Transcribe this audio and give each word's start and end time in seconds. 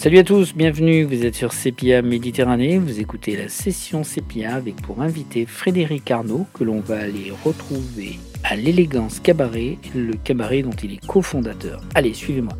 Salut 0.00 0.16
à 0.16 0.24
tous, 0.24 0.54
bienvenue, 0.56 1.04
vous 1.04 1.26
êtes 1.26 1.34
sur 1.34 1.52
Sepia 1.52 2.00
Méditerranée, 2.00 2.78
vous 2.78 3.00
écoutez 3.00 3.36
la 3.36 3.50
session 3.50 4.02
Sepia 4.02 4.54
avec 4.54 4.76
pour 4.80 5.02
invité 5.02 5.44
Frédéric 5.44 6.10
Arnaud 6.10 6.46
que 6.54 6.64
l'on 6.64 6.80
va 6.80 7.00
aller 7.00 7.30
retrouver 7.44 8.18
à 8.42 8.56
l'élégance 8.56 9.20
cabaret, 9.20 9.76
le 9.94 10.14
cabaret 10.14 10.62
dont 10.62 10.70
il 10.70 10.94
est 10.94 11.06
cofondateur. 11.06 11.82
Allez, 11.94 12.14
suivez-moi. 12.14 12.54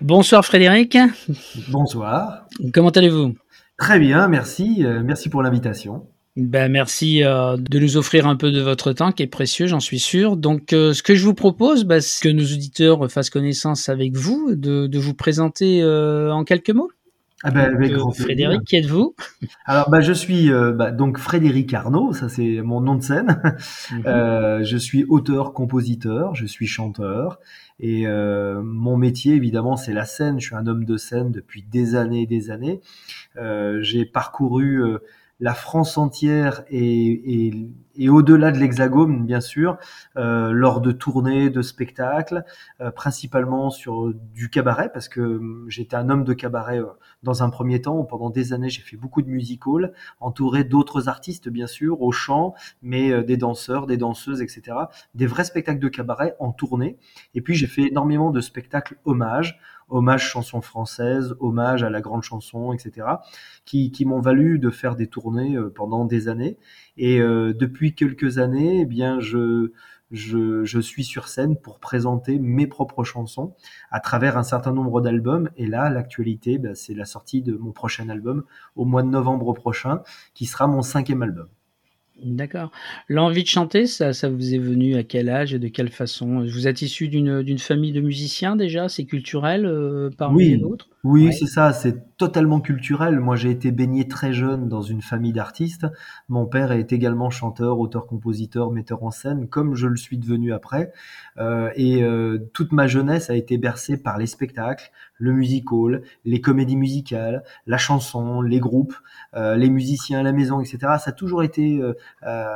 Bonsoir 0.00 0.42
Frédéric. 0.42 0.96
Bonsoir. 1.68 2.46
Comment 2.72 2.88
allez-vous? 2.88 3.34
Très 3.76 3.98
bien, 3.98 4.26
merci. 4.28 4.86
Euh, 4.86 5.02
merci 5.04 5.28
pour 5.28 5.42
l'invitation. 5.42 6.06
Ben 6.36 6.72
merci 6.72 7.22
euh, 7.22 7.56
de 7.58 7.78
nous 7.78 7.96
offrir 7.96 8.26
un 8.26 8.36
peu 8.36 8.50
de 8.50 8.60
votre 8.60 8.92
temps 8.92 9.12
qui 9.12 9.22
est 9.22 9.26
précieux, 9.26 9.66
j'en 9.66 9.80
suis 9.80 9.98
sûr. 9.98 10.36
Donc, 10.36 10.72
euh, 10.72 10.94
ce 10.94 11.02
que 11.02 11.14
je 11.14 11.24
vous 11.24 11.34
propose, 11.34 11.84
ben, 11.84 12.00
c'est 12.00 12.26
que 12.26 12.32
nos 12.32 12.42
auditeurs 12.42 13.10
fassent 13.10 13.30
connaissance 13.30 13.88
avec 13.88 14.16
vous, 14.16 14.54
de, 14.54 14.86
de 14.86 14.98
vous 14.98 15.14
présenter 15.14 15.84
en 15.84 16.44
quelques 16.44 16.70
mots. 16.70 16.90
Ah 17.44 17.50
ben, 17.50 17.74
avec 17.74 17.92
Frédéric, 18.14 18.62
qui 18.64 18.76
êtes-vous? 18.76 19.16
Alors, 19.66 19.90
bah, 19.90 20.00
je 20.00 20.12
suis 20.12 20.48
bah, 20.48 20.92
donc 20.92 21.18
Frédéric 21.18 21.74
Arnaud, 21.74 22.12
ça 22.12 22.28
c'est 22.28 22.62
mon 22.62 22.80
nom 22.80 22.94
de 22.94 23.02
scène. 23.02 23.42
Mhm. 23.90 24.62
je 24.62 24.76
suis 24.78 25.04
auteur, 25.04 25.52
compositeur, 25.52 26.34
je 26.34 26.46
suis 26.46 26.68
chanteur, 26.68 27.40
et 27.82 28.06
euh, 28.06 28.62
mon 28.62 28.96
métier, 28.96 29.34
évidemment, 29.34 29.76
c'est 29.76 29.92
la 29.92 30.04
scène. 30.04 30.40
Je 30.40 30.46
suis 30.46 30.54
un 30.54 30.66
homme 30.68 30.84
de 30.84 30.96
scène 30.96 31.32
depuis 31.32 31.62
des 31.62 31.96
années 31.96 32.22
et 32.22 32.26
des 32.26 32.50
années. 32.50 32.80
Euh, 33.36 33.82
j'ai 33.82 34.04
parcouru 34.04 34.82
euh, 34.82 34.98
la 35.42 35.54
France 35.54 35.98
entière 35.98 36.62
et, 36.70 37.52
au-delà 38.08 38.52
de 38.52 38.58
l'Hexagone, 38.58 39.26
bien 39.26 39.40
sûr, 39.40 39.76
euh, 40.16 40.52
lors 40.52 40.80
de 40.80 40.92
tournées, 40.92 41.50
de 41.50 41.62
spectacles, 41.62 42.44
euh, 42.80 42.92
principalement 42.92 43.70
sur 43.70 44.14
du 44.14 44.50
cabaret, 44.50 44.92
parce 44.92 45.08
que 45.08 45.20
hum, 45.20 45.66
j'étais 45.68 45.96
un 45.96 46.10
homme 46.10 46.22
de 46.22 46.32
cabaret 46.32 46.78
euh, 46.78 46.86
dans 47.24 47.42
un 47.42 47.50
premier 47.50 47.82
temps. 47.82 48.04
Pendant 48.04 48.30
des 48.30 48.52
années, 48.52 48.70
j'ai 48.70 48.82
fait 48.82 48.96
beaucoup 48.96 49.20
de 49.20 49.28
music 49.28 49.66
hall, 49.66 49.92
entouré 50.20 50.62
d'autres 50.62 51.08
artistes, 51.08 51.48
bien 51.48 51.66
sûr, 51.66 52.00
au 52.02 52.12
chant, 52.12 52.54
mais 52.80 53.24
des 53.24 53.36
danseurs, 53.36 53.88
des 53.88 53.96
danseuses, 53.96 54.42
etc. 54.42 54.76
Des 55.16 55.26
vrais 55.26 55.44
spectacles 55.44 55.80
de 55.80 55.88
cabaret 55.88 56.36
en 56.38 56.52
tournée. 56.52 56.98
Et 57.34 57.40
puis, 57.40 57.54
j'ai 57.54 57.66
fait 57.66 57.88
énormément 57.88 58.30
de 58.30 58.40
spectacles 58.40 58.96
hommages 59.04 59.58
hommage 59.92 60.28
chanson 60.28 60.60
française, 60.60 61.36
hommage 61.38 61.84
à 61.84 61.90
la 61.90 62.00
grande 62.00 62.22
chanson, 62.22 62.72
etc., 62.72 63.06
qui, 63.64 63.92
qui 63.92 64.04
m'ont 64.04 64.20
valu 64.20 64.58
de 64.58 64.70
faire 64.70 64.96
des 64.96 65.06
tournées 65.06 65.56
euh, 65.56 65.70
pendant 65.70 66.04
des 66.04 66.28
années. 66.28 66.58
Et 66.96 67.20
euh, 67.20 67.52
depuis 67.52 67.94
quelques 67.94 68.38
années, 68.38 68.80
eh 68.80 68.86
bien, 68.86 69.20
je, 69.20 69.70
je, 70.10 70.80
suis 70.80 71.04
sur 71.04 71.28
scène 71.28 71.56
pour 71.56 71.78
présenter 71.78 72.38
mes 72.38 72.66
propres 72.66 73.04
chansons 73.04 73.54
à 73.90 74.00
travers 74.00 74.36
un 74.36 74.42
certain 74.42 74.72
nombre 74.72 75.00
d'albums. 75.00 75.50
Et 75.56 75.66
là, 75.66 75.90
l'actualité, 75.90 76.58
ben, 76.58 76.74
c'est 76.74 76.94
la 76.94 77.04
sortie 77.04 77.42
de 77.42 77.54
mon 77.54 77.72
prochain 77.72 78.08
album 78.08 78.44
au 78.74 78.84
mois 78.84 79.02
de 79.02 79.08
novembre 79.08 79.52
prochain, 79.52 80.02
qui 80.34 80.46
sera 80.46 80.66
mon 80.66 80.82
cinquième 80.82 81.22
album. 81.22 81.48
D'accord. 82.22 82.70
L'envie 83.08 83.42
de 83.42 83.48
chanter, 83.48 83.86
ça, 83.86 84.12
ça 84.12 84.28
vous 84.28 84.54
est 84.54 84.58
venu 84.58 84.96
à 84.96 85.02
quel 85.02 85.28
âge 85.28 85.54
et 85.54 85.58
de 85.58 85.68
quelle 85.68 85.90
façon? 85.90 86.44
Vous 86.44 86.68
êtes 86.68 86.82
issu 86.82 87.08
d'une 87.08 87.58
famille 87.58 87.92
de 87.92 88.00
musiciens 88.00 88.54
déjà? 88.54 88.88
C'est 88.88 89.04
culturel 89.04 89.66
euh, 89.66 90.10
parmi 90.16 90.36
oui. 90.36 90.56
les 90.56 90.62
autres 90.62 90.88
Oui, 91.04 91.32
c'est 91.32 91.46
ça. 91.46 91.72
C'est 91.72 92.16
totalement 92.16 92.60
culturel. 92.60 93.18
Moi, 93.18 93.34
j'ai 93.34 93.50
été 93.50 93.72
baigné 93.72 94.06
très 94.06 94.32
jeune 94.32 94.68
dans 94.68 94.82
une 94.82 95.02
famille 95.02 95.32
d'artistes. 95.32 95.86
Mon 96.28 96.46
père 96.46 96.70
est 96.70 96.92
également 96.92 97.28
chanteur, 97.28 97.80
auteur-compositeur, 97.80 98.70
metteur 98.70 99.02
en 99.02 99.10
scène, 99.10 99.48
comme 99.48 99.74
je 99.74 99.88
le 99.88 99.96
suis 99.96 100.16
devenu 100.16 100.52
après. 100.52 100.92
Euh, 101.38 101.70
et 101.74 102.04
euh, 102.04 102.38
toute 102.52 102.70
ma 102.70 102.86
jeunesse 102.86 103.30
a 103.30 103.34
été 103.34 103.58
bercée 103.58 104.00
par 104.00 104.16
les 104.16 104.26
spectacles, 104.26 104.92
le 105.18 105.32
music 105.32 105.72
hall, 105.72 106.02
les 106.24 106.40
comédies 106.40 106.76
musicales, 106.76 107.42
la 107.66 107.78
chanson, 107.78 108.40
les 108.40 108.60
groupes, 108.60 108.94
euh, 109.34 109.56
les 109.56 109.70
musiciens 109.70 110.20
à 110.20 110.22
la 110.22 110.32
maison, 110.32 110.60
etc. 110.60 110.78
Ça 110.98 111.10
a 111.10 111.12
toujours 111.12 111.42
été 111.42 111.80
euh, 111.80 111.94
euh, 112.24 112.46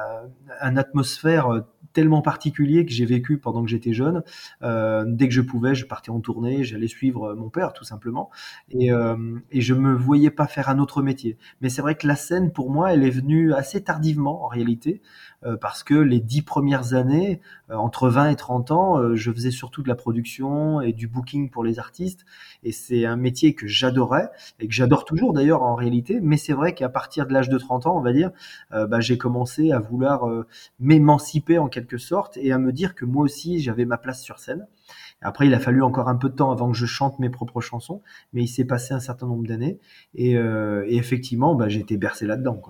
une 0.63 0.79
atmosphère 0.79 1.65
tellement 1.97 2.21
particulier 2.21 2.85
que 2.85 2.93
j'ai 2.93 3.07
vécu 3.07 3.39
pendant 3.39 3.65
que 3.65 3.71
j'étais 3.71 3.95
jeune. 3.95 4.23
Euh, 4.63 5.07
dès 5.09 5.29
que 5.29 5.35
je 5.35 5.41
pouvais, 5.41 5.75
je 5.75 5.87
partais 5.87 6.11
en 6.11 6.21
tournée, 6.21 6.63
j'allais 6.63 6.89
suivre 6.89 7.35
mon 7.35 7.49
père 7.49 7.73
tout 7.73 7.85
simplement, 7.85 8.29
et, 8.69 8.93
euh, 8.93 9.17
et 9.51 9.63
je 9.63 9.73
me 9.73 9.95
voyais 9.95 10.31
pas 10.31 10.47
faire 10.47 10.69
un 10.69 10.79
autre 10.79 11.01
métier. 11.01 11.39
Mais 11.63 11.71
c'est 11.71 11.81
vrai 11.81 11.95
que 11.95 12.07
la 12.07 12.15
scène 12.15 12.53
pour 12.53 12.71
moi, 12.71 12.93
elle 12.93 13.03
est 13.03 13.11
venue 13.11 13.55
assez 13.55 13.83
tardivement 13.83 14.45
en 14.45 14.49
réalité. 14.49 15.01
Euh, 15.47 15.57
parce 15.57 15.83
que 15.85 15.95
les 15.95 16.21
dix 16.21 16.43
premières 16.43 16.95
années, 16.95 17.41
euh, 17.71 17.77
entre 17.77 18.09
20 18.09 18.31
et 18.31 18.37
30 18.37 18.71
ans, 18.73 18.99
euh, 18.99 19.15
je 19.15 19.31
faisais 19.33 19.51
surtout 19.51 19.83
de 19.83 19.89
la 19.89 19.95
production 19.95 20.81
et 20.81 20.93
du 20.93 21.07
booking 21.07 21.51
pour 21.51 21.63
les 21.63 21.79
artistes. 21.79 22.25
Et 22.65 22.73
c'est 22.73 23.07
un 23.07 23.17
métier 23.17 23.55
que 23.55 23.67
j'adorais 23.67 24.31
et 24.61 24.67
que 24.67 24.75
j'adore 24.75 25.05
toujours 25.05 25.33
d'ailleurs 25.33 25.63
en 25.63 25.75
réalité. 25.75 26.21
Mais 26.21 26.37
c'est 26.37 26.53
vrai 26.53 26.75
qu'à 26.75 26.89
partir 26.89 27.27
de 27.27 27.33
l'âge 27.33 27.49
de 27.49 27.59
30 27.59 27.87
ans, 27.87 27.97
on 27.97 28.01
va 28.01 28.13
dire, 28.13 28.31
bah, 28.71 29.01
j'ai 29.01 29.19
commencé 29.19 29.73
à 29.73 29.79
vouloir 29.79 30.27
m'émanciper 30.81 31.59
en 31.59 31.69
quelque 31.69 31.99
sorte 31.99 32.37
et 32.39 32.53
à 32.53 32.59
me 32.59 32.73
dire 32.73 32.95
que 32.95 33.05
moi 33.05 33.23
aussi 33.25 33.61
j'avais 33.61 33.85
ma 33.85 33.99
place 33.99 34.23
sur 34.23 34.39
scène. 34.39 34.67
Après, 35.23 35.47
il 35.47 35.55
a 35.55 35.61
fallu 35.61 35.83
encore 35.83 36.09
un 36.09 36.17
peu 36.17 36.29
de 36.29 36.35
temps 36.35 36.51
avant 36.51 36.71
que 36.71 36.77
je 36.77 36.87
chante 36.87 37.19
mes 37.19 37.31
propres 37.31 37.61
chansons, 37.61 38.03
mais 38.33 38.43
il 38.45 38.49
s'est 38.49 38.65
passé 38.65 38.95
un 38.95 39.01
certain 39.01 39.27
nombre 39.27 39.47
d'années 39.47 39.79
et, 40.15 40.37
euh, 40.37 40.85
et, 40.89 40.97
effectivement, 40.97 41.55
bah, 41.55 41.69
j'ai 41.69 41.81
été 41.81 41.97
bercé 41.97 42.27
là-dedans. 42.27 42.61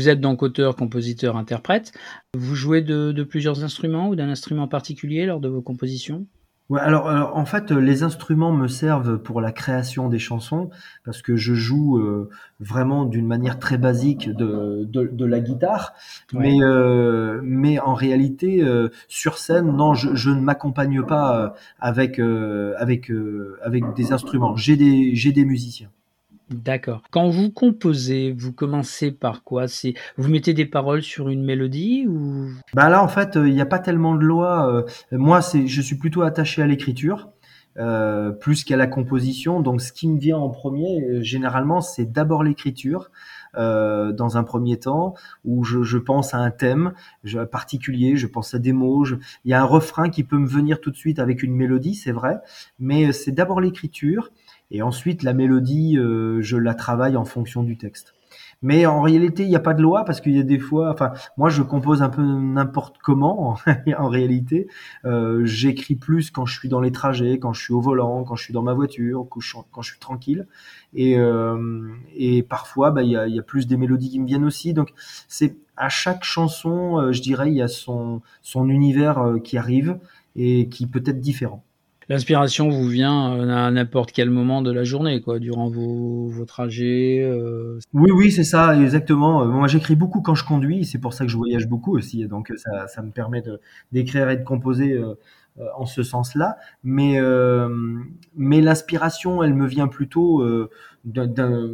Vous 0.00 0.08
êtes 0.08 0.22
donc 0.22 0.42
auteur, 0.42 0.76
compositeur, 0.76 1.36
interprète. 1.36 1.92
Vous 2.34 2.54
jouez 2.54 2.80
de, 2.80 3.12
de 3.12 3.22
plusieurs 3.22 3.64
instruments 3.64 4.08
ou 4.08 4.16
d'un 4.16 4.30
instrument 4.30 4.66
particulier 4.66 5.26
lors 5.26 5.40
de 5.40 5.48
vos 5.48 5.60
compositions? 5.60 6.24
Ouais, 6.70 6.80
alors, 6.80 7.06
alors, 7.10 7.36
en 7.36 7.44
fait, 7.44 7.70
les 7.70 8.02
instruments 8.02 8.52
me 8.52 8.66
servent 8.66 9.18
pour 9.18 9.42
la 9.42 9.52
création 9.52 10.08
des 10.08 10.18
chansons 10.18 10.70
parce 11.04 11.20
que 11.20 11.36
je 11.36 11.52
joue 11.52 11.98
euh, 11.98 12.30
vraiment 12.60 13.04
d'une 13.04 13.26
manière 13.26 13.58
très 13.58 13.76
basique 13.76 14.30
de, 14.30 14.84
de, 14.84 15.10
de 15.12 15.24
la 15.26 15.40
guitare, 15.40 15.92
ouais. 16.32 16.40
mais 16.40 16.62
euh, 16.62 17.40
mais 17.42 17.78
en 17.78 17.92
réalité 17.92 18.62
euh, 18.62 18.88
sur 19.06 19.36
scène, 19.36 19.76
non, 19.76 19.92
je, 19.92 20.14
je 20.14 20.30
ne 20.30 20.40
m'accompagne 20.40 21.02
pas 21.02 21.54
avec 21.78 22.18
euh, 22.18 22.72
avec 22.78 23.10
euh, 23.10 23.58
avec 23.62 23.84
des 23.94 24.12
instruments. 24.12 24.56
J'ai 24.56 24.76
des 24.76 25.14
j'ai 25.14 25.32
des 25.32 25.44
musiciens. 25.44 25.90
D'accord. 26.50 27.02
Quand 27.10 27.30
vous 27.30 27.50
composez, 27.50 28.34
vous 28.36 28.52
commencez 28.52 29.12
par 29.12 29.44
quoi? 29.44 29.68
C'est 29.68 29.94
vous 30.16 30.28
mettez 30.28 30.52
des 30.52 30.66
paroles 30.66 31.02
sur 31.02 31.28
une 31.28 31.44
mélodie 31.44 32.06
ou? 32.08 32.50
Bah 32.74 32.88
là 32.88 33.02
en 33.02 33.08
fait, 33.08 33.36
il 33.36 33.54
n'y 33.54 33.60
a 33.60 33.66
pas 33.66 33.78
tellement 33.78 34.14
de 34.14 34.24
loi. 34.24 34.84
moi, 35.12 35.42
c'est 35.42 35.66
je 35.66 35.80
suis 35.80 35.96
plutôt 35.96 36.22
attaché 36.22 36.60
à 36.60 36.66
l'écriture. 36.66 37.30
Euh, 37.78 38.32
plus 38.32 38.64
qu'à 38.64 38.76
la 38.76 38.88
composition. 38.88 39.60
Donc, 39.60 39.80
ce 39.80 39.92
qui 39.92 40.08
me 40.08 40.18
vient 40.18 40.36
en 40.36 40.48
premier, 40.48 41.02
euh, 41.02 41.22
généralement, 41.22 41.80
c'est 41.80 42.04
d'abord 42.04 42.42
l'écriture. 42.42 43.10
Euh, 43.56 44.12
dans 44.12 44.36
un 44.36 44.44
premier 44.44 44.78
temps, 44.78 45.14
où 45.44 45.64
je, 45.64 45.82
je 45.82 45.98
pense 45.98 46.34
à 46.34 46.38
un 46.38 46.52
thème 46.52 46.92
particulier, 47.50 48.14
je 48.14 48.28
pense 48.28 48.54
à 48.54 48.60
des 48.60 48.72
mots. 48.72 49.04
Je, 49.04 49.16
il 49.44 49.50
y 49.50 49.54
a 49.54 49.60
un 49.60 49.64
refrain 49.64 50.08
qui 50.08 50.22
peut 50.22 50.38
me 50.38 50.46
venir 50.46 50.80
tout 50.80 50.92
de 50.92 50.96
suite 50.96 51.18
avec 51.18 51.42
une 51.42 51.52
mélodie, 51.56 51.96
c'est 51.96 52.12
vrai, 52.12 52.36
mais 52.78 53.10
c'est 53.10 53.32
d'abord 53.32 53.60
l'écriture. 53.60 54.30
Et 54.70 54.82
ensuite, 54.82 55.22
la 55.22 55.32
mélodie, 55.32 55.96
euh, 55.98 56.40
je 56.42 56.56
la 56.56 56.74
travaille 56.74 57.16
en 57.16 57.24
fonction 57.24 57.62
du 57.62 57.76
texte. 57.76 58.14
Mais 58.62 58.84
en 58.84 59.00
réalité, 59.00 59.42
il 59.42 59.48
n'y 59.48 59.56
a 59.56 59.60
pas 59.60 59.72
de 59.72 59.80
loi 59.80 60.04
parce 60.04 60.20
qu'il 60.20 60.36
y 60.36 60.38
a 60.38 60.42
des 60.42 60.58
fois, 60.58 60.90
enfin, 60.92 61.12
moi, 61.38 61.48
je 61.48 61.62
compose 61.62 62.02
un 62.02 62.10
peu 62.10 62.22
n'importe 62.22 62.98
comment. 62.98 63.56
en 63.98 64.08
réalité, 64.08 64.68
euh, 65.06 65.44
j'écris 65.44 65.94
plus 65.94 66.30
quand 66.30 66.44
je 66.44 66.58
suis 66.58 66.68
dans 66.68 66.80
les 66.80 66.92
trajets, 66.92 67.38
quand 67.38 67.54
je 67.54 67.62
suis 67.62 67.72
au 67.72 67.80
volant, 67.80 68.22
quand 68.24 68.36
je 68.36 68.44
suis 68.44 68.52
dans 68.52 68.62
ma 68.62 68.74
voiture, 68.74 69.26
quand 69.30 69.40
je, 69.40 69.90
suis 69.90 69.98
tranquille. 69.98 70.46
Et, 70.92 71.18
euh, 71.18 71.88
et 72.14 72.42
parfois, 72.42 72.90
bah, 72.90 73.02
il 73.02 73.10
y, 73.10 73.16
a, 73.16 73.26
y 73.26 73.38
a 73.38 73.42
plus 73.42 73.66
des 73.66 73.78
mélodies 73.78 74.10
qui 74.10 74.20
me 74.20 74.26
viennent 74.26 74.44
aussi. 74.44 74.74
Donc, 74.74 74.92
c'est 75.26 75.56
à 75.80 75.88
chaque 75.88 76.24
chanson, 76.24 76.98
euh, 76.98 77.12
je 77.12 77.22
dirais, 77.22 77.50
il 77.50 77.56
y 77.56 77.62
a 77.62 77.68
son 77.68 78.20
son 78.42 78.68
univers 78.68 79.18
euh, 79.18 79.38
qui 79.38 79.56
arrive 79.56 79.98
et 80.36 80.68
qui 80.68 80.86
peut 80.86 81.02
être 81.06 81.20
différent 81.20 81.64
l'inspiration 82.10 82.68
vous 82.68 82.86
vient 82.86 83.32
euh, 83.32 83.48
à 83.48 83.70
n'importe 83.70 84.12
quel 84.12 84.28
moment 84.28 84.60
de 84.60 84.70
la 84.70 84.84
journée, 84.84 85.22
quoi, 85.22 85.38
durant 85.38 85.70
vos, 85.70 86.28
vos 86.28 86.44
trajets. 86.44 87.22
Euh... 87.22 87.78
Oui, 87.94 88.10
oui, 88.10 88.30
c'est 88.30 88.44
ça, 88.44 88.78
exactement. 88.78 89.46
Moi, 89.46 89.66
j'écris 89.68 89.96
beaucoup 89.96 90.20
quand 90.20 90.34
je 90.34 90.44
conduis, 90.44 90.84
c'est 90.84 90.98
pour 90.98 91.14
ça 91.14 91.24
que 91.24 91.30
je 91.30 91.38
voyage 91.38 91.66
beaucoup 91.66 91.96
aussi, 91.96 92.26
donc 92.26 92.52
ça, 92.56 92.86
ça 92.86 93.00
me 93.00 93.10
permet 93.10 93.42
d'écrire 93.92 94.28
et 94.28 94.36
de 94.36 94.44
composer 94.44 95.00
euh, 95.58 95.66
en 95.76 95.84
ce 95.84 96.02
sens-là. 96.04 96.58
Mais, 96.84 97.18
euh, 97.18 97.68
mais 98.36 98.60
l'inspiration, 98.60 99.42
elle 99.42 99.54
me 99.54 99.66
vient 99.66 99.88
plutôt 99.88 100.42
euh, 100.42 100.70
d'un 101.04 101.70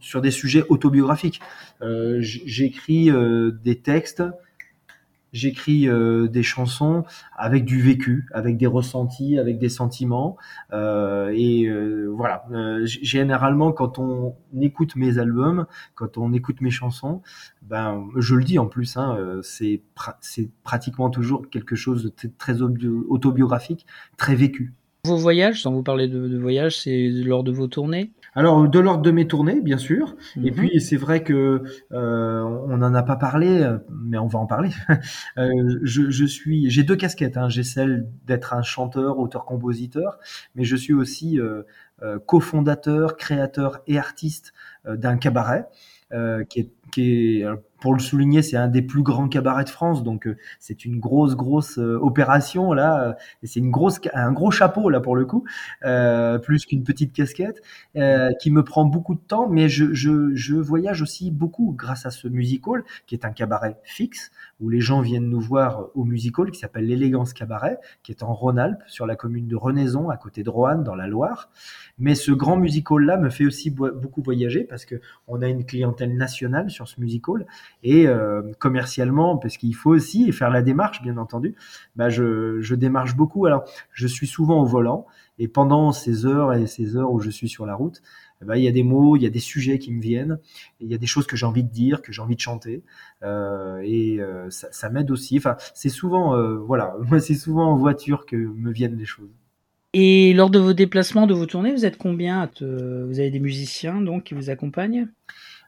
sur 0.00 0.20
des 0.20 0.32
sujets 0.32 0.64
autobiographiques. 0.68 1.40
Euh, 1.80 2.18
J'écris 2.20 3.10
des 3.62 3.78
textes 3.78 4.24
j'écris 5.32 5.88
euh, 5.88 6.28
des 6.28 6.42
chansons 6.42 7.04
avec 7.36 7.64
du 7.64 7.80
vécu, 7.80 8.26
avec 8.32 8.56
des 8.56 8.66
ressentis, 8.66 9.38
avec 9.38 9.58
des 9.58 9.68
sentiments. 9.68 10.36
Euh, 10.72 11.32
et 11.34 11.64
euh, 11.66 12.12
voilà, 12.14 12.44
généralement 12.84 13.72
quand 13.72 13.98
on 13.98 14.36
écoute 14.60 14.96
mes 14.96 15.18
albums, 15.18 15.66
quand 15.94 16.18
on 16.18 16.32
écoute 16.32 16.60
mes 16.60 16.70
chansons, 16.70 17.22
ben 17.62 18.06
je 18.16 18.34
le 18.34 18.44
dis 18.44 18.58
en 18.58 18.66
plus, 18.66 18.96
hein, 18.96 19.18
c'est 19.42 19.82
c'est 20.20 20.50
pratiquement 20.64 21.10
toujours 21.10 21.48
quelque 21.50 21.76
chose 21.76 22.04
de 22.04 22.30
très 22.38 22.62
autobiographique, 22.62 23.86
très 24.16 24.34
vécu. 24.34 24.74
Vos 25.04 25.16
voyages, 25.16 25.62
sans 25.62 25.72
vous 25.72 25.82
parler 25.82 26.06
de 26.06 26.38
voyages, 26.38 26.78
c'est 26.78 27.08
lors 27.08 27.42
de 27.42 27.50
vos 27.50 27.66
tournées? 27.66 28.12
Alors 28.34 28.68
de 28.68 28.78
l'ordre 28.78 29.02
de 29.02 29.10
mes 29.10 29.26
tournées, 29.26 29.60
bien 29.60 29.78
sûr. 29.78 30.16
Et 30.36 30.50
mhm. 30.50 30.56
puis 30.56 30.80
c'est 30.80 30.96
vrai 30.96 31.22
que 31.22 31.62
euh, 31.92 32.42
on 32.68 32.78
n'en 32.78 32.94
a 32.94 33.02
pas 33.02 33.16
parlé, 33.16 33.68
mais 33.90 34.18
on 34.18 34.26
va 34.26 34.38
en 34.38 34.46
parler. 34.46 34.70
euh, 35.38 35.78
je, 35.82 36.10
je, 36.10 36.24
suis, 36.24 36.70
j'ai 36.70 36.82
deux 36.82 36.96
casquettes. 36.96 37.36
Hein. 37.36 37.48
J'ai 37.48 37.62
celle 37.62 38.06
d'être 38.26 38.54
un 38.54 38.62
chanteur, 38.62 39.18
auteur-compositeur, 39.18 40.18
mais 40.54 40.64
je 40.64 40.76
suis 40.76 40.92
aussi 40.94 41.38
euh, 41.38 41.62
euh, 42.02 42.18
cofondateur, 42.18 43.16
créateur 43.16 43.80
et 43.86 43.98
artiste 43.98 44.52
euh, 44.86 44.96
d'un 44.96 45.16
cabaret 45.16 45.68
qui 46.50 46.60
est, 46.60 46.70
qui 46.92 47.40
est 47.40 47.46
pour 47.82 47.94
le 47.94 47.98
souligner, 47.98 48.42
c'est 48.42 48.56
un 48.56 48.68
des 48.68 48.80
plus 48.80 49.02
grands 49.02 49.28
cabarets 49.28 49.64
de 49.64 49.68
France, 49.68 50.04
donc 50.04 50.28
euh, 50.28 50.36
c'est 50.60 50.84
une 50.84 51.00
grosse 51.00 51.34
grosse 51.34 51.78
euh, 51.78 51.98
opération 52.00 52.72
là. 52.72 53.08
Euh, 53.08 53.12
c'est 53.42 53.58
une 53.58 53.72
grosse 53.72 54.00
un 54.14 54.30
gros 54.30 54.52
chapeau 54.52 54.88
là 54.88 55.00
pour 55.00 55.16
le 55.16 55.26
coup, 55.26 55.44
plus 56.42 56.64
qu'une 56.64 56.84
petite 56.84 57.12
casquette, 57.12 57.60
qui 58.40 58.50
me 58.52 58.62
prend 58.62 58.84
beaucoup 58.84 59.16
de 59.16 59.20
temps, 59.20 59.48
mais 59.48 59.68
je, 59.68 59.92
je, 59.92 60.32
je 60.34 60.54
voyage 60.54 61.02
aussi 61.02 61.32
beaucoup 61.32 61.74
grâce 61.76 62.06
à 62.06 62.12
ce 62.12 62.28
musical 62.28 62.84
qui 63.06 63.16
est 63.16 63.24
un 63.24 63.32
cabaret 63.32 63.80
fixe 63.82 64.30
où 64.62 64.68
les 64.68 64.80
gens 64.80 65.00
viennent 65.00 65.28
nous 65.28 65.40
voir 65.40 65.88
au 65.96 66.04
musical 66.04 66.52
qui 66.52 66.60
s'appelle 66.60 66.86
l'Élégance 66.86 67.32
Cabaret, 67.32 67.78
qui 68.04 68.12
est 68.12 68.22
en 68.22 68.32
Rhône-Alpes 68.32 68.82
sur 68.86 69.06
la 69.06 69.16
commune 69.16 69.48
de 69.48 69.56
Renaison 69.56 70.08
à 70.08 70.16
côté 70.16 70.44
de 70.44 70.50
Roanne 70.50 70.84
dans 70.84 70.94
la 70.94 71.08
Loire. 71.08 71.50
Mais 71.98 72.14
ce 72.14 72.30
grand 72.30 72.56
musical 72.56 73.00
là 73.04 73.16
me 73.16 73.28
fait 73.28 73.44
aussi 73.44 73.70
beaucoup 73.70 74.22
voyager 74.22 74.62
parce 74.62 74.84
que 74.84 75.00
on 75.26 75.42
a 75.42 75.48
une 75.48 75.66
clientèle 75.66 76.16
nationale 76.16 76.70
sur 76.70 76.86
ce 76.86 77.00
musical 77.00 77.44
et 77.82 78.06
euh, 78.06 78.42
commercialement, 78.58 79.36
parce 79.36 79.56
qu'il 79.56 79.74
faut 79.74 79.90
aussi 79.90 80.30
faire 80.32 80.50
la 80.50 80.62
démarche, 80.62 81.02
bien 81.02 81.16
entendu, 81.16 81.54
bah 81.96 82.08
je, 82.08 82.60
je 82.60 82.74
démarche 82.74 83.16
beaucoup. 83.16 83.46
Alors, 83.46 83.64
je 83.92 84.06
suis 84.06 84.26
souvent 84.26 84.62
au 84.62 84.66
volant, 84.66 85.06
et 85.38 85.48
pendant 85.48 85.92
ces 85.92 86.26
heures 86.26 86.52
et 86.52 86.66
ces 86.66 86.96
heures 86.96 87.12
où 87.12 87.20
je 87.20 87.30
suis 87.30 87.48
sur 87.48 87.66
la 87.66 87.74
route, 87.74 88.02
ben, 88.44 88.56
il 88.56 88.64
y 88.64 88.68
a 88.68 88.72
des 88.72 88.82
mots, 88.82 89.16
il 89.16 89.22
y 89.22 89.26
a 89.26 89.30
des 89.30 89.40
sujets 89.40 89.78
qui 89.78 89.92
me 89.92 90.00
viennent, 90.00 90.38
il 90.80 90.88
y 90.88 90.94
a 90.94 90.98
des 90.98 91.06
choses 91.06 91.26
que 91.26 91.36
j'ai 91.36 91.46
envie 91.46 91.64
de 91.64 91.70
dire, 91.70 92.02
que 92.02 92.12
j'ai 92.12 92.22
envie 92.22 92.36
de 92.36 92.40
chanter, 92.40 92.82
euh, 93.22 93.80
et 93.84 94.20
euh, 94.20 94.50
ça, 94.50 94.68
ça 94.72 94.90
m'aide 94.90 95.10
aussi. 95.10 95.38
Enfin, 95.38 95.56
c'est 95.74 95.88
souvent, 95.88 96.36
euh, 96.36 96.56
voilà, 96.56 96.96
moi 97.08 97.20
c'est 97.20 97.34
souvent 97.34 97.72
en 97.72 97.76
voiture 97.76 98.26
que 98.26 98.36
me 98.36 98.72
viennent 98.72 98.96
les 98.96 99.04
choses. 99.04 99.30
Et 99.94 100.32
lors 100.32 100.48
de 100.48 100.58
vos 100.58 100.72
déplacements, 100.72 101.26
de 101.26 101.34
vos 101.34 101.44
tournées, 101.44 101.72
vous 101.72 101.84
êtes 101.84 101.98
combien 101.98 102.48
Vous 102.60 103.20
avez 103.20 103.30
des 103.30 103.40
musiciens 103.40 104.00
donc 104.00 104.24
qui 104.24 104.34
vous 104.34 104.48
accompagnent? 104.48 105.08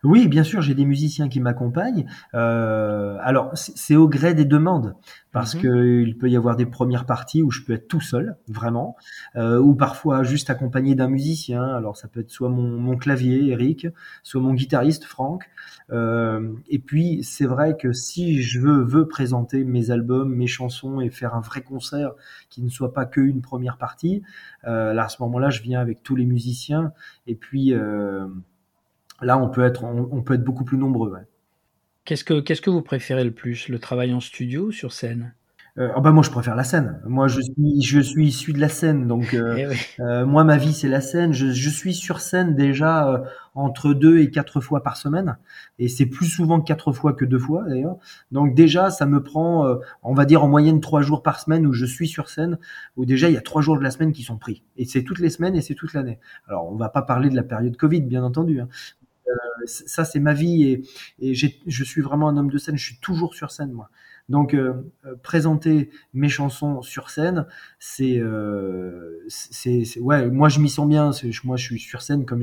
Oui, 0.04 0.28
bien 0.28 0.44
sûr, 0.44 0.60
j'ai 0.60 0.74
des 0.74 0.84
musiciens 0.84 1.28
qui 1.28 1.40
m'accompagnent. 1.40 2.06
Euh, 2.34 3.16
alors, 3.22 3.50
c'est 3.54 3.96
au 3.96 4.08
gré 4.08 4.34
des 4.34 4.44
demandes, 4.44 4.94
parce 5.32 5.54
mhm. 5.54 5.62
que 5.62 6.02
il 6.02 6.16
peut 6.16 6.28
y 6.28 6.36
avoir 6.36 6.56
des 6.56 6.66
premières 6.66 7.06
parties 7.06 7.42
où 7.42 7.50
je 7.50 7.62
peux 7.62 7.72
être 7.72 7.88
tout 7.88 8.00
seul, 8.00 8.36
vraiment, 8.48 8.96
euh, 9.36 9.58
ou 9.58 9.74
parfois 9.74 10.22
juste 10.22 10.50
accompagné 10.50 10.94
d'un 10.94 11.08
musicien. 11.08 11.62
Alors, 11.62 11.96
ça 11.96 12.08
peut 12.08 12.20
être 12.20 12.30
soit 12.30 12.50
mon, 12.50 12.78
mon 12.78 12.96
clavier, 12.96 13.48
Eric, 13.48 13.88
soit 14.22 14.40
mon 14.40 14.54
guitariste, 14.54 15.04
Franck. 15.04 15.48
Euh, 15.90 16.52
et 16.68 16.78
puis, 16.78 17.22
c'est 17.22 17.46
vrai 17.46 17.76
que 17.76 17.92
si 17.92 18.42
je 18.42 18.60
veux, 18.60 18.82
veux 18.82 19.06
présenter 19.08 19.64
mes 19.64 19.90
albums, 19.90 20.34
mes 20.34 20.46
chansons 20.46 21.00
et 21.00 21.10
faire 21.10 21.34
un 21.34 21.40
vrai 21.40 21.62
concert 21.62 22.12
qui 22.50 22.62
ne 22.62 22.68
soit 22.68 22.92
pas 22.92 23.06
qu'une 23.06 23.42
première 23.42 23.78
partie, 23.78 24.22
euh, 24.66 24.92
là, 24.92 25.04
à 25.04 25.08
ce 25.08 25.22
moment-là, 25.22 25.50
je 25.50 25.62
viens 25.62 25.80
avec 25.80 26.02
tous 26.02 26.16
les 26.16 26.26
musiciens. 26.26 26.92
Et 27.26 27.34
puis... 27.34 27.72
Euh, 27.72 28.26
Là, 29.24 29.38
on 29.38 29.48
peut 29.48 29.64
être, 29.64 29.84
on, 29.84 30.22
peut 30.22 30.34
être 30.34 30.44
beaucoup 30.44 30.64
plus 30.64 30.78
nombreux. 30.78 31.14
Qu'est-ce 32.04 32.24
que, 32.24 32.40
qu'est-ce 32.40 32.60
que 32.60 32.70
vous 32.70 32.82
préférez 32.82 33.24
le 33.24 33.32
plus, 33.32 33.68
le 33.68 33.78
travail 33.78 34.12
en 34.12 34.20
studio 34.20 34.66
ou 34.66 34.72
sur 34.72 34.92
scène? 34.92 35.32
Euh, 35.76 35.90
oh 35.96 36.00
bah 36.00 36.12
moi 36.12 36.22
je 36.22 36.30
préfère 36.30 36.54
la 36.54 36.62
scène. 36.62 37.00
Moi 37.04 37.26
je 37.26 37.40
suis 37.40 37.82
je 37.82 37.98
suis 37.98 38.28
issu 38.28 38.52
de 38.52 38.60
la 38.60 38.68
scène 38.68 39.08
donc 39.08 39.34
euh, 39.34 39.56
eh 39.58 40.00
euh, 40.00 40.24
moi 40.24 40.44
ma 40.44 40.56
vie 40.56 40.72
c'est 40.72 40.88
la 40.88 41.00
scène. 41.00 41.32
Je, 41.32 41.50
je, 41.50 41.68
suis 41.68 41.94
sur 41.94 42.20
scène 42.20 42.54
déjà 42.54 43.24
entre 43.56 43.92
deux 43.92 44.20
et 44.20 44.30
quatre 44.30 44.60
fois 44.60 44.84
par 44.84 44.96
semaine 44.96 45.36
et 45.80 45.88
c'est 45.88 46.06
plus 46.06 46.26
souvent 46.26 46.60
quatre 46.60 46.92
fois 46.92 47.12
que 47.12 47.24
deux 47.24 47.40
fois 47.40 47.64
d'ailleurs. 47.68 47.96
Donc 48.30 48.54
déjà 48.54 48.90
ça 48.90 49.04
me 49.04 49.20
prend 49.20 49.66
on 50.04 50.14
va 50.14 50.26
dire 50.26 50.44
en 50.44 50.48
moyenne 50.48 50.80
trois 50.80 51.02
jours 51.02 51.24
par 51.24 51.40
semaine 51.40 51.66
où 51.66 51.72
je 51.72 51.86
suis 51.86 52.06
sur 52.06 52.28
scène 52.28 52.56
où 52.96 53.04
déjà 53.04 53.28
il 53.28 53.34
y 53.34 53.38
a 53.38 53.42
trois 53.42 53.60
jours 53.60 53.76
de 53.76 53.82
la 53.82 53.90
semaine 53.90 54.12
qui 54.12 54.22
sont 54.22 54.38
pris 54.38 54.62
et 54.76 54.84
c'est 54.84 55.02
toutes 55.02 55.18
les 55.18 55.30
semaines 55.30 55.56
et 55.56 55.60
c'est 55.60 55.74
toute 55.74 55.92
l'année. 55.92 56.20
Alors 56.46 56.70
on 56.70 56.76
va 56.76 56.88
pas 56.88 57.02
parler 57.02 57.30
de 57.30 57.34
la 57.34 57.42
période 57.42 57.76
Covid 57.76 58.02
bien 58.02 58.22
entendu, 58.22 58.60
hein, 58.60 58.68
ça, 59.66 60.04
c'est 60.04 60.20
ma 60.20 60.34
vie 60.34 60.82
et, 61.20 61.34
je 61.34 61.84
suis 61.84 62.02
vraiment 62.02 62.28
un 62.28 62.36
homme 62.36 62.50
de 62.50 62.58
scène. 62.58 62.76
Je 62.76 62.84
suis 62.84 62.98
toujours 62.98 63.34
sur 63.34 63.50
scène, 63.50 63.72
moi. 63.72 63.90
Donc, 64.30 64.54
euh, 64.54 64.90
euh, 65.04 65.16
présenter 65.22 65.90
mes 66.14 66.30
chansons 66.30 66.80
sur 66.80 67.10
scène, 67.10 67.46
c'est, 67.78 68.18
euh, 68.18 69.22
c'est, 69.28 69.84
ouais, 70.00 70.30
moi 70.30 70.48
je 70.48 70.60
m'y 70.60 70.70
sens 70.70 70.88
bien. 70.88 71.10
Moi, 71.44 71.56
je 71.58 71.62
suis 71.62 71.78
sur 71.78 72.00
scène 72.00 72.24
comme 72.24 72.42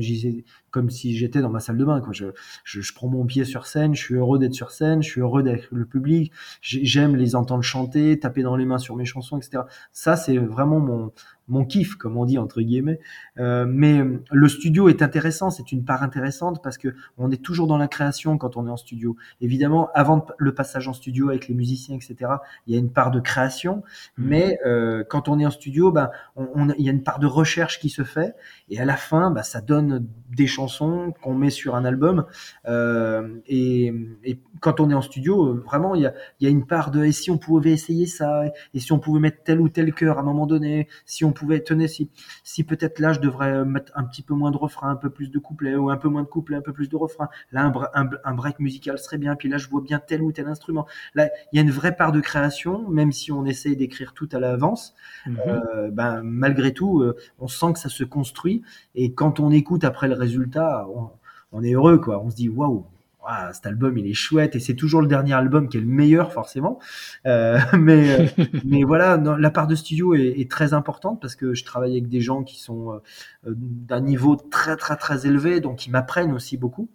comme 0.70 0.90
si 0.90 1.16
j'étais 1.16 1.40
dans 1.40 1.50
ma 1.50 1.58
salle 1.58 1.76
de 1.78 1.84
bain. 1.84 2.00
Quoi. 2.00 2.12
Je, 2.12 2.26
je, 2.64 2.80
je, 2.80 2.94
prends 2.94 3.08
mon 3.08 3.26
pied 3.26 3.44
sur 3.44 3.66
scène. 3.66 3.94
Je 3.96 4.00
suis 4.00 4.14
heureux 4.14 4.38
d'être 4.38 4.54
sur 4.54 4.70
scène. 4.70 5.02
Je 5.02 5.08
suis 5.08 5.20
heureux 5.20 5.42
d'être 5.42 5.68
le 5.72 5.84
public. 5.84 6.32
J'aime 6.60 7.16
les 7.16 7.34
entendre 7.34 7.64
chanter, 7.64 8.18
taper 8.18 8.42
dans 8.42 8.56
les 8.56 8.64
mains 8.64 8.78
sur 8.78 8.94
mes 8.94 9.04
chansons, 9.04 9.36
etc. 9.38 9.64
Ça, 9.92 10.16
c'est 10.16 10.38
vraiment 10.38 10.78
mon 10.78 11.12
mon 11.48 11.64
kiff, 11.64 11.96
comme 11.96 12.16
on 12.16 12.24
dit 12.24 12.38
entre 12.38 12.60
guillemets. 12.60 13.00
Euh, 13.38 13.66
mais 13.68 14.02
le 14.30 14.48
studio 14.48 14.88
est 14.88 15.02
intéressant, 15.02 15.50
c'est 15.50 15.72
une 15.72 15.84
part 15.84 16.02
intéressante 16.02 16.62
parce 16.62 16.78
que 16.78 16.94
on 17.18 17.30
est 17.30 17.42
toujours 17.42 17.66
dans 17.66 17.78
la 17.78 17.88
création 17.88 18.38
quand 18.38 18.56
on 18.56 18.66
est 18.66 18.70
en 18.70 18.76
studio. 18.76 19.16
Évidemment, 19.40 19.90
avant 19.94 20.26
le 20.38 20.54
passage 20.54 20.88
en 20.88 20.92
studio 20.92 21.28
avec 21.28 21.48
les 21.48 21.54
musiciens, 21.54 21.96
etc., 21.96 22.32
il 22.66 22.74
y 22.74 22.76
a 22.76 22.80
une 22.80 22.90
part 22.90 23.10
de 23.10 23.20
création, 23.20 23.82
mmh. 24.16 24.24
mais 24.24 24.58
euh, 24.66 25.04
quand 25.08 25.28
on 25.28 25.38
est 25.38 25.46
en 25.46 25.50
studio, 25.50 25.92
ben, 25.92 26.10
on, 26.36 26.70
il 26.70 26.84
y 26.84 26.88
a 26.88 26.92
une 26.92 27.02
part 27.02 27.18
de 27.18 27.26
recherche 27.26 27.80
qui 27.80 27.90
se 27.90 28.04
fait, 28.04 28.34
et 28.68 28.80
à 28.80 28.84
la 28.84 28.96
fin, 28.96 29.30
ben, 29.30 29.42
ça 29.42 29.60
donne 29.60 30.06
des 30.30 30.46
chansons 30.46 31.12
qu'on 31.22 31.34
met 31.34 31.50
sur 31.50 31.74
un 31.74 31.84
album. 31.84 32.24
Euh, 32.66 33.36
et, 33.46 33.92
et, 34.24 34.38
quand 34.60 34.78
on 34.78 34.90
est 34.90 34.94
en 34.94 35.02
studio, 35.02 35.60
vraiment, 35.62 35.96
il 35.96 36.02
y 36.02 36.06
a, 36.06 36.14
il 36.38 36.44
y 36.44 36.46
a 36.46 36.50
une 36.50 36.66
part 36.66 36.92
de 36.92 37.04
et 37.04 37.12
si 37.12 37.30
on 37.30 37.38
pouvait 37.38 37.72
essayer 37.72 38.06
ça, 38.06 38.44
et 38.74 38.80
si 38.80 38.92
on 38.92 38.98
pouvait 38.98 39.20
mettre 39.20 39.42
tel 39.42 39.60
ou 39.60 39.68
tel 39.68 39.92
cœur 39.92 40.18
à 40.18 40.20
un 40.20 40.24
moment 40.24 40.46
donné, 40.46 40.88
si 41.04 41.24
on 41.24 41.31
pouvait, 41.32 41.60
tenez, 41.60 41.88
si, 41.88 42.10
si 42.44 42.64
peut-être 42.64 42.98
là 42.98 43.12
je 43.12 43.20
devrais 43.20 43.64
mettre 43.64 43.92
un 43.94 44.04
petit 44.04 44.22
peu 44.22 44.34
moins 44.34 44.50
de 44.50 44.56
refrain, 44.56 44.90
un 44.90 44.96
peu 44.96 45.10
plus 45.10 45.30
de 45.30 45.38
couplets, 45.38 45.74
ou 45.74 45.90
un 45.90 45.96
peu 45.96 46.08
moins 46.08 46.22
de 46.22 46.28
couplets, 46.28 46.56
un 46.56 46.62
peu 46.62 46.72
plus 46.72 46.88
de 46.88 46.96
refrain. 46.96 47.28
Là, 47.52 47.72
un, 47.94 48.10
un, 48.24 48.34
break 48.34 48.58
musical 48.58 48.98
serait 48.98 49.18
bien. 49.18 49.36
Puis 49.36 49.48
là, 49.48 49.58
je 49.58 49.68
vois 49.68 49.80
bien 49.80 49.98
tel 49.98 50.22
ou 50.22 50.32
tel 50.32 50.46
instrument. 50.48 50.86
Là, 51.14 51.30
il 51.52 51.56
y 51.56 51.58
a 51.58 51.62
une 51.62 51.70
vraie 51.70 51.96
part 51.96 52.12
de 52.12 52.20
création, 52.20 52.88
même 52.88 53.12
si 53.12 53.32
on 53.32 53.44
essaye 53.44 53.76
d'écrire 53.76 54.14
tout 54.14 54.28
à 54.32 54.38
l'avance. 54.38 54.94
Mhm. 55.26 55.38
euh, 55.46 55.90
ben, 55.90 56.22
malgré 56.22 56.72
tout, 56.72 57.00
euh, 57.00 57.16
on 57.38 57.48
sent 57.48 57.74
que 57.74 57.78
ça 57.78 57.88
se 57.88 58.04
construit. 58.04 58.62
Et 58.94 59.12
quand 59.12 59.40
on 59.40 59.50
écoute 59.50 59.84
après 59.84 60.08
le 60.08 60.14
résultat, 60.14 60.86
on, 60.94 61.10
on 61.52 61.62
est 61.62 61.72
heureux, 61.72 61.98
quoi. 61.98 62.22
On 62.22 62.30
se 62.30 62.36
dit 62.36 62.48
waouh, 62.48 62.86
ah, 63.24 63.52
cet 63.52 63.66
album 63.66 63.96
il 63.98 64.06
est 64.06 64.14
chouette 64.14 64.56
et 64.56 64.60
c'est 64.60 64.74
toujours 64.74 65.00
le 65.00 65.06
dernier 65.06 65.32
album 65.32 65.68
qui 65.68 65.76
est 65.76 65.80
le 65.80 65.86
meilleur 65.86 66.32
forcément 66.32 66.78
euh, 67.26 67.58
mais 67.78 68.20
euh, 68.20 68.26
mais 68.64 68.82
voilà 68.82 69.16
la 69.16 69.50
part 69.50 69.66
de 69.66 69.74
studio 69.74 70.14
est, 70.14 70.40
est, 70.40 70.50
très 70.50 70.74
importante 70.74 71.20
parce 71.20 71.36
que 71.36 71.54
je 71.54 71.64
travaille 71.64 71.92
avec 71.92 72.08
des 72.08 72.20
gens 72.20 72.42
qui 72.42 72.60
sont 72.60 72.92
euh, 72.92 73.00
d'un 73.46 74.00
niveau 74.00 74.36
très 74.36 74.76
très 74.76 74.96
très 74.96 75.26
élevé 75.26 75.60
donc 75.60 75.86
ils 75.86 75.90
m'apprennent 75.90 76.32
aussi 76.32 76.56
beaucoup 76.56 76.88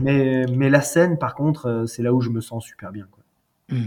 mais 0.00 0.46
mais 0.46 0.70
la 0.70 0.82
scène 0.82 1.18
par 1.18 1.34
contre 1.34 1.84
c'est 1.86 2.02
là 2.02 2.12
où 2.14 2.20
je 2.20 2.30
me 2.30 2.40
sens 2.40 2.64
super 2.64 2.92
bien 2.92 3.06
quoi. 3.10 3.22
Mmh. 3.70 3.86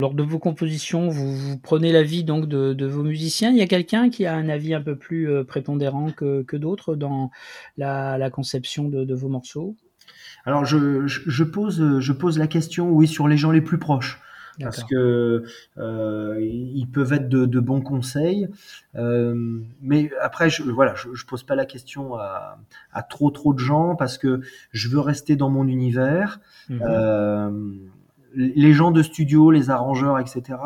Lors 0.00 0.14
de 0.14 0.24
vos 0.24 0.40
compositions, 0.40 1.08
vous, 1.08 1.36
vous 1.36 1.58
prenez 1.58 1.92
l'avis 1.92 2.24
donc 2.24 2.48
de, 2.48 2.72
de, 2.72 2.86
vos 2.86 3.04
musiciens. 3.04 3.50
Il 3.50 3.56
y 3.56 3.62
a 3.62 3.68
quelqu'un 3.68 4.10
qui 4.10 4.26
a 4.26 4.34
un 4.34 4.48
avis 4.48 4.74
un 4.74 4.80
peu 4.80 4.96
plus 4.96 5.44
prépondérant 5.44 6.10
que, 6.10 6.42
que 6.42 6.56
d'autres 6.56 6.96
dans 6.96 7.30
la, 7.76 8.18
la 8.18 8.28
conception 8.28 8.88
de, 8.88 9.04
de 9.04 9.14
vos 9.14 9.28
morceaux? 9.28 9.76
Alors 10.44 10.64
je, 10.64 11.06
je, 11.06 11.44
pose 11.44 11.98
je 12.00 12.12
pose 12.12 12.38
la 12.38 12.46
question 12.46 12.90
oui 12.90 13.06
sur 13.06 13.28
les 13.28 13.36
gens 13.36 13.50
les 13.50 13.60
plus 13.60 13.78
proches 13.78 14.20
parce 14.60 14.84
que 14.84 15.44
euh, 15.78 16.38
ils 16.40 16.86
peuvent 16.86 17.12
être 17.12 17.28
de, 17.28 17.46
de 17.46 17.60
bons 17.60 17.80
conseils, 17.80 18.48
euh, 18.96 19.60
mais 19.80 20.10
après 20.20 20.50
je 20.50 20.62
voilà 20.62 20.94
je, 20.94 21.14
je, 21.14 21.24
pose 21.24 21.42
pas 21.42 21.54
la 21.54 21.64
question 21.64 22.16
à, 22.16 22.58
à, 22.92 23.02
trop 23.02 23.30
trop 23.30 23.54
de 23.54 23.58
gens 23.58 23.96
parce 23.96 24.18
que 24.18 24.40
je 24.72 24.88
veux 24.88 25.00
rester 25.00 25.36
dans 25.36 25.50
mon 25.50 25.66
univers. 25.66 26.40
Mhm. 26.68 26.82
Euh, 26.82 27.50
les 28.34 28.72
gens 28.72 28.92
de 28.92 29.02
studio, 29.02 29.50
les 29.50 29.68
arrangeurs, 29.68 30.18
etc., 30.18 30.58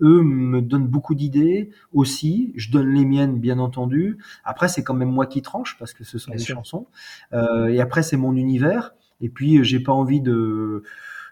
eux 0.00 0.22
me 0.22 0.60
donnent 0.60 0.88
beaucoup 0.88 1.14
d'idées 1.14 1.70
aussi. 1.92 2.52
Je 2.56 2.72
donne 2.72 2.92
les 2.92 3.04
miennes, 3.04 3.38
bien 3.38 3.60
entendu. 3.60 4.18
Après, 4.44 4.66
c'est 4.66 4.82
quand 4.82 4.94
même 4.94 5.10
moi 5.10 5.26
qui 5.26 5.40
tranche 5.40 5.76
parce 5.78 5.92
que 5.92 6.02
ce 6.02 6.18
sont 6.18 6.32
des 6.32 6.38
chansons. 6.38 6.86
Euh, 7.32 7.68
et 7.68 7.80
après, 7.80 8.02
c'est 8.02 8.16
mon 8.16 8.34
univers. 8.34 8.94
Et 9.24 9.28
puis, 9.28 9.64
j'ai 9.64 9.80
pas 9.80 9.92
envie 9.92 10.20
de 10.20 10.82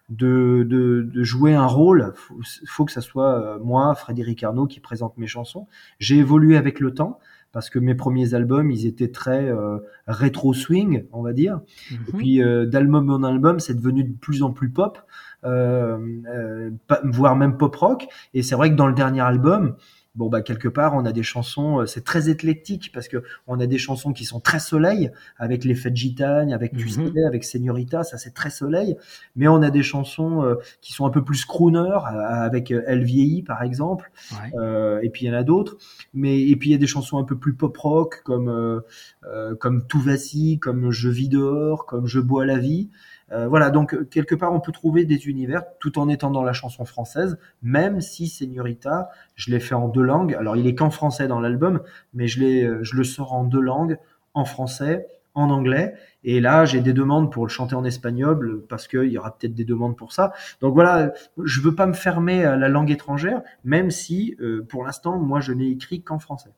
de, 0.09 0.67
de, 0.69 1.23
jouer 1.23 1.55
un 1.55 1.67
rôle. 1.67 2.13
Faut, 2.17 2.41
faut 2.67 2.85
que 2.85 2.93
ça 2.93 3.01
soit 3.01 3.59
moi, 3.63 3.95
Frédéric 3.95 4.43
Arnaud, 4.43 4.67
qui 4.67 4.81
présente 4.81 5.17
mes 5.17 5.27
chansons. 5.27 5.69
J'ai 6.01 6.17
évolué 6.17 6.57
avec 6.57 6.81
le 6.81 6.93
temps 6.93 7.19
parce 7.53 7.69
que 7.69 7.79
mes 7.79 7.95
premiers 7.95 8.35
albums, 8.35 8.71
ils 8.71 8.87
étaient 8.87 9.11
très 9.11 9.49
euh, 9.49 9.79
rétro 10.07 10.55
swing, 10.55 11.05
on 11.13 11.23
va 11.23 11.33
dire. 11.33 11.61
Et 11.91 11.95
mhm. 11.95 12.19
puis 12.19 12.43
euh, 12.43 12.67
d'album 12.67 13.11
en 13.11 13.23
album, 13.23 13.61
c'est 13.61 13.75
devenu 13.75 14.05
de 14.05 14.13
plus 14.13 14.43
en 14.43 14.53
plus 14.53 14.71
pop, 14.71 14.99
euh, 15.45 15.99
euh 16.27 16.71
voire 17.05 17.37
même 17.37 17.59
pop 17.59 17.77
rock. 17.77 18.07
Et 18.33 18.43
c'est 18.43 18.55
vrai 18.55 18.71
que 18.71 18.75
dans 18.75 18.87
le 18.87 18.95
dernier 18.95 19.21
album, 19.21 19.77
bon 20.15 20.29
bah 20.29 20.43
quelque 20.43 20.69
part 20.69 20.95
on 20.95 21.05
a 21.05 21.13
des 21.13 21.23
chansons 21.23 21.81
euh, 21.81 21.87
c'est 21.87 22.05
très 22.05 22.29
éclectique 22.29 22.91
parce 22.93 23.09
que 23.09 23.23
on 23.47 23.61
a 23.61 23.67
des 23.67 23.79
chansons 23.79 24.13
qui 24.13 24.25
sont 24.25 24.41
très 24.41 24.61
soleil 24.61 25.11
avec 25.39 25.65
les 25.65 25.75
fêtes 25.75 25.97
gitanes 25.97 26.53
avec 26.53 26.77
tu 26.77 26.87
mhm. 26.87 27.27
avec 27.27 27.45
Señorita 27.45 28.05
ça 28.05 28.19
c'est 28.19 28.35
très 28.35 28.51
soleil. 28.51 28.97
Mais 29.37 29.49
on 29.49 29.63
a 29.63 29.71
des 29.71 29.83
chansons 29.83 30.43
euh, 30.43 30.57
qui 30.81 30.93
sont 30.93 31.07
un 31.07 31.11
peu 31.11 31.25
plus 31.25 31.45
crooner 31.45 31.79
euh, 31.79 31.99
avec 31.99 32.71
Elle 32.71 33.05
vieillit 33.05 33.43
par 33.43 33.63
exemple. 33.63 34.11
Euh, 34.55 35.01
et 35.03 35.11
puis 35.11 35.25
il 35.25 35.29
y 35.29 35.31
en 35.31 35.35
a 35.35 35.43
d'autres. 35.43 35.77
Mais 36.15 36.41
et 36.41 36.57
puis 36.57 36.71
il 36.71 36.73
y 36.73 36.77
a 36.77 36.79
des 36.79 36.87
chansons 36.87 37.19
un 37.19 37.25
peu 37.25 37.37
plus 37.37 37.55
pop 37.55 37.77
rock 37.77 38.23
comme 38.25 38.49
euh, 38.49 39.55
comme 39.57 39.87
Tout 39.87 40.01
vacille 40.01 40.59
comme 40.59 40.91
Je 40.91 41.09
vis 41.09 41.29
dehors 41.29 41.87
comme 41.87 42.07
Je 42.07 42.21
bois 42.21 42.47
la 42.47 42.59
vie 42.59 42.91
euh, 43.33 43.49
voilà, 43.49 43.71
donc 43.71 43.95
euh, 43.95 44.05
quelque 44.05 44.35
part 44.35 44.53
on 44.53 44.61
peut 44.61 44.73
trouver 44.73 45.05
des 45.05 45.29
univers 45.29 45.65
tout 45.79 45.99
en 45.99 46.09
étant 46.09 46.31
dans 46.31 46.43
la 46.43 46.53
chanson 46.53 46.85
française, 46.85 47.39
même 47.63 48.01
si 48.01 48.29
Señorita, 48.29 49.09
je 49.35 49.51
l'ai 49.51 49.61
fait 49.61 49.75
en 49.75 49.89
deux 49.89 50.03
langues. 50.03 50.35
Alors 50.35 50.57
il 50.57 50.67
est 50.67 50.75
qu'en 50.75 50.91
français 50.91 51.29
dans 51.29 51.41
l'album, 51.41 51.81
mais 52.13 52.27
euh, 52.39 52.81
je 52.83 52.97
le 52.97 53.05
sors 53.05 53.33
en 53.33 53.45
deux 53.45 53.61
langues, 53.61 53.99
en 54.35 54.45
français, 54.45 55.07
en 55.35 55.49
anglais. 55.49 55.95
Et 56.25 56.41
là, 56.41 56.67
j'ai 56.67 56.81
des 56.81 56.93
demandes 56.93 57.33
pour 57.33 57.47
le 57.47 57.51
chanter 57.51 57.75
en 57.75 57.85
espagnol 57.85 58.65
parce 58.69 58.87
qu'il 58.87 59.09
y 59.09 59.17
aura 59.17 59.37
peut-être 59.37 59.55
des 59.55 59.65
demandes 59.65 59.97
pour 59.97 60.13
ça. 60.13 60.33
Donc 60.61 60.75
voilà, 60.75 61.13
je 61.43 61.61
veux 61.61 61.75
pas 61.75 61.87
me 61.87 61.95
fermer 61.95 62.45
à 62.45 62.57
la 62.57 62.69
langue 62.69 62.91
étrangère, 62.91 63.43
même 63.65 63.91
si 63.91 64.37
pour 64.69 64.85
l'instant, 64.85 65.19
moi, 65.19 65.41
je 65.41 65.53
n'ai 65.53 65.69
écrit 65.69 66.03
qu'en 66.03 66.21
français. 66.21 66.51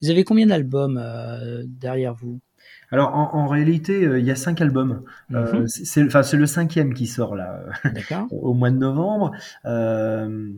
Vous 0.00 0.08
avez 0.08 0.24
combien 0.24 0.46
d'albums 0.46 1.02
derrière 1.66 2.14
vous? 2.14 2.40
Alors 2.92 3.14
en, 3.14 3.46
réalité, 3.48 4.04
euh, 4.04 4.18
il 4.18 4.24
y 4.24 4.30
a 4.30 4.36
cinq 4.36 4.60
albums. 4.60 5.02
Euh, 5.32 5.60
mhm. 5.60 5.68
c'est, 5.68 6.04
enfin, 6.04 6.22
c'est 6.22 6.36
le 6.36 6.46
cinquième 6.46 6.94
qui 6.94 7.06
sort 7.06 7.34
là 7.34 7.60
au 8.30 8.54
mois 8.54 8.70
de 8.70 8.76
novembre. 8.76 9.32
Euh, 9.64 10.50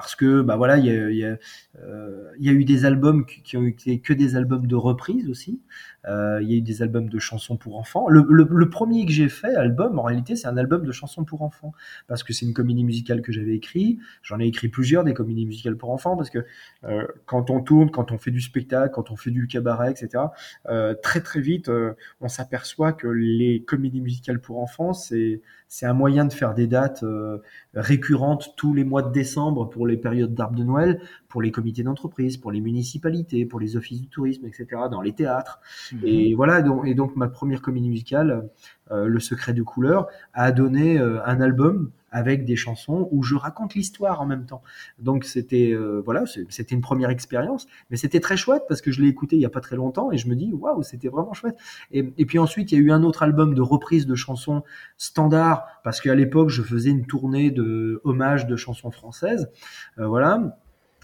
parce 0.00 0.16
que 0.16 0.42
bah 0.42 0.56
voilà, 0.56 0.78
il 0.78 0.86
y 0.86 1.24
a, 1.24 1.36
euh, 1.82 2.32
eu 2.38 2.64
des 2.64 2.84
albums 2.84 3.26
qui, 3.26 3.42
qui, 3.42 3.56
ont 3.56 3.66
été 3.66 4.00
que 4.00 4.12
des 4.12 4.36
albums 4.36 4.66
de 4.66 4.76
reprise 4.76 5.28
aussi. 5.28 5.60
Euh, 6.06 6.40
il 6.42 6.50
y 6.50 6.54
a 6.54 6.56
eu 6.56 6.62
des 6.62 6.82
albums 6.82 7.08
de 7.08 7.18
chansons 7.18 7.56
pour 7.56 7.76
enfants. 7.76 8.08
Le, 8.08 8.70
premier 8.70 9.04
que 9.04 9.12
j'ai 9.12 9.28
fait, 9.28 9.54
album, 9.54 9.98
en 9.98 10.02
réalité, 10.02 10.36
c'est 10.36 10.46
un 10.46 10.56
album 10.56 10.84
de 10.84 10.92
chansons 10.92 11.24
pour 11.24 11.42
enfants 11.42 11.72
parce 12.06 12.22
que 12.22 12.32
c'est 12.32 12.46
une 12.46 12.54
comédie 12.54 12.84
musicale 12.84 13.20
que 13.22 13.32
j'avais 13.32 13.54
écrit. 13.54 13.98
J'en 14.22 14.40
ai 14.40 14.46
écrit 14.46 14.68
plusieurs 14.68 15.04
des 15.04 15.14
comédies 15.14 15.46
musicales 15.46 15.76
pour 15.76 15.90
enfants 15.90 16.16
parce 16.16 16.30
que 16.30 16.44
euh, 16.84 17.06
quand 17.26 17.50
on 17.50 17.60
tourne, 17.60 17.90
quand 17.90 18.12
on 18.12 18.18
fait 18.18 18.30
du 18.30 18.40
spectacle, 18.40 18.92
quand 18.94 19.10
on 19.10 19.16
fait 19.16 19.30
du 19.30 19.46
cabaret, 19.46 19.90
etc. 19.90 20.24
Euh, 20.68 20.94
très 20.94 21.20
très 21.20 21.40
vite, 21.40 21.68
euh, 21.68 21.94
on 22.20 22.28
s'aperçoit 22.28 22.92
que 22.92 23.08
les 23.08 23.62
comédies 23.66 24.00
musicales 24.00 24.40
pour 24.40 24.60
enfants, 24.60 24.92
c'est 24.92 25.42
c'est 25.68 25.86
un 25.86 25.92
moyen 25.92 26.24
de 26.24 26.32
faire 26.32 26.54
des 26.54 26.66
dates 26.66 27.02
euh, 27.02 27.42
récurrentes 27.74 28.54
tous 28.56 28.72
les 28.72 28.84
mois 28.84 29.02
de 29.02 29.12
décembre 29.12 29.68
pour 29.68 29.86
les 29.88 29.96
périodes 29.96 30.34
d'arbre 30.34 30.56
de 30.56 30.64
Noël, 30.64 31.00
pour 31.28 31.42
les 31.42 31.50
comités 31.50 31.82
d'entreprise, 31.82 32.36
pour 32.36 32.52
les 32.52 32.60
municipalités, 32.60 33.44
pour 33.44 33.60
les 33.60 33.76
offices 33.76 34.00
du 34.00 34.08
tourisme, 34.08 34.46
etc., 34.46 34.66
dans 34.90 35.00
les 35.00 35.12
théâtres. 35.12 35.60
Mhm. 35.92 36.00
Et 36.04 36.34
voilà, 36.34 36.62
donc, 36.62 36.86
et 36.86 36.94
donc 36.94 37.16
ma 37.16 37.28
première 37.28 37.62
comédie 37.62 37.88
musicale, 37.88 38.48
Le 38.90 39.20
secret 39.20 39.52
de 39.52 39.62
couleur, 39.62 40.08
a 40.32 40.52
donné 40.52 40.98
euh, 40.98 41.24
un 41.24 41.40
album 41.40 41.90
avec 42.10 42.46
des 42.46 42.56
chansons 42.56 43.06
où 43.10 43.22
je 43.22 43.34
raconte 43.34 43.74
l'histoire 43.74 44.22
en 44.22 44.26
même 44.26 44.46
temps. 44.46 44.62
Donc 44.98 45.24
c'était 45.24 45.72
euh, 45.72 46.00
voilà, 46.02 46.24
c'était 46.48 46.74
une 46.74 46.80
première 46.80 47.10
expérience, 47.10 47.66
mais 47.90 47.98
c'était 47.98 48.20
très 48.20 48.38
chouette 48.38 48.62
parce 48.66 48.80
que 48.80 48.90
je 48.90 49.02
l'ai 49.02 49.08
écouté 49.08 49.36
il 49.36 49.42
y 49.42 49.46
a 49.46 49.50
pas 49.50 49.60
très 49.60 49.76
longtemps 49.76 50.10
et 50.10 50.16
je 50.16 50.26
me 50.26 50.34
dis 50.34 50.52
waouh, 50.54 50.82
c'était 50.82 51.08
vraiment 51.08 51.34
chouette. 51.34 51.58
Et, 51.90 52.02
puis 52.24 52.38
ensuite 52.38 52.72
il 52.72 52.78
y 52.78 52.80
a 52.80 52.84
eu 52.84 52.92
un 52.92 53.02
autre 53.02 53.22
album 53.22 53.52
de 53.52 53.60
reprise 53.60 54.06
de 54.06 54.14
chansons 54.14 54.62
standards 54.96 55.66
parce 55.84 56.00
qu'à 56.00 56.14
l'époque 56.14 56.48
je 56.48 56.62
faisais 56.62 56.90
une 56.90 57.04
tournée 57.04 57.50
de 57.50 58.00
hommage 58.04 58.46
de 58.46 58.56
chansons 58.56 58.90
françaises, 58.90 59.50
voilà. 59.98 60.58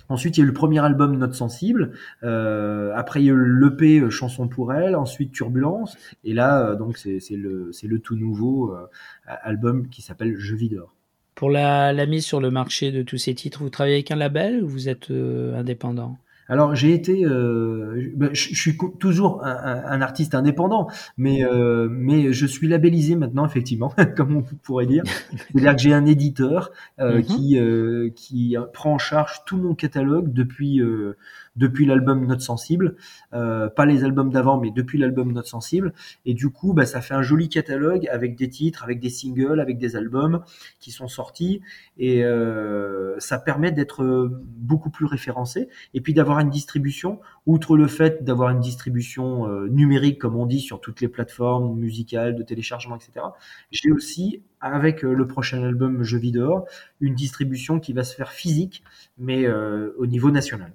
Ensuite, 0.08 0.37
il 0.37 0.40
y 0.40 0.42
a 0.42 0.44
eu 0.44 0.49
le 0.49 0.52
premier 0.52 0.80
album 0.80 1.16
Note 1.16 1.34
Sensible. 1.34 1.92
Euh, 2.23 2.92
après, 2.94 3.23
il 3.23 3.26
y 3.26 3.30
a 3.30 3.32
eu 3.32 3.61
l'EP 3.61 4.00
euh, 4.00 4.11
Chanson 4.11 4.49
pour 4.49 4.73
elle. 4.73 4.96
Ensuite, 4.96 5.32
Turbulence. 5.32 5.96
Et 6.25 6.34
là, 6.34 6.61
euh, 6.61 6.76
donc, 6.76 6.99
c'est 6.99 7.20
le, 7.30 7.70
le 7.82 7.99
tout 7.99 8.16
nouveau 8.16 8.75
euh, 8.75 8.87
album 9.26 9.88
qui 9.88 10.02
s'appelle 10.02 10.34
Je 10.37 10.54
vis 10.54 10.68
dehors. 10.68 10.94
Pour 11.34 11.50
la, 11.50 11.92
la, 11.92 12.06
mise 12.06 12.25
sur 12.25 12.40
le 12.40 12.50
marché 12.50 12.92
de 12.92 13.02
tous 13.02 13.18
ces 13.18 13.34
titres, 13.34 13.62
vous 13.62 13.70
travaillez 13.70 13.96
avec 13.96 14.11
un 14.11 14.16
label 14.16 14.62
ou 14.62 14.68
vous 14.68 14.88
êtes 14.88 15.11
indépendant? 15.11 16.16
Alors 16.48 16.74
j'ai 16.74 16.92
été, 16.92 17.24
euh, 17.24 18.12
ben, 18.14 18.30
je, 18.32 18.54
suis 18.54 18.76
toujours 18.98 19.44
un, 19.44 19.82
un, 19.86 20.00
artiste 20.02 20.34
indépendant, 20.34 20.88
mais 21.16 21.44
euh, 21.44 21.88
mais 21.90 22.32
je 22.32 22.46
suis 22.46 22.68
labellisé 22.68 23.16
maintenant 23.16 23.46
effectivement, 23.46 23.92
comme 24.16 24.36
on 24.36 24.42
pourrait 24.42 24.86
dire. 24.86 25.04
C'est-à-dire 25.52 25.76
que 25.76 25.82
j'ai 25.82 25.92
un 25.94 26.06
éditeur 26.06 26.70
euh, 27.00 27.18
mm-hmm. 27.18 27.22
qui 27.24 27.58
euh, 27.58 28.10
qui 28.14 28.56
prend 28.72 28.94
en 28.94 28.98
charge 28.98 29.44
tout 29.46 29.56
mon 29.56 29.74
catalogue 29.74 30.32
depuis 30.32 30.80
euh, 30.80 31.16
depuis 31.56 31.87
l'album 31.87 32.26
Note 32.26 32.40
Sensible, 32.40 32.96
euh, 33.32 33.68
pas 33.68 33.87
les 33.87 34.04
albums 34.04 34.30
d'avant, 34.30 34.58
mais 34.58 34.70
depuis 34.70 34.99
l'album 34.99 35.32
Note 35.32 35.46
Sensible. 35.46 35.92
Et 36.26 36.34
du 36.34 36.50
coup, 36.50 36.73
bah, 36.73 36.87
ça 36.87 37.00
fait 37.00 37.14
un 37.14 37.23
joli 37.23 37.49
catalogue 37.49 38.08
avec 38.11 38.37
des 38.37 38.49
titres, 38.49 38.82
avec 38.82 39.00
des 39.00 39.11
singles, 39.11 39.61
avec 39.61 39.78
des 39.78 39.96
albums 39.96 40.42
qui 40.80 40.90
sont 40.90 41.08
sortis. 41.08 41.61
Et 41.96 42.25
euh, 42.25 43.18
ça 43.18 43.38
permet 43.38 43.70
d'être 43.70 44.30
beaucoup 44.56 44.90
plus 44.90 45.06
référencé. 45.06 45.68
Et 45.94 46.00
puis 46.00 46.14
d'avoir 46.14 46.40
une 46.40 46.50
distribution, 46.50 47.20
outre 47.46 47.76
le 47.76 47.87
fait 47.87 48.25
d'avoir 48.25 48.50
une 48.50 48.61
distribution 48.61 49.49
euh, 49.49 49.68
numérique, 49.68 50.20
comme 50.20 50.37
on 50.37 50.46
dit, 50.46 50.61
sur 50.61 50.80
toutes 50.80 51.00
les 51.00 51.08
plateformes 51.08 51.78
musicales, 51.78 52.34
de 52.34 52.42
téléchargement, 52.42 52.96
etc. 52.96 53.26
J'ai 53.70 53.92
aussi 53.92 54.42
avec 54.61 55.02
le 55.02 55.26
prochain 55.26 55.62
album 55.62 56.02
Je 56.02 56.16
vis 56.16 56.32
dehors, 56.32 56.64
une 57.00 57.14
distribution 57.14 57.80
qui 57.80 57.92
va 57.92 58.02
se 58.02 58.14
faire 58.14 58.32
physique, 58.32 58.82
mais 59.18 59.46
au 59.46 60.06
niveau 60.06 60.30
national. 60.30 60.73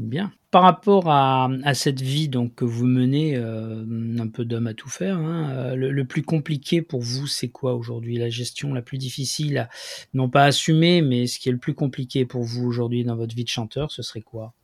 Bien. 0.00 0.32
Par 0.50 0.62
rapport 0.62 1.10
à, 1.10 1.50
cette 1.74 2.00
vie 2.00 2.28
donc 2.28 2.54
que 2.54 2.64
vous 2.64 2.86
menez, 2.86 3.36
euh, 3.36 3.84
un 4.18 4.28
peu 4.28 4.46
d'homme 4.46 4.66
à 4.66 4.72
tout 4.72 4.88
faire, 4.88 5.18
hein, 5.18 5.50
euh, 5.50 5.76
le, 5.76 6.04
plus 6.06 6.22
compliqué 6.22 6.80
pour 6.80 7.02
vous, 7.02 7.26
c'est 7.26 7.48
quoi 7.48 7.74
aujourd'hui? 7.74 8.16
La 8.16 8.30
gestion 8.30 8.72
la 8.72 8.80
plus 8.80 8.96
difficile, 8.96 9.68
non 10.14 10.30
pas 10.30 10.44
assumer, 10.44 11.02
mais 11.02 11.26
ce 11.26 11.38
qui 11.38 11.50
est 11.50 11.52
le 11.52 11.58
plus 11.58 11.74
compliqué 11.74 12.24
pour 12.24 12.42
vous 12.42 12.64
aujourd'hui 12.64 13.04
dans 13.04 13.14
votre 13.14 13.36
vie 13.36 13.44
de 13.44 13.50
chanteur, 13.50 13.92
ce 13.92 14.00
serait 14.00 14.22
quoi? 14.22 14.54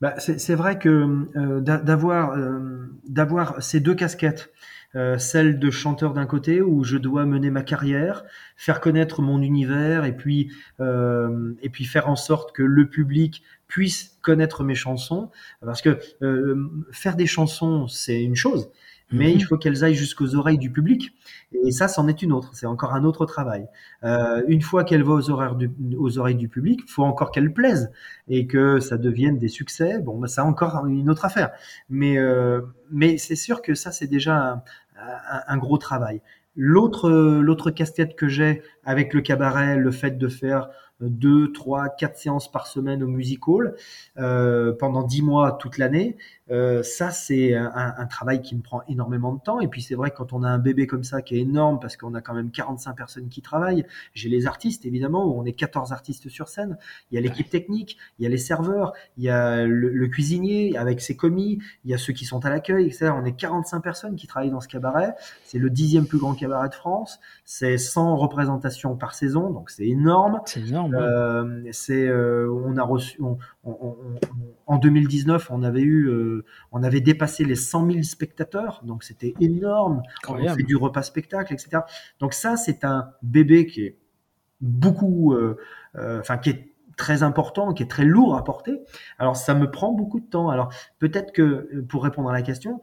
Bah, 0.00 0.14
c'est 0.18 0.54
vrai 0.54 0.78
que 0.78 1.28
euh, 1.36 1.60
d'avoir 1.60 3.62
ces 3.62 3.80
deux 3.80 3.94
casquettes, 3.94 4.50
celle 5.18 5.58
de 5.58 5.70
chanteur 5.70 6.14
d'un 6.14 6.26
côté 6.26 6.62
où 6.62 6.84
je 6.84 6.96
dois 6.96 7.26
mener 7.26 7.50
ma 7.50 7.62
carrière, 7.62 8.24
faire 8.56 8.80
connaître 8.80 9.22
mon 9.22 9.42
univers 9.42 10.04
et 10.04 10.16
puis 10.16 10.52
et 10.80 11.68
puis 11.68 11.84
faire 11.84 12.08
en 12.08 12.16
sorte 12.16 12.54
que 12.54 12.62
le 12.62 12.88
public 12.88 13.42
puisse 13.66 14.18
connaître 14.22 14.64
mes 14.64 14.74
chansons, 14.74 15.30
parce 15.60 15.82
que 15.82 15.98
euh, 16.22 16.70
faire 16.92 17.16
des 17.16 17.26
chansons, 17.26 17.88
c'est 17.88 18.22
une 18.22 18.36
chose, 18.36 18.70
mais 19.10 19.32
il 19.32 19.38
mhm. 19.38 19.44
faut 19.44 19.56
qu'elles 19.58 19.84
aillent 19.84 19.94
jusqu'aux 19.94 20.34
oreilles 20.34 20.58
du 20.58 20.70
public. 20.70 21.12
Et 21.52 21.70
ça, 21.70 21.88
c'en 21.88 22.08
est 22.08 22.22
une 22.22 22.32
autre. 22.32 22.50
C'est 22.54 22.66
encore 22.66 22.94
un 22.94 23.04
autre 23.04 23.26
travail. 23.26 23.66
Euh, 24.02 24.42
une 24.48 24.62
fois 24.62 24.82
qu'elle 24.84 25.02
va 25.02 25.14
aux, 25.14 25.30
aux 25.30 26.18
oreilles 26.18 26.34
du 26.34 26.48
public, 26.48 26.80
il 26.84 26.90
faut 26.90 27.04
encore 27.04 27.30
qu'elle 27.30 27.52
plaise 27.52 27.92
et 28.28 28.46
que 28.46 28.80
ça 28.80 28.96
devienne 28.96 29.38
des 29.38 29.48
succès. 29.48 29.98
Bon, 30.00 30.18
bah, 30.18 30.26
ça 30.26 30.44
encore 30.44 30.86
une 30.86 31.10
autre 31.10 31.24
affaire. 31.24 31.50
Mais, 31.88 32.18
euh, 32.18 32.62
mais 32.90 33.18
c'est 33.18 33.36
sûr 33.36 33.62
que 33.62 33.74
ça, 33.74 33.92
c'est 33.92 34.08
déjà 34.08 34.36
un, 34.36 34.62
un, 35.46 35.56
gros 35.58 35.78
travail. 35.78 36.20
L'autre, 36.56 37.10
l'autre 37.10 37.70
casquette 37.70 38.16
que 38.16 38.28
j'ai 38.28 38.62
avec 38.84 39.12
le 39.12 39.20
cabaret, 39.20 39.76
le 39.76 39.90
fait 39.90 40.18
de 40.18 40.28
faire 40.28 40.70
deux, 41.00 41.52
trois, 41.52 41.88
quatre 41.88 42.16
séances 42.16 42.50
par 42.50 42.66
semaine 42.66 43.02
au 43.02 43.06
music 43.06 43.46
hall 43.48 43.74
euh, 44.18 44.72
pendant 44.72 45.02
dix 45.02 45.22
mois 45.22 45.52
toute 45.52 45.78
l'année. 45.78 46.16
Euh, 46.50 46.82
ça, 46.82 47.10
c'est 47.10 47.54
un, 47.54 47.94
un, 47.96 48.06
travail 48.06 48.42
qui 48.42 48.54
me 48.54 48.60
prend 48.60 48.82
énormément 48.86 49.32
de 49.32 49.40
temps. 49.40 49.60
Et 49.60 49.68
puis, 49.68 49.80
c'est 49.80 49.94
vrai 49.94 50.10
que 50.10 50.16
quand 50.16 50.32
on 50.34 50.42
a 50.42 50.48
un 50.48 50.58
bébé 50.58 50.86
comme 50.86 51.04
ça 51.04 51.22
qui 51.22 51.36
est 51.36 51.40
énorme, 51.40 51.80
parce 51.80 51.96
qu'on 51.96 52.14
a 52.14 52.20
quand 52.20 52.34
même 52.34 52.50
45 52.50 52.94
personnes 52.94 53.28
qui 53.28 53.40
travaillent, 53.40 53.86
j'ai 54.12 54.28
les 54.28 54.46
artistes, 54.46 54.84
évidemment, 54.84 55.26
où 55.26 55.40
on 55.40 55.44
est 55.44 55.54
14 55.54 55.92
artistes 55.92 56.28
sur 56.28 56.48
scène. 56.48 56.76
Il 57.10 57.14
y 57.14 57.18
a 57.18 57.20
l'équipe 57.22 57.48
technique, 57.48 57.96
il 58.18 58.24
y 58.24 58.26
a 58.26 58.28
les 58.28 58.38
serveurs, 58.38 58.92
il 59.16 59.24
y 59.24 59.30
a 59.30 59.64
le, 59.64 60.06
cuisinier 60.08 60.76
avec 60.76 61.00
ses 61.00 61.16
commis, 61.16 61.58
il 61.84 61.90
y 61.90 61.94
a 61.94 61.98
ceux 61.98 62.12
qui 62.12 62.26
sont 62.26 62.44
à 62.44 62.50
l'accueil, 62.50 62.86
etc. 62.86 63.10
On 63.14 63.24
est 63.24 63.34
45 63.34 63.80
personnes 63.80 64.16
qui 64.16 64.26
travaillent 64.26 64.50
dans 64.50 64.60
ce 64.60 64.68
cabaret. 64.68 65.14
C'est 65.44 65.58
le 65.58 65.70
dixième 65.70 66.06
plus 66.06 66.18
grand 66.18 66.34
cabaret 66.34 66.68
de 66.68 66.74
France. 66.74 67.20
C'est 67.44 67.78
100 67.78 68.16
représentations 68.16 68.96
par 68.96 69.14
saison, 69.14 69.50
donc 69.50 69.70
c'est 69.70 69.86
énorme. 69.86 70.40
C'est 70.44 70.60
énorme. 70.60 70.94
Euh, 70.94 71.62
c'est, 71.72 72.06
euh, 72.06 72.52
on 72.52 72.76
a 72.76 72.82
reçu, 72.82 73.16
on, 73.22 73.38
on, 73.64 73.96
on, 74.63 74.63
en 74.66 74.78
2019, 74.78 75.50
on 75.50 75.62
avait 75.62 75.82
eu, 75.82 76.08
euh, 76.08 76.44
on 76.72 76.82
avait 76.82 77.00
dépassé 77.00 77.44
les 77.44 77.56
100 77.56 77.90
000 77.90 78.02
spectateurs, 78.02 78.82
donc 78.84 79.04
c'était 79.04 79.34
énorme. 79.40 80.02
On 80.28 80.36
fait 80.36 80.62
du 80.62 80.76
repas 80.76 81.02
spectacle, 81.02 81.52
etc. 81.52 81.82
Donc 82.20 82.34
ça, 82.34 82.56
c'est 82.56 82.84
un 82.84 83.10
bébé 83.22 83.66
qui 83.66 83.82
est 83.82 83.96
beaucoup, 84.60 85.34
euh, 85.34 85.58
euh, 85.96 86.20
enfin 86.20 86.38
qui 86.38 86.50
est 86.50 86.70
très 86.96 87.22
important, 87.22 87.74
qui 87.74 87.82
est 87.82 87.90
très 87.90 88.04
lourd 88.04 88.36
à 88.36 88.44
porter. 88.44 88.80
Alors 89.18 89.36
ça 89.36 89.54
me 89.54 89.70
prend 89.70 89.92
beaucoup 89.92 90.20
de 90.20 90.26
temps. 90.26 90.48
Alors 90.48 90.72
peut-être 90.98 91.32
que 91.32 91.80
pour 91.88 92.04
répondre 92.04 92.30
à 92.30 92.32
la 92.32 92.42
question, 92.42 92.80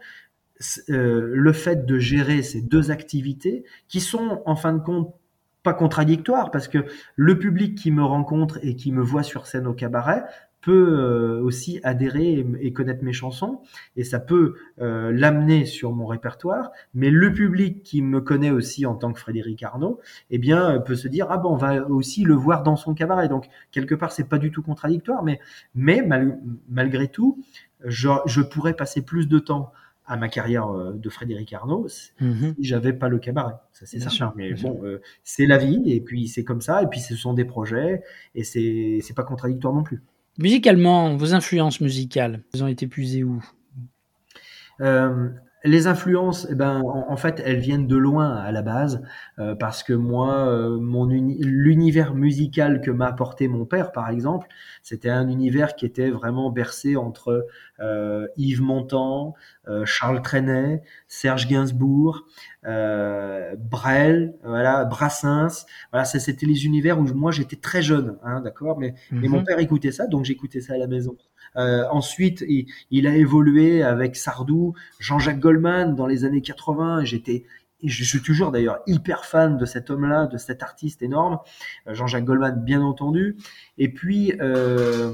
le 0.88 1.54
fait 1.54 1.86
de 1.88 1.98
gérer 1.98 2.44
ces 2.44 2.62
deux 2.62 2.92
activités 2.92 3.64
qui 3.88 4.00
sont 4.00 4.44
en 4.46 4.56
fin 4.56 4.74
de 4.74 4.80
compte 4.80 5.16
pas 5.64 5.74
contradictoires 5.74 6.52
parce 6.52 6.68
que 6.68 6.86
le 7.16 7.40
public 7.40 7.78
qui 7.78 7.92
me 7.92 8.04
rencontre 8.04 8.60
et 8.64 8.76
qui 8.76 8.92
me 8.92 9.02
voit 9.02 9.24
sur 9.24 9.48
scène 9.48 9.68
au 9.68 9.74
cabaret 9.74 10.24
peut 10.62 10.98
euh, 11.00 11.42
aussi 11.42 11.80
adhérer 11.84 12.46
et, 12.60 12.74
connaître 12.74 13.04
mes 13.04 13.14
chansons 13.14 13.62
et 13.96 14.04
ça 14.04 14.20
peut 14.20 14.56
euh, 14.80 15.12
l'amener 15.12 15.66
sur 15.66 15.92
mon 15.92 16.06
répertoire 16.06 16.72
mais 16.94 17.10
le 17.10 17.34
public 17.34 17.84
qui 17.84 18.02
me 18.02 18.22
connaît 18.22 18.52
aussi 18.52 18.86
en 18.86 18.96
tant 18.96 19.12
que 19.14 19.20
Frédéric 19.20 19.64
Arnaud 19.64 20.00
eh 20.30 20.38
bien 20.38 20.76
euh, 20.76 20.80
peut 20.80 20.96
se 20.96 21.08
dire 21.08 21.28
ah 21.30 21.38
bon 21.38 21.50
on 21.54 21.58
va 21.58 21.88
aussi 21.90 22.24
le 22.24 22.36
voir 22.36 22.64
dans 22.64 22.76
son 22.76 22.94
cabaret 22.94 23.28
donc 23.28 23.48
quelque 23.72 23.96
part 23.96 24.12
c'est 24.12 24.28
pas 24.30 24.38
du 24.38 24.52
tout 24.52 24.62
contradictoire 24.62 25.24
mais 25.24 25.40
mais 25.76 26.02
mal- 26.02 26.40
malgré 26.70 27.08
tout 27.08 27.44
je, 27.86 28.10
je 28.26 28.42
pourrais 28.42 28.74
passer 28.76 29.02
plus 29.02 29.28
de 29.28 29.40
temps 29.40 29.72
à 30.06 30.18
ma 30.18 30.30
carrière 30.30 30.68
euh, 30.70 30.94
de 30.94 31.10
Frédéric 31.10 31.54
Arnaud 31.54 31.88
si 31.88 32.12
Mhm. 32.20 32.56
j'avais 32.60 32.92
pas 32.94 33.08
le 33.08 33.20
cabaret. 33.20 33.54
Ça 33.72 33.86
c'est 33.86 34.00
certain. 34.00 34.34
Mais 34.36 34.54
bon, 34.54 34.80
euh, 34.84 35.02
c'est 35.24 35.46
la 35.46 35.58
vie 35.58 35.82
et 35.86 36.02
puis 36.02 36.28
c'est 36.28 36.44
comme 36.44 36.62
ça 36.62 36.82
et 36.84 36.88
puis 36.88 37.00
ce 37.00 37.16
sont 37.16 37.34
des 37.34 37.46
projets 37.46 38.04
et 38.36 38.44
c'est 38.44 39.00
c'est 39.02 39.14
pas 39.16 39.24
contradictoire 39.24 39.74
non 39.74 39.84
plus. 39.84 40.02
Musicalement, 40.38 41.16
vos 41.16 41.34
influences 41.34 41.82
musicales, 41.82 42.44
elles 42.54 42.64
ont 42.64 42.68
été 42.68 42.88
puisées 42.88 43.24
où? 43.24 43.44
Euh, 44.80 45.30
les 45.64 45.86
influences, 45.88 46.48
eh 46.50 46.56
ben, 46.56 46.82
en, 46.82 47.12
en 47.12 47.18
fait, 47.18 47.42
elles 47.46 47.60
viennent 47.60 47.88
de 47.88 47.96
loin 47.96 48.36
à 48.36 48.52
la 48.52 48.62
base, 48.64 49.04
euh, 49.40 49.54
parce 49.56 49.84
que 49.84 49.94
moi, 49.94 50.48
euh, 50.48 50.80
mon 50.80 51.10
uni- 51.10 51.38
l'univers 51.44 52.16
musical 52.16 52.82
que 52.82 52.90
m'a 52.90 53.08
apporté 53.08 53.48
mon 53.48 53.66
père, 53.66 53.92
par 53.92 54.10
exemple, 54.10 54.48
c'était 54.82 55.10
un 55.10 55.28
univers 55.30 55.76
qui 55.76 55.86
était 55.86 56.10
vraiment 56.10 56.50
bercé 56.50 56.96
entre 56.96 57.46
euh, 57.80 58.28
Yves 58.38 58.62
Montand, 58.64 59.36
euh, 59.68 59.86
Charles 59.86 60.22
Trenet, 60.24 60.82
Serge 61.08 61.48
Gainsbourg, 61.48 62.26
euh, 62.66 63.56
Brel, 63.58 64.36
voilà, 64.44 64.86
Brassens. 64.86 65.66
Voilà, 65.92 66.06
c'était 66.06 66.46
les 66.46 66.66
univers 66.66 67.00
où 67.00 67.04
moi 67.14 67.32
j'étais 67.32 67.56
très 67.56 67.82
jeune, 67.82 68.18
hein, 68.24 68.42
d'accord, 68.42 68.80
mais 68.80 68.96
mais 69.22 69.28
mon 69.28 69.40
Mhm. 69.40 69.44
père 69.44 69.60
écoutait 69.60 69.92
ça, 69.92 70.08
donc 70.08 70.26
j'écoutais 70.26 70.62
ça 70.62 70.74
à 70.74 70.78
la 70.78 70.88
maison. 70.88 71.16
Euh, 71.58 71.86
ensuite, 71.92 72.44
il, 72.48 72.68
il 72.92 73.08
a 73.08 73.16
évolué 73.16 73.84
avec 73.84 74.16
Sardou, 74.16 74.74
Jean-Jacques 75.00 75.40
Goldman 75.40 75.96
dans 75.96 76.08
les 76.08 76.26
années 76.26 76.42
80. 76.42 77.04
J'étais, 77.04 77.46
je 77.84 78.04
suis 78.04 78.22
toujours 78.22 78.52
d'ailleurs 78.52 78.80
hyper 78.88 79.26
fan 79.26 79.58
de 79.58 79.66
cet 79.66 79.90
homme-là, 79.90 80.28
de 80.28 80.38
cet 80.38 80.64
artiste 80.64 81.02
énorme, 81.02 81.40
Euh, 81.88 81.94
Jean-Jacques 81.94 82.26
Goldman 82.26 82.64
bien 82.64 82.82
entendu. 82.82 83.36
Et 83.78 83.90
puis, 83.90 84.34
euh, 84.42 85.12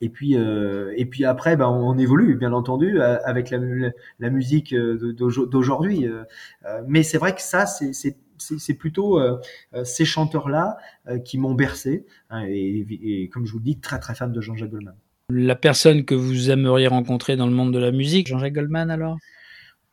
et 0.00 0.08
puis, 0.08 0.36
euh, 0.36 0.92
et 0.96 1.06
puis 1.06 1.24
après, 1.24 1.56
ben, 1.56 1.68
on 1.68 1.96
évolue 1.96 2.34
bien 2.36 2.52
entendu 2.52 3.00
euh, 3.00 3.18
avec 3.24 3.50
la, 3.50 3.58
mu- 3.58 3.92
la 4.18 4.30
musique 4.30 4.72
euh, 4.74 5.12
d'aujourd'hui. 5.12 6.06
Mais 6.88 7.02
c'est 7.04 7.18
vrai 7.18 7.34
que 7.34 7.42
ça, 7.42 7.66
c'est 7.66 7.92
c'est- 7.92 8.74
plutôt 8.74 9.20
ces 9.84 10.04
chanteurs-là 10.04 10.76
qui 11.24 11.38
m'ont 11.38 11.54
bercé. 11.54 12.04
hein, 12.30 12.44
et, 12.48 12.84
et 13.22 13.28
comme 13.28 13.46
je 13.46 13.52
vous 13.52 13.58
le 13.58 13.64
dis, 13.64 13.78
très 13.78 14.00
très 14.00 14.14
fan 14.16 14.32
de 14.32 14.40
Jean-Jacques 14.40 14.70
Goldman. 14.70 14.96
La 15.34 15.54
personne 15.54 16.04
que 16.04 16.14
vous 16.14 16.50
aimeriez 16.50 16.88
rencontrer 16.88 17.36
dans 17.36 17.46
le 17.46 17.52
monde 17.52 17.72
de 17.72 17.78
la 17.78 17.90
musique, 17.90 18.28
Jean-Jacques 18.28 18.52
Goldman 18.52 18.90
alors? 18.90 19.16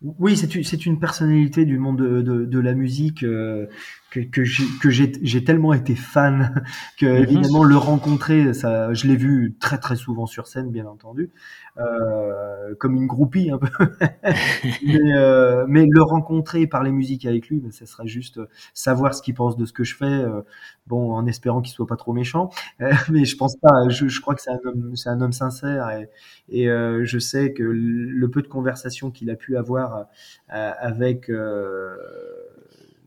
Oui, 0.02 0.36
c'est 0.36 0.54
une, 0.56 0.64
c'est 0.64 0.86
une 0.86 1.00
personnalité 1.00 1.66
du 1.66 1.78
monde 1.78 1.98
de, 1.98 2.22
de, 2.22 2.46
de 2.46 2.60
la 2.60 2.74
musique 2.74 3.24
euh, 3.24 3.68
que, 4.12 4.20
que 4.22 4.44
j'ai 4.44 4.64
que 4.82 4.90
j'ai 4.90 5.12
j'ai 5.22 5.44
tellement 5.44 5.74
été 5.74 5.96
fan 5.96 6.64
que 6.98 7.06
Mhm. 7.06 7.24
évidemment 7.24 7.64
le 7.64 7.78
rencontrer, 7.78 8.54
ça, 8.54 8.94
je 8.94 9.08
l'ai 9.08 9.16
vu 9.16 9.56
très 9.60 9.78
très 9.80 9.96
souvent 9.96 10.26
sur 10.26 10.48
scène, 10.48 10.72
bien 10.72 10.86
entendu, 10.86 11.32
euh, 11.78 12.76
comme 12.80 12.96
une 12.96 13.08
groupie 13.08 13.52
un 13.52 13.58
peu. 13.60 13.68
mais, 14.84 15.00
euh, 15.16 15.66
mais 15.68 15.86
le 15.90 16.02
rencontrer, 16.02 16.68
parler 16.68 16.92
musique 16.92 17.26
avec 17.26 17.48
lui, 17.50 17.60
ben, 17.60 17.72
ça 17.72 17.86
serait 17.86 18.08
juste 18.08 18.40
savoir 18.74 19.14
ce 19.14 19.22
qu'il 19.22 19.34
pense 19.34 19.58
de 19.58 19.66
ce 19.66 19.74
que 19.74 19.84
je 19.84 19.96
fais. 19.96 20.06
euh, 20.06 20.42
bon, 20.88 21.14
en 21.14 21.26
espérant 21.28 21.62
qu'il 21.62 21.74
soit 21.74 21.88
pas 21.88 21.98
trop 21.98 22.14
méchant, 22.14 22.50
Euh, 22.82 22.92
mais 23.12 23.26
je 23.26 23.38
pense 23.38 23.56
pas. 23.58 23.70
Je, 23.90 24.08
je 24.08 24.22
crois 24.22 24.36
que 24.36 24.42
c'est 24.42 24.52
un 24.52 24.60
homme, 24.66 24.96
c'est 24.96 25.10
un 25.10 25.22
homme 25.22 25.34
sincère 25.34 25.90
et, 25.92 26.10
et 26.50 26.70
euh, 26.70 27.04
je 27.06 27.20
sais 27.20 27.54
que 27.54 27.64
le 27.64 28.30
peu 28.30 28.42
de 28.42 28.48
conversations 28.48 29.12
qu'il 29.12 29.30
a 29.30 29.36
pu 29.36 29.58
avoir 29.58 30.06
euh, 30.54 30.72
avec 30.80 31.30
euh, 31.30 31.96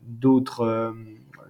d'autres 0.07 0.61
euh, 0.61 0.91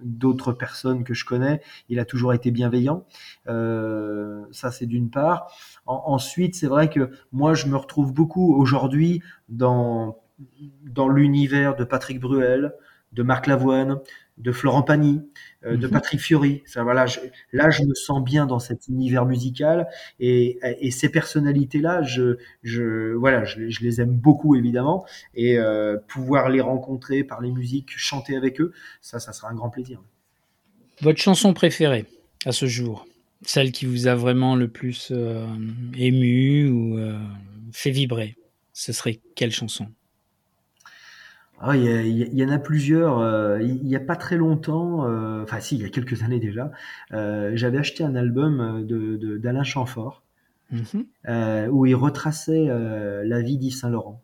d'autres 0.02 0.52
personnes 0.52 1.04
que 1.04 1.14
je 1.14 1.24
connais, 1.24 1.62
il 1.88 1.98
a 1.98 2.04
toujours 2.04 2.34
été 2.34 2.50
bienveillant. 2.50 3.06
Euh, 3.48 4.44
ça, 4.52 4.70
c'est 4.70 4.86
d'une 4.86 5.10
part. 5.10 5.50
En- 5.86 6.02
ensuite, 6.06 6.54
c'est 6.56 6.66
vrai 6.66 6.90
que 6.90 7.10
moi, 7.32 7.54
je 7.54 7.66
me 7.68 7.76
retrouve 7.76 8.12
beaucoup 8.12 8.54
aujourd'hui 8.54 9.22
dans 9.48 10.18
dans 10.82 11.08
l'univers 11.08 11.76
de 11.76 11.84
Patrick 11.84 12.20
Bruel, 12.20 12.74
de 13.12 13.22
Marc 13.22 13.46
Lavoine, 13.46 14.00
de 14.36 14.50
Florent 14.52 14.82
Pagny, 14.82 15.20
euh, 15.64 15.76
de 15.76 15.86
Mhm. 15.86 15.92
Patrick 15.92 16.20
Fiori. 16.20 16.62
Ça, 16.66 16.82
voilà, 16.82 17.06
je- 17.06 17.20
là, 17.52 17.70
je 17.70 17.82
me 17.84 17.94
sens 17.94 18.22
bien 18.22 18.46
dans 18.46 18.58
cet 18.58 18.88
univers 18.88 19.26
musical 19.26 19.88
et, 20.20 20.58
et 20.80 20.90
ces 20.90 21.08
personnalités-là, 21.08 22.02
je, 22.02 22.36
je, 22.62 23.12
voilà, 23.14 23.44
je, 23.44 23.68
je 23.68 23.82
les 23.82 24.00
aime 24.00 24.10
beaucoup 24.16 24.56
évidemment 24.56 25.04
et 25.34 25.58
euh, 25.58 25.96
pouvoir 26.08 26.48
les 26.48 26.60
rencontrer, 26.60 27.22
parler 27.24 27.50
musique, 27.52 27.90
chanter 27.96 28.36
avec 28.36 28.60
eux, 28.60 28.72
ça, 29.00 29.20
ça 29.20 29.32
sera 29.32 29.50
un 29.50 29.54
grand 29.54 29.70
plaisir. 29.70 30.02
Votre 31.00 31.20
chanson 31.20 31.54
préférée 31.54 32.06
à 32.44 32.52
ce 32.52 32.66
jour? 32.66 33.06
Celle 33.42 33.72
qui 33.72 33.84
vous 33.86 34.06
a 34.06 34.14
vraiment 34.14 34.56
le 34.56 34.68
plus 34.68 35.08
euh, 35.10 35.46
ému 35.96 36.68
ou 36.68 36.98
fait 37.72 37.90
vibrer? 37.90 38.36
Ce 38.72 38.92
serait 38.92 39.20
quelle 39.36 39.52
chanson? 39.52 39.86
Ah, 41.66 41.76
il, 41.76 41.84
y 41.84 41.88
a- 41.88 42.02
il 42.02 42.44
en 42.44 42.50
a 42.50 42.58
plusieurs. 42.58 43.18
euh, 43.20 43.60
il 43.62 43.84
n'y 43.86 43.96
a 43.96 44.00
pas 44.00 44.16
très 44.16 44.36
longtemps, 44.36 45.06
euh, 45.06 45.42
enfin 45.42 45.60
si, 45.60 45.76
il 45.76 45.82
y 45.82 45.84
a 45.84 45.88
quelques 45.88 46.22
années 46.22 46.38
déjà, 46.40 46.70
euh, 47.12 47.52
j'avais 47.54 47.78
acheté 47.78 48.04
un 48.04 48.14
album 48.16 48.84
de, 48.86 49.16
de- 49.16 49.38
d'Alain 49.38 49.62
Chamfort 49.64 50.22
Mhm. 50.70 51.06
euh, 51.28 51.68
où 51.68 51.86
il 51.86 51.94
retraçait 51.94 52.66
la 53.24 53.40
vie 53.42 53.58
d'Yves 53.58 53.74
Saint-Laurent. 53.76 54.20
D'accord. 54.20 54.23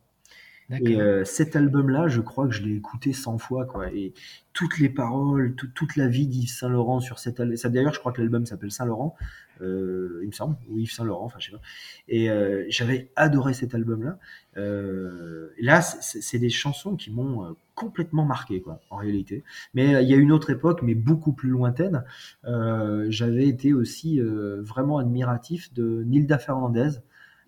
Et 0.78 1.00
euh, 1.00 1.24
cet 1.24 1.56
album-là, 1.56 2.06
je 2.09 2.20
crois 2.20 2.46
que 2.46 2.52
je 2.54 2.62
l'ai 2.62 2.76
écouté 2.76 3.12
100 3.12 3.38
fois, 3.38 3.64
quoi. 3.66 3.90
Et 3.92 4.12
toutes 4.52 4.78
les 4.78 4.88
paroles, 4.88 5.54
tout- 5.56 5.68
toute 5.74 5.96
la 5.96 6.06
vie 6.06 6.26
d'Yves 6.28 6.50
Saint 6.50 6.68
Laurent 6.68 7.00
sur 7.00 7.18
cet 7.18 7.40
album. 7.40 7.56
D'ailleurs, 7.72 7.94
je 7.94 7.98
crois 8.00 8.12
que 8.12 8.20
l'album 8.20 8.46
s'appelle 8.46 8.70
Saint 8.70 8.85
Laurent, 8.85 9.16
euh, 9.62 10.20
il 10.22 10.28
me 10.28 10.33
semble, 10.33 10.56
ou 10.68 10.78
Yves 10.78 10.92
Saint 10.92 11.04
Laurent, 11.04 11.24
enfin, 11.26 11.38
je 11.40 11.46
sais 11.46 11.52
pas. 11.56 11.61
Et 12.09 12.30
euh, 12.30 12.64
j'avais 12.68 13.11
adoré 13.16 13.52
cet 13.52 13.74
album-là. 13.74 14.18
Euh, 14.56 15.50
là, 15.61 15.80
c'est- 15.83 16.38
des 16.38 16.50
chansons 16.50 16.96
qui 16.96 17.11
m'ont 17.11 17.44
euh, 17.44 17.52
complètement 17.74 18.24
marqué, 18.24 18.61
quoi, 18.61 18.80
en 18.90 18.96
réalité. 18.96 19.42
Mais 19.74 19.94
euh, 19.96 20.00
il 20.02 20.09
y 20.09 20.14
a 20.14 20.16
une 20.16 20.33
autre 20.33 20.50
époque, 20.50 20.83
mais 20.83 20.94
beaucoup 20.94 21.33
plus 21.33 21.50
lointaine. 21.50 22.04
Euh, 22.44 23.06
J'avais 23.11 23.46
été 23.48 23.72
aussi 23.74 24.20
euh, 24.20 24.61
vraiment 24.62 24.98
admiratif 24.98 25.72
de 25.74 26.02
Nilda 26.04 26.38
Fernandez, 26.38 26.90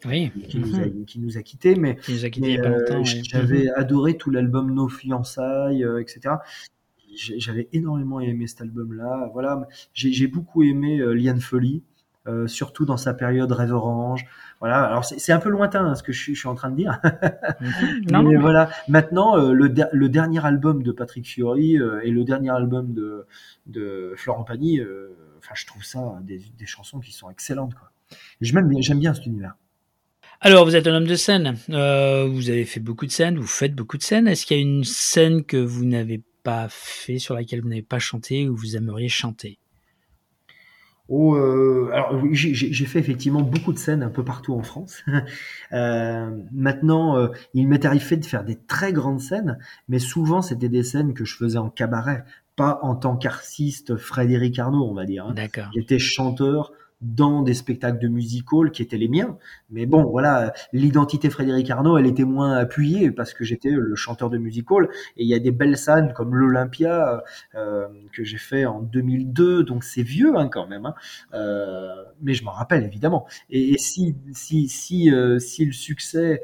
oui, 0.04 0.30
qui, 0.48 0.58
nous 0.58 0.74
a, 0.76 0.86
Mhm. 0.86 1.04
qui 1.04 1.18
nous 1.20 1.38
a 1.38 1.42
quittés, 1.42 1.74
mais 1.76 1.98
il 2.08 2.14
nous 2.14 2.24
a 2.24 2.30
quittés 2.30 2.52
il 2.52 2.58
mais, 2.58 2.62
n'y 2.62 2.66
a 2.66 2.70
pas 2.70 2.76
euh, 2.76 2.78
longtemps. 2.80 3.04
j- 3.04 3.16
ouais. 3.18 3.22
J'avais 3.28 3.68
adoré 3.70 4.16
tout 4.16 4.30
l'album 4.30 4.72
Nos 4.74 4.88
fiançailles, 4.88 5.84
euh, 5.84 6.00
etc. 6.00 6.36
J'avais 7.38 7.68
énormément 7.72 8.20
aimé 8.20 8.46
cet 8.46 8.62
album-là. 8.62 9.28
Voilà, 9.34 9.68
j'ai 9.92 10.26
beaucoup 10.26 10.62
aimé 10.62 10.98
euh, 10.98 11.12
Liane 11.12 11.40
Folly, 11.40 11.82
euh, 12.26 12.46
surtout 12.46 12.86
dans 12.86 12.96
sa 12.96 13.12
période 13.12 13.52
Rêve 13.52 13.72
Orange. 13.74 14.24
Voilà, 14.60 14.82
alors 14.84 15.04
c'est 15.04 15.32
un 15.32 15.38
peu 15.38 15.50
lointain 15.50 15.84
hein, 15.84 15.94
ce 15.94 16.02
que 16.02 16.12
je 16.12 16.18
suis, 16.22 16.34
je 16.34 16.40
suis 16.40 16.48
en 16.48 16.54
train 16.54 16.70
de 16.70 16.76
dire. 16.76 17.00
Mhm. 17.60 17.68
Non, 18.12 18.22
Mais 18.22 18.34
non, 18.36 18.40
voilà, 18.40 18.70
maintenant 18.88 19.36
euh, 19.36 19.52
le, 19.52 19.68
der- 19.68 19.88
le 19.92 20.08
dernier 20.08 20.42
album 20.44 20.82
de 20.82 20.90
Patrick 20.92 21.26
Fiori 21.26 21.78
euh, 21.78 22.00
et 22.02 22.10
le 22.10 22.24
dernier 22.24 22.50
album 22.50 22.94
de, 22.94 23.26
de 23.66 24.14
Florent 24.16 24.44
Pagny, 24.44 24.80
euh, 24.80 25.10
enfin 25.38 25.52
je 25.54 25.66
trouve 25.66 25.84
ça 25.84 26.18
des, 26.22 26.40
des 26.58 26.66
chansons 26.66 27.00
qui 27.00 27.12
sont 27.12 27.28
excellentes. 27.28 27.74
quoi. 27.74 27.90
J'aime 28.40 28.68
bien, 28.68 28.80
j'aime 28.80 28.98
bien 29.00 29.12
cet 29.12 29.26
univers. 29.26 29.54
Alors, 30.44 30.64
vous 30.64 30.74
êtes 30.74 30.88
un 30.88 30.94
homme 30.96 31.06
de 31.06 31.14
scène. 31.14 31.56
Euh, 31.70 32.26
vous 32.26 32.50
avez 32.50 32.64
fait 32.64 32.80
beaucoup 32.80 33.06
de 33.06 33.12
scènes, 33.12 33.38
vous 33.38 33.46
faites 33.46 33.76
beaucoup 33.76 33.96
de 33.96 34.02
scènes. 34.02 34.26
Est-ce 34.26 34.44
qu'il 34.44 34.56
y 34.56 34.60
a 34.60 34.62
une 34.62 34.82
scène 34.82 35.44
que 35.44 35.56
vous 35.56 35.84
n'avez 35.84 36.20
pas 36.42 36.66
fait, 36.68 37.20
sur 37.20 37.36
laquelle 37.36 37.60
vous 37.62 37.68
n'avez 37.68 37.82
pas 37.82 38.00
chanté 38.00 38.48
ou 38.48 38.56
vous 38.56 38.76
aimeriez 38.76 39.08
chanter? 39.08 39.60
Oh, 41.08 41.36
euh, 41.36 41.90
alors 41.92 42.20
j'ai- 42.32 42.86
fait 42.86 42.98
effectivement 42.98 43.42
beaucoup 43.42 43.72
de 43.72 43.78
scènes 43.78 44.02
un 44.02 44.08
peu 44.08 44.24
partout 44.24 44.54
en 44.54 44.62
France. 44.64 45.04
Euh, 45.72 46.30
maintenant, 46.52 47.16
euh, 47.16 47.28
il 47.54 47.66
m'est 47.66 47.86
arrivé 47.86 48.18
de 48.18 48.26
faire 48.26 48.44
des 48.44 48.56
très 48.56 48.92
grandes 48.92 49.20
scènes, 49.20 49.58
mais 49.88 49.98
souvent 49.98 50.42
c'était 50.42 50.68
des 50.68 50.82
scènes 50.82 51.14
que 51.14 51.24
je 51.24 51.34
faisais 51.34 51.56
en 51.56 51.70
cabaret, 51.70 52.24
pas 52.56 52.78
en 52.82 52.94
tant 52.94 53.16
qu'artiste 53.16 53.96
Frédéric 53.96 54.58
Arnaud, 54.58 54.86
on 54.86 54.92
va 54.92 55.06
dire. 55.06 55.24
Hein. 55.26 55.32
D'accord. 55.34 55.70
J'étais 55.74 55.98
chanteur 55.98 56.72
dans 57.02 57.42
des 57.42 57.54
spectacles 57.54 57.98
de 57.98 58.08
music 58.08 58.52
hall 58.52 58.70
qui 58.70 58.82
étaient 58.82 58.96
les 58.96 59.08
miens. 59.08 59.36
Mais 59.70 59.86
bon, 59.86 60.04
voilà, 60.04 60.52
l'identité 60.72 61.30
Frédéric 61.30 61.68
Arnaud, 61.70 61.98
elle 61.98 62.06
était 62.06 62.24
moins 62.24 62.56
appuyée 62.56 63.10
parce 63.10 63.34
que 63.34 63.44
j'étais 63.44 63.70
le 63.70 63.94
chanteur 63.94 64.30
de 64.30 64.38
music 64.38 64.70
hall. 64.70 64.88
Et 65.16 65.24
il 65.24 65.28
y 65.28 65.34
a 65.34 65.38
des 65.38 65.50
belles 65.50 65.76
scènes 65.76 66.12
comme 66.14 66.34
l'Olympia 66.34 67.22
euh, 67.54 67.88
que 68.12 68.24
j'ai 68.24 68.38
fait 68.38 68.64
en 68.66 68.80
2002, 68.80 69.64
donc 69.64 69.84
c'est 69.84 70.02
vieux 70.02 70.36
hein, 70.36 70.48
quand 70.48 70.66
même. 70.66 70.86
Hein. 70.86 70.94
Euh, 71.34 72.04
mais 72.20 72.34
je 72.34 72.44
m'en 72.44 72.52
rappelle 72.52 72.84
évidemment. 72.84 73.26
Et, 73.50 73.76
si 73.78 74.14
si 74.32 74.68
si 74.68 75.10
euh, 75.10 75.38
si 75.38 75.64
le 75.64 75.72
succès 75.72 76.42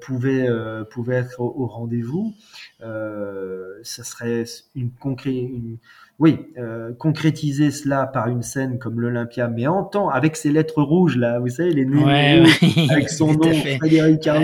pouvait 0.00 0.48
pouvait 0.90 1.16
être 1.16 1.40
au, 1.40 1.62
au 1.62 1.66
rendez-vous, 1.66 2.34
ça 2.80 4.04
serait 4.04 4.44
une 4.74 4.90
concrète 4.90 5.34
une 5.34 5.78
oui, 6.20 6.38
euh, 6.58 6.92
concrétiser 6.96 7.72
cela 7.72 8.06
par 8.06 8.28
une 8.28 8.42
scène 8.42 8.78
comme 8.78 9.00
l'Olympia, 9.00 9.48
mais 9.48 9.66
en 9.66 9.82
temps, 9.82 10.08
avec 10.08 10.36
ses 10.36 10.52
lettres 10.52 10.80
rouges, 10.80 11.16
là, 11.16 11.40
vous 11.40 11.48
savez, 11.48 11.72
les 11.72 11.84
numéros, 11.84 12.46
avec 12.88 13.10
son 13.10 13.32
nom, 13.32 13.52
Frédéric 13.78 14.26
à, 14.28 14.38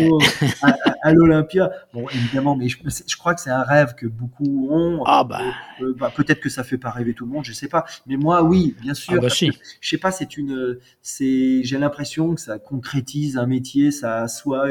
l'Olympia. 1.04 1.70
Bon, 1.92 2.08
évidemment, 2.08 2.56
mais 2.56 2.68
je, 2.68 2.78
je 2.84 3.16
crois 3.16 3.34
que 3.34 3.40
c'est 3.40 3.50
un 3.50 3.62
rêve 3.62 3.94
que 3.94 4.06
beaucoup 4.06 4.68
ont. 4.70 5.02
Ah 5.06 5.24
bah. 5.24 5.40
Euh, 5.80 5.94
bah 5.98 6.12
Peut-être 6.14 6.40
que 6.40 6.48
ça 6.48 6.64
fait 6.64 6.78
pas 6.78 6.90
rêver 6.90 7.14
tout 7.14 7.24
le 7.24 7.32
monde, 7.32 7.44
je 7.44 7.52
sais 7.52 7.68
pas. 7.68 7.84
Mais 8.06 8.16
moi, 8.16 8.42
oui, 8.42 8.76
bien 8.80 8.94
sûr. 8.94 9.14
Ah 9.16 9.20
bah 9.20 9.30
si. 9.30 9.50
je 9.80 9.88
sais 9.88 9.98
pas, 9.98 10.10
c'est 10.10 10.36
une, 10.36 10.78
c'est, 11.02 11.62
j'ai 11.62 11.78
l'impression 11.78 12.34
que 12.34 12.40
ça 12.40 12.58
concrétise 12.58 13.36
un 13.38 13.46
métier, 13.46 13.90
ça 13.90 14.28
soit. 14.28 14.68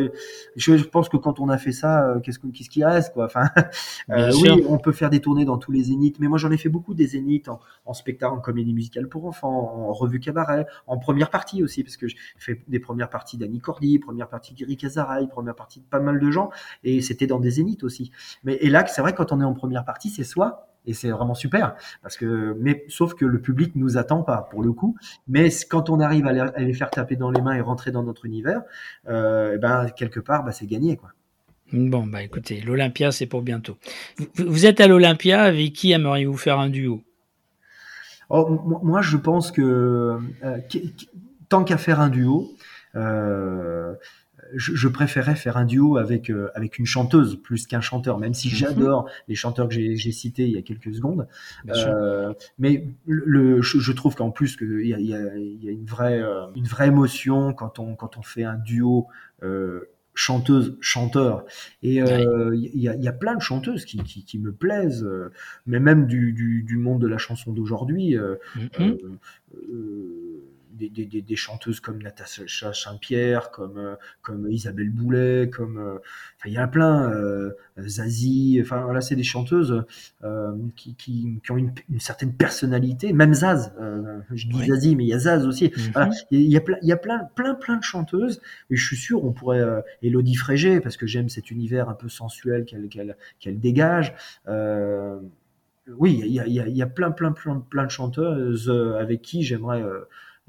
Je, 0.55 0.77
je 0.77 0.83
pense 0.83 1.09
que 1.09 1.17
quand 1.17 1.39
on 1.39 1.49
a 1.49 1.57
fait 1.57 1.71
ça, 1.71 2.05
euh, 2.05 2.19
qu'est-ce, 2.19 2.39
qu'est-ce 2.39 2.69
qui 2.69 2.83
reste, 2.83 3.13
quoi. 3.13 3.25
Enfin, 3.25 3.49
euh, 4.11 4.31
oui, 4.41 4.63
on 4.67 4.77
peut 4.77 4.91
faire 4.91 5.09
des 5.09 5.19
tournées 5.19 5.45
dans 5.45 5.57
tous 5.57 5.71
les 5.71 5.83
zéniths, 5.83 6.19
mais 6.19 6.27
moi 6.27 6.37
j'en 6.37 6.51
ai 6.51 6.57
fait 6.57 6.69
beaucoup 6.69 6.93
des 6.93 7.07
zéniths 7.07 7.49
en, 7.85 7.93
spectacle, 7.93 8.33
en 8.33 8.39
comédie 8.39 8.73
musicale 8.73 9.07
pour 9.07 9.25
enfants, 9.25 9.89
en 9.89 9.93
revue 9.93 10.19
cabaret, 10.19 10.67
en 10.87 10.97
première 10.97 11.29
partie 11.29 11.63
aussi, 11.63 11.83
parce 11.83 11.97
que 11.97 12.07
je 12.07 12.15
fais 12.37 12.61
des 12.67 12.79
premières 12.79 13.09
parties 13.09 13.37
d'Annie 13.37 13.59
Cordy, 13.59 13.99
première 13.99 14.27
partie 14.27 14.53
d'Eric 14.53 14.83
Azaray, 14.83 15.27
première 15.27 15.55
partie 15.55 15.79
de 15.79 15.85
pas 15.85 15.99
mal 15.99 16.18
de 16.19 16.31
gens, 16.31 16.49
et 16.83 17.01
c'était 17.01 17.27
dans 17.27 17.39
des 17.39 17.51
zéniths 17.51 17.83
aussi. 17.83 18.11
Mais 18.43 18.55
et 18.61 18.69
là, 18.69 18.85
c'est 18.87 19.01
vrai 19.01 19.13
quand 19.13 19.31
on 19.31 19.41
est 19.41 19.45
en 19.45 19.53
première 19.53 19.85
partie, 19.85 20.09
c'est 20.09 20.23
soi, 20.23 20.69
et 20.85 20.93
c'est 20.93 21.09
vraiment 21.09 21.35
super 21.35 21.75
parce 22.01 22.17
que 22.17 22.55
mais 22.59 22.85
sauf 22.87 23.13
que 23.13 23.25
le 23.25 23.41
public 23.41 23.75
nous 23.75 23.97
attend 23.97 24.23
pas 24.23 24.47
pour 24.49 24.63
le 24.63 24.71
coup 24.71 24.95
mais 25.27 25.49
quand 25.69 25.89
on 25.89 25.99
arrive 25.99 26.25
à 26.25 26.57
les, 26.57 26.73
faire 26.73 26.89
taper 26.89 27.17
dans 27.17 27.31
les 27.31 27.41
mains 27.41 27.53
et 27.53 27.61
rentrer 27.61 27.91
dans 27.91 28.01
notre 28.01 28.25
univers 28.25 28.61
euh, 29.09 29.57
ben 29.57 29.89
quelque 29.89 30.21
part 30.21 30.45
bah, 30.45 30.53
c'est 30.53 30.67
gagné 30.67 30.95
quoi 30.95 31.11
Bon, 31.71 32.03
bah 32.07 32.23
écoutez, 32.23 32.61
l'Olympia, 32.61 33.11
c'est 33.11 33.27
pour 33.27 33.43
bientôt. 33.43 33.77
Vous, 34.37 34.65
êtes 34.65 34.81
à 34.81 34.87
l'Olympia, 34.87 35.43
avec 35.43 35.73
qui 35.73 35.91
aimeriez-vous 35.91 36.35
faire 36.35 36.57
un 36.57 36.67
duo? 36.67 37.03
Oh, 38.29 38.79
Moi, 38.81 39.03
je 39.03 39.17
pense 39.17 39.51
que 39.51 40.17
euh, 40.43 40.57
tant 41.47 41.63
qu'à 41.63 41.77
faire 41.77 41.99
un 41.99 42.09
duo, 42.09 42.49
euh, 42.95 43.93
je, 44.55 44.75
je, 44.75 44.87
préférais 44.87 45.35
faire 45.35 45.57
un 45.57 45.65
duo 45.65 45.97
avec, 45.97 46.29
euh, 46.29 46.49
avec 46.55 46.77
une 46.77 46.85
chanteuse 46.85 47.41
plus 47.41 47.67
qu'un 47.67 47.81
chanteur, 47.81 48.17
même 48.17 48.33
si 48.33 48.47
mhm. 48.49 48.53
j'adore 48.55 49.09
les 49.27 49.35
chanteurs 49.35 49.67
que 49.67 49.73
j'ai 49.73 50.11
cités 50.11 50.43
il 50.43 50.51
y 50.51 50.57
a 50.57 50.61
quelques 50.61 50.93
secondes. 50.93 51.27
Euh, 51.69 52.33
mais 52.57 52.87
le, 53.05 53.61
je, 53.61 53.79
je 53.79 53.91
trouve 53.91 54.15
qu'en 54.15 54.31
plus 54.31 54.55
qu'il 54.55 54.87
y 54.87 54.93
a, 54.93 54.99
y, 54.99 55.13
a, 55.13 55.37
y 55.37 55.67
a, 55.69 55.71
une, 55.71 55.85
vraie, 55.85 56.21
une 56.55 56.67
vraie 56.67 56.87
émotion 56.87 57.53
quand 57.53 57.79
on, 57.79 57.95
quand 57.95 58.17
on 58.17 58.21
fait 58.21 58.43
un 58.43 58.55
duo. 58.55 59.07
Euh, 59.43 59.89
chanteuse, 60.19 60.77
chanteur. 60.81 61.45
Et 61.81 62.01
euh, 62.01 62.53
il 62.53 62.81
y, 62.81 62.89
a, 62.89 62.95
y, 62.95 63.07
a, 63.07 63.13
plein 63.13 63.35
de 63.35 63.41
chanteuses 63.41 63.85
qui, 63.85 63.97
qui, 64.03 64.25
qui 64.25 64.37
me 64.37 64.51
plaisent, 64.51 65.05
euh, 65.05 65.31
mais 65.65 65.79
même 65.79 66.07
du, 66.07 66.33
du, 66.33 66.63
du, 66.63 66.77
monde 66.77 67.01
de 67.01 67.07
la 67.07 67.17
chanson 67.17 67.53
d'aujourd'hui. 67.53 68.17
Euh, 68.17 68.35
euh 68.81 68.97
des, 70.79 71.05
des, 71.05 71.21
des, 71.21 71.35
chanteuses 71.35 71.79
comme 71.79 72.01
Natacha 72.01 72.73
Saint-Pierre, 72.73 73.51
comme, 73.51 73.77
euh, 73.77 73.95
comme 74.21 74.49
Isabelle 74.49 74.89
Boulet, 74.89 75.49
comme 75.49 75.77
euh, 75.77 75.97
il 76.45 76.53
y 76.53 76.57
a 76.57 76.67
plein, 76.67 77.11
euh, 77.11 77.51
Zazie, 77.77 78.59
enfin 78.61 78.91
là 78.93 79.01
c'est 79.01 79.15
des 79.15 79.23
chanteuses 79.23 79.83
qui, 80.75 80.95
qui, 80.95 81.39
qui, 81.43 81.51
ont 81.51 81.57
une, 81.57 81.73
une, 81.89 81.99
certaine 81.99 82.33
personnalité, 82.33 83.13
même 83.13 83.33
Zaz, 83.33 83.73
je 84.33 84.47
dis 84.47 84.65
Zazie, 84.65 84.95
mais 84.95 85.05
il 85.05 85.09
y 85.09 85.13
a 85.13 85.19
Zaz 85.19 85.45
aussi. 85.45 85.71
Mhm. 85.75 85.91
voilà, 85.93 86.09
il 86.31 86.41
y 86.41 86.57
a, 86.57 86.61
il 86.81 86.87
y 86.87 86.91
a 86.91 86.97
plein, 86.97 87.19
plein, 87.35 87.55
plein 87.55 87.77
de 87.77 87.83
chanteuses, 87.83 88.41
et 88.69 88.75
je 88.75 88.85
suis 88.85 88.97
sûr 88.97 89.23
on 89.23 89.31
pourrait 89.31 89.63
Elodie 90.01 90.35
Frégé 90.35 90.79
parce 90.79 90.97
que 90.97 91.07
j'aime 91.07 91.29
cet 91.29 91.51
univers 91.51 91.89
un 91.89 91.93
peu 91.93 92.09
sensuel 92.09 92.65
qu'elle 92.65 92.87
qu'elle 92.89 93.17
qu'elle 93.39 93.59
dégage. 93.59 94.13
oui, 95.97 96.21
il 96.23 96.31
y 96.31 96.39
a, 96.39 96.47
y, 96.47 96.53
y 96.53 96.81
a, 96.81 96.87
plein, 96.87 97.11
plein, 97.11 97.31
plein, 97.31 97.59
plein 97.59 97.85
de 97.85 97.91
chanteuses 97.91 98.69
avec 98.99 99.21
qui 99.21 99.43
j'aimerais 99.43 99.83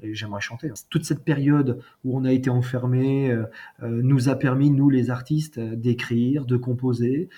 et 0.01 0.13
j'aimerais 0.15 0.41
chanter. 0.41 0.71
Toute 0.89 1.05
cette 1.05 1.23
période 1.23 1.79
où 2.03 2.17
on 2.17 2.25
a 2.25 2.31
été 2.31 2.49
enfermé 2.49 3.31
euh, 3.31 3.43
euh, 3.83 4.01
nous 4.03 4.29
a 4.29 4.35
permis, 4.35 4.69
nous 4.69 4.89
les 4.89 5.09
artistes, 5.09 5.57
euh, 5.57 5.75
d'écrire, 5.75 6.45
de 6.45 6.57
composer. 6.57 7.29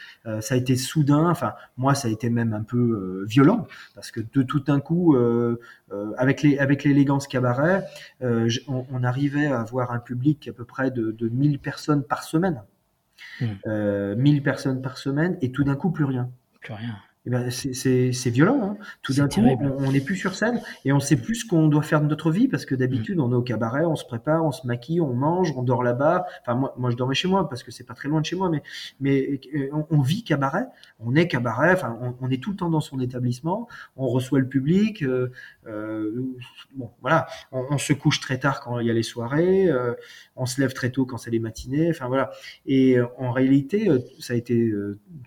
ça 0.41 0.55
a 0.55 0.57
été 0.57 0.75
soudain, 0.75 1.29
enfin 1.29 1.53
moi 1.77 1.95
ça 1.95 2.07
a 2.07 2.11
été 2.11 2.29
même 2.29 2.53
un 2.53 2.63
peu 2.63 3.25
violent, 3.27 3.67
parce 3.95 4.11
que 4.11 4.21
de 4.21 4.41
tout 4.41 4.63
un 4.67 4.79
coup, 4.79 5.15
avec 6.17 6.41
les 6.41 6.57
avec 6.57 6.83
l'élégance 6.83 7.27
cabaret, 7.27 7.83
on, 8.21 9.03
arrivait 9.03 9.47
à 9.47 9.61
avoir 9.61 9.91
un 9.91 9.99
public 9.99 10.47
à 10.47 10.53
peu 10.53 10.65
près 10.65 10.91
de, 10.91 11.11
de 11.11 11.29
1000 11.29 11.59
personnes 11.59 12.03
par 12.03 12.23
semaine. 12.23 12.63
Mmh. 13.41 14.15
1000 14.15 14.43
personnes 14.43 14.81
par 14.81 14.97
semaine, 14.97 15.37
et 15.41 15.51
tout 15.51 15.63
d'un 15.63 15.75
coup 15.75 15.91
plus 15.91 16.05
rien. 16.05 16.29
Plus 16.61 16.73
rien 16.73 16.95
eh 17.25 17.29
ben 17.29 17.49
c'est 17.49 18.29
violent. 18.29 18.59
Hein. 18.61 18.77
Tout 19.01 19.13
d'un 19.13 19.29
coup, 19.29 19.41
on 19.79 19.91
n'est 19.91 20.01
plus 20.01 20.17
sur 20.17 20.35
scène 20.35 20.61
et 20.83 20.91
on 20.91 20.99
sait 20.99 21.15
plus 21.15 21.35
ce 21.35 21.45
qu'on 21.47 21.67
doit 21.67 21.81
faire 21.81 22.01
de 22.01 22.07
notre 22.07 22.31
vie 22.31 22.49
parce 22.49 22.65
que 22.65 22.75
d'habitude, 22.75 23.17
mm. 23.17 23.21
on 23.21 23.31
est 23.31 23.35
au 23.35 23.41
cabaret, 23.41 23.85
on 23.85 23.95
se 23.95 24.03
prépare, 24.03 24.43
on 24.43 24.51
se 24.51 24.67
maquille, 24.67 24.99
on 24.99 25.13
mange, 25.13 25.53
on 25.55 25.63
dort 25.63 25.83
là-bas. 25.83 26.25
Enfin, 26.41 26.55
moi, 26.55 26.73
moi, 26.77 26.91
je 26.91 26.97
dormais 26.97 27.15
chez 27.15 27.29
moi 27.29 27.47
parce 27.47 27.63
que 27.63 27.71
c'est 27.71 27.85
pas 27.85 27.93
très 27.93 28.09
loin 28.09 28.19
de 28.19 28.25
chez 28.25 28.35
moi, 28.35 28.49
mais, 28.49 28.61
mais 28.99 29.39
euh, 29.55 29.69
on, 29.89 30.01
vit 30.01 30.23
cabaret, 30.23 30.65
on 30.99 31.15
est 31.15 31.27
cabaret, 31.27 31.71
enfin, 31.71 31.97
on, 32.01 32.13
on, 32.19 32.29
est 32.29 32.41
tout 32.41 32.51
le 32.51 32.57
temps 32.57 32.69
dans 32.69 32.81
son 32.81 32.99
établissement, 32.99 33.69
on 33.95 34.07
reçoit 34.07 34.39
le 34.39 34.47
public. 34.47 35.03
Euh, 35.03 35.31
euh, 35.67 36.25
bon, 36.75 36.91
voilà, 37.01 37.27
on, 37.53 37.65
on, 37.71 37.77
se 37.77 37.93
couche 37.93 38.19
très 38.19 38.37
tard 38.37 38.59
quand 38.59 38.79
il 38.79 38.87
y 38.87 38.89
a 38.89 38.93
les 38.93 39.03
soirées, 39.03 39.69
euh, 39.69 39.93
on 40.35 40.45
se 40.45 40.59
lève 40.59 40.73
très 40.73 40.89
tôt 40.89 41.05
quand 41.05 41.17
c'est 41.17 41.31
les 41.31 41.39
matinées. 41.39 41.89
Enfin 41.89 42.07
voilà. 42.07 42.31
Et 42.65 42.97
en 43.17 43.31
réalité, 43.31 43.89
ça 44.19 44.33
a 44.33 44.35
été 44.35 44.73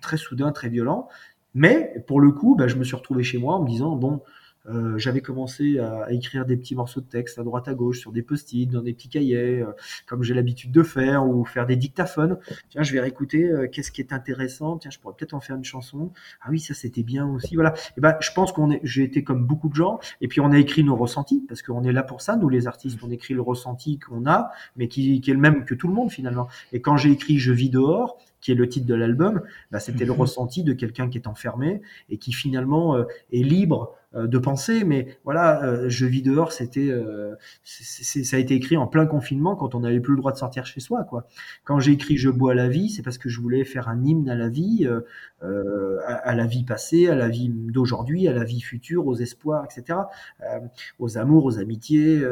très 0.01 0.17
soudain, 0.17 0.51
très 0.51 0.69
violent. 0.69 1.09
Mais 1.53 2.03
pour 2.07 2.19
le 2.19 2.31
coup, 2.31 2.55
bah, 2.55 2.67
je 2.67 2.75
me 2.75 2.83
suis 2.83 2.95
retrouvé 2.95 3.23
chez 3.23 3.37
moi 3.37 3.55
en 3.55 3.63
me 3.63 3.67
disant 3.67 3.95
bon, 3.95 4.21
euh, 4.69 4.97
j'avais 4.97 5.21
commencé 5.21 5.79
à, 5.79 6.11
écrire 6.11 6.45
des 6.45 6.57
petits 6.57 6.75
morceaux 6.75 6.99
de 6.99 7.05
texte 7.05 7.39
à 7.39 7.43
droite 7.43 7.67
à 7.67 7.73
gauche 7.73 7.99
sur 7.99 8.11
des 8.11 8.21
post-it, 8.21 8.69
dans 8.69 8.81
des 8.81 8.93
petits 8.93 9.09
cahiers, 9.09 9.61
euh, 9.61 9.71
comme 10.05 10.23
j'ai 10.23 10.33
l'habitude 10.33 10.71
de 10.71 10.83
faire, 10.83 11.25
ou 11.27 11.45
faire 11.45 11.65
des 11.65 11.77
dictaphones. 11.77 12.37
Tiens, 12.69 12.83
je 12.83 12.93
vais 12.93 12.99
réécouter 12.99 13.45
euh, 13.45 13.67
qu'est-ce 13.67 13.91
qui 13.91 14.01
est 14.01 14.11
intéressant. 14.11 14.77
Tiens, 14.77 14.91
je 14.91 14.99
pourrais 14.99 15.15
peut-être 15.17 15.33
en 15.33 15.39
faire 15.39 15.55
une 15.55 15.63
chanson. 15.63 16.11
Ah 16.41 16.47
oui, 16.49 16.59
ça 16.59 16.73
c'était 16.73 17.03
bien 17.03 17.27
aussi. 17.27 17.55
Voilà. 17.55 17.73
Et 17.97 18.01
ben, 18.01 18.15
je 18.19 18.31
pense 18.31 18.51
qu'on 18.51 18.71
est, 18.71 18.81
j'ai 18.83 19.03
été 19.03 19.23
comme 19.23 19.45
beaucoup 19.45 19.69
de 19.69 19.75
gens, 19.75 19.99
et 20.21 20.27
puis 20.27 20.41
on 20.41 20.51
a 20.51 20.57
écrit 20.57 20.83
nos 20.83 20.95
ressentis 20.95 21.45
parce 21.47 21.61
qu'on 21.61 21.83
est 21.83 21.93
là 21.93 22.03
pour 22.03 22.21
ça. 22.21 22.35
Nous, 22.35 22.49
les 22.49 22.67
artistes, 22.67 22.99
on 23.03 23.09
écrit 23.09 23.33
le 23.33 23.41
ressenti 23.41 23.99
qu'on 23.99 24.25
a, 24.25 24.51
mais 24.75 24.87
qui, 24.87 25.21
qui 25.21 25.31
est 25.31 25.33
le 25.33 25.39
même 25.39 25.65
que 25.65 25.75
tout 25.75 25.87
le 25.87 25.93
monde 25.93 26.11
finalement. 26.11 26.47
Et 26.73 26.81
quand 26.81 26.97
j'ai 26.97 27.11
écrit 27.11 27.37
Je 27.37 27.53
vis 27.53 27.69
dehors, 27.69 28.17
qui 28.47 28.53
est 28.53 28.55
le 28.55 28.69
titre 28.69 28.85
de 28.85 28.93
l'album, 28.93 29.41
bah, 29.71 29.81
c'était 29.81 30.05
le 30.05 30.13
mhm. 30.13 30.21
ressenti 30.21 30.63
de 30.63 30.71
quelqu'un 30.71 31.09
qui 31.09 31.17
est 31.17 31.27
enfermé 31.27 31.81
et 32.09 32.17
qui 32.17 32.31
finalement 32.31 32.97
est 32.97 33.43
libre 33.43 33.81
euh, 33.81 34.06
de 34.25 34.37
penser, 34.37 34.83
mais 34.83 35.17
voilà, 35.25 35.63
euh, 35.63 35.89
je 35.89 36.05
vis 36.05 36.21
dehors, 36.21 36.51
c'était, 36.51 36.89
euh, 36.89 37.35
ça 37.63 38.37
a 38.37 38.39
été 38.39 38.55
écrit 38.55 38.77
en 38.77 38.87
plein 38.87 39.05
confinement 39.05 39.55
quand 39.55 39.75
on 39.75 39.81
n'avait 39.81 39.99
plus 39.99 40.13
le 40.13 40.19
droit 40.19 40.31
de 40.31 40.37
sortir 40.37 40.65
chez 40.65 40.79
soi, 40.79 41.03
quoi. 41.03 41.27
Quand 41.65 41.79
j'ai 41.79 41.91
écrit 41.91 42.17
Je 42.17 42.29
bois 42.29 42.55
la 42.55 42.67
vie, 42.67 42.89
c'est 42.89 43.03
parce 43.03 43.17
que 43.17 43.29
je 43.29 43.39
voulais 43.39 43.63
faire 43.63 43.89
un 43.89 44.03
hymne 44.03 44.29
à 44.29 44.35
la 44.35 44.49
vie, 44.49 44.89
à, 45.41 46.35
la 46.35 46.45
vie 46.47 46.63
passée, 46.63 47.07
à 47.07 47.15
la 47.15 47.27
vie 47.27 47.49
d'aujourd'hui, 47.49 48.27
à 48.27 48.33
la 48.33 48.43
vie 48.43 48.61
future, 48.61 49.05
aux 49.05 49.15
espoirs, 49.15 49.65
etc., 49.65 49.99
aux 50.99 51.17
amours, 51.17 51.45
aux 51.45 51.59
amitiés, 51.59 52.23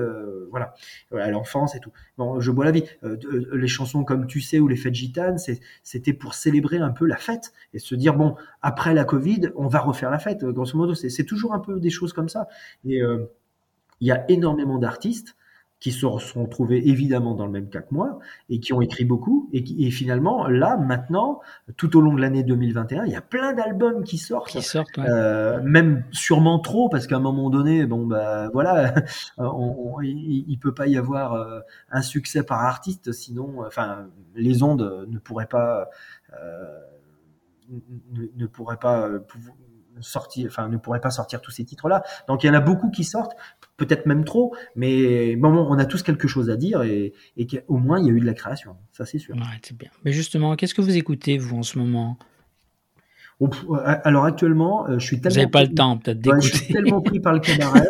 voilà, 0.49 0.73
à 1.13 1.29
l'enfance 1.29 1.75
et 1.75 1.79
tout. 1.79 1.91
Bon, 2.17 2.39
je 2.39 2.51
bois 2.51 2.65
la 2.65 2.71
vie. 2.71 2.83
les 3.53 3.67
chansons 3.67 4.03
comme 4.03 4.27
Tu 4.27 4.41
sais 4.41 4.59
ou 4.59 4.67
les 4.67 4.75
fêtes 4.75 4.95
gitanes, 4.95 5.37
c'était 5.83 6.13
pour 6.13 6.33
célébrer 6.33 6.77
un 6.77 6.91
peu 6.91 7.05
la 7.05 7.17
fête 7.17 7.53
et 7.73 7.79
se 7.79 7.95
dire 7.95 8.15
bon, 8.15 8.35
après 8.61 8.93
la 8.93 9.05
Covid, 9.05 9.51
on 9.55 9.67
va 9.67 9.79
refaire 9.79 10.09
la 10.09 10.19
fête. 10.19 10.43
Grosso 10.43 10.77
modo, 10.77 10.95
c'est 10.95 11.23
toujours 11.25 11.53
un 11.53 11.59
peu 11.59 11.74
des 11.79 11.89
choses 11.89 12.13
comme 12.13 12.29
ça. 12.29 12.47
Et 12.85 13.01
euh, 13.01 13.25
il 14.01 14.07
y 14.07 14.11
a 14.11 14.29
énormément 14.29 14.77
d'artistes 14.77 15.35
qui 15.79 15.91
se 15.91 15.99
sont 15.99 16.43
retrouvés 16.43 16.87
évidemment 16.87 17.35
dans 17.35 17.45
le 17.45 17.51
même 17.51 17.69
cas 17.69 17.81
que 17.81 17.93
moi 17.93 18.19
et 18.49 18.59
qui 18.59 18.73
ont 18.73 18.81
écrit 18.81 19.03
beaucoup 19.03 19.49
et, 19.51 19.63
qui, 19.63 19.85
et 19.85 19.91
finalement 19.91 20.47
là 20.47 20.77
maintenant 20.77 21.41
tout 21.75 21.97
au 21.97 22.01
long 22.01 22.13
de 22.13 22.21
l'année 22.21 22.43
2021 22.43 23.05
il 23.05 23.11
y 23.11 23.15
a 23.15 23.21
plein 23.21 23.53
d'albums 23.53 24.03
qui 24.03 24.17
sortent, 24.17 24.49
qui 24.49 24.61
sortent 24.61 24.97
euh, 24.97 25.61
même 25.61 26.05
sûrement 26.11 26.59
trop 26.59 26.87
parce 26.89 27.07
qu'à 27.07 27.17
un 27.17 27.19
moment 27.19 27.49
donné 27.49 27.85
bon 27.85 28.07
bah 28.07 28.49
voilà 28.53 28.95
on, 29.37 29.99
il, 30.01 30.45
il, 30.47 30.57
peut 30.57 30.73
pas 30.73 30.87
y 30.87 30.97
avoir 30.97 31.33
euh, 31.33 31.59
un 31.91 32.01
succès 32.01 32.43
par 32.43 32.61
artiste 32.63 33.11
sinon 33.11 33.63
enfin 33.65 34.07
les 34.33 34.63
ondes 34.63 35.05
ne 35.09 35.19
pourraient 35.19 35.45
pas 35.45 35.89
euh, 36.41 36.79
ne, 38.13 38.27
ne 38.35 38.47
pourraient 38.47 38.77
pas 38.77 39.09
sortir, 40.01 40.47
enfin 40.49 40.69
ne 40.69 40.77
pourrait 40.77 41.01
pas 41.01 41.11
sortir 41.11 41.41
tous 41.41 41.51
ces 41.51 41.65
titres-là. 41.65 42.03
Donc 42.27 42.43
il 42.43 42.47
y 42.47 42.49
en 42.49 42.53
a 42.53 42.59
beaucoup 42.59 42.89
qui 42.89 43.03
sortent, 43.03 43.35
peut-être 43.77 44.05
même 44.05 44.23
trop, 44.23 44.55
mais 44.75 45.35
bon, 45.35 45.49
on 45.49 45.77
a 45.77 45.85
tous 45.85 46.03
quelque 46.03 46.27
chose 46.27 46.49
à 46.49 46.57
dire 46.57 46.81
et, 46.83 47.13
et 47.37 47.47
au 47.67 47.77
moins 47.77 47.99
il 47.99 48.05
y 48.05 48.09
a 48.09 48.13
eu 48.13 48.19
de 48.19 48.25
la 48.25 48.33
création, 48.33 48.75
ça 48.91 49.05
c'est 49.05 49.19
sûr. 49.19 49.35
Ouais, 49.35 49.41
c'est 49.61 49.77
bien. 49.77 49.89
Mais 50.03 50.11
justement, 50.11 50.55
qu'est-ce 50.55 50.73
que 50.73 50.81
vous 50.81 50.97
écoutez 50.97 51.37
vous 51.37 51.57
en 51.57 51.63
ce 51.63 51.77
moment? 51.77 52.17
Alors 54.03 54.23
actuellement, 54.23 54.87
je 54.97 55.05
suis 55.05 55.19
tellement. 55.19 55.33
Vous 55.33 55.39
n'avez 55.39 55.51
pas 55.51 55.63
le 55.63 55.73
temps 55.73 55.97
peut-être 55.97 56.19
d'écouter. 56.19 56.47
je 56.47 56.55
suis 56.55 56.73
tellement 56.73 57.01
pris 57.01 57.19
par 57.19 57.33
le 57.33 57.39
cabaret 57.41 57.89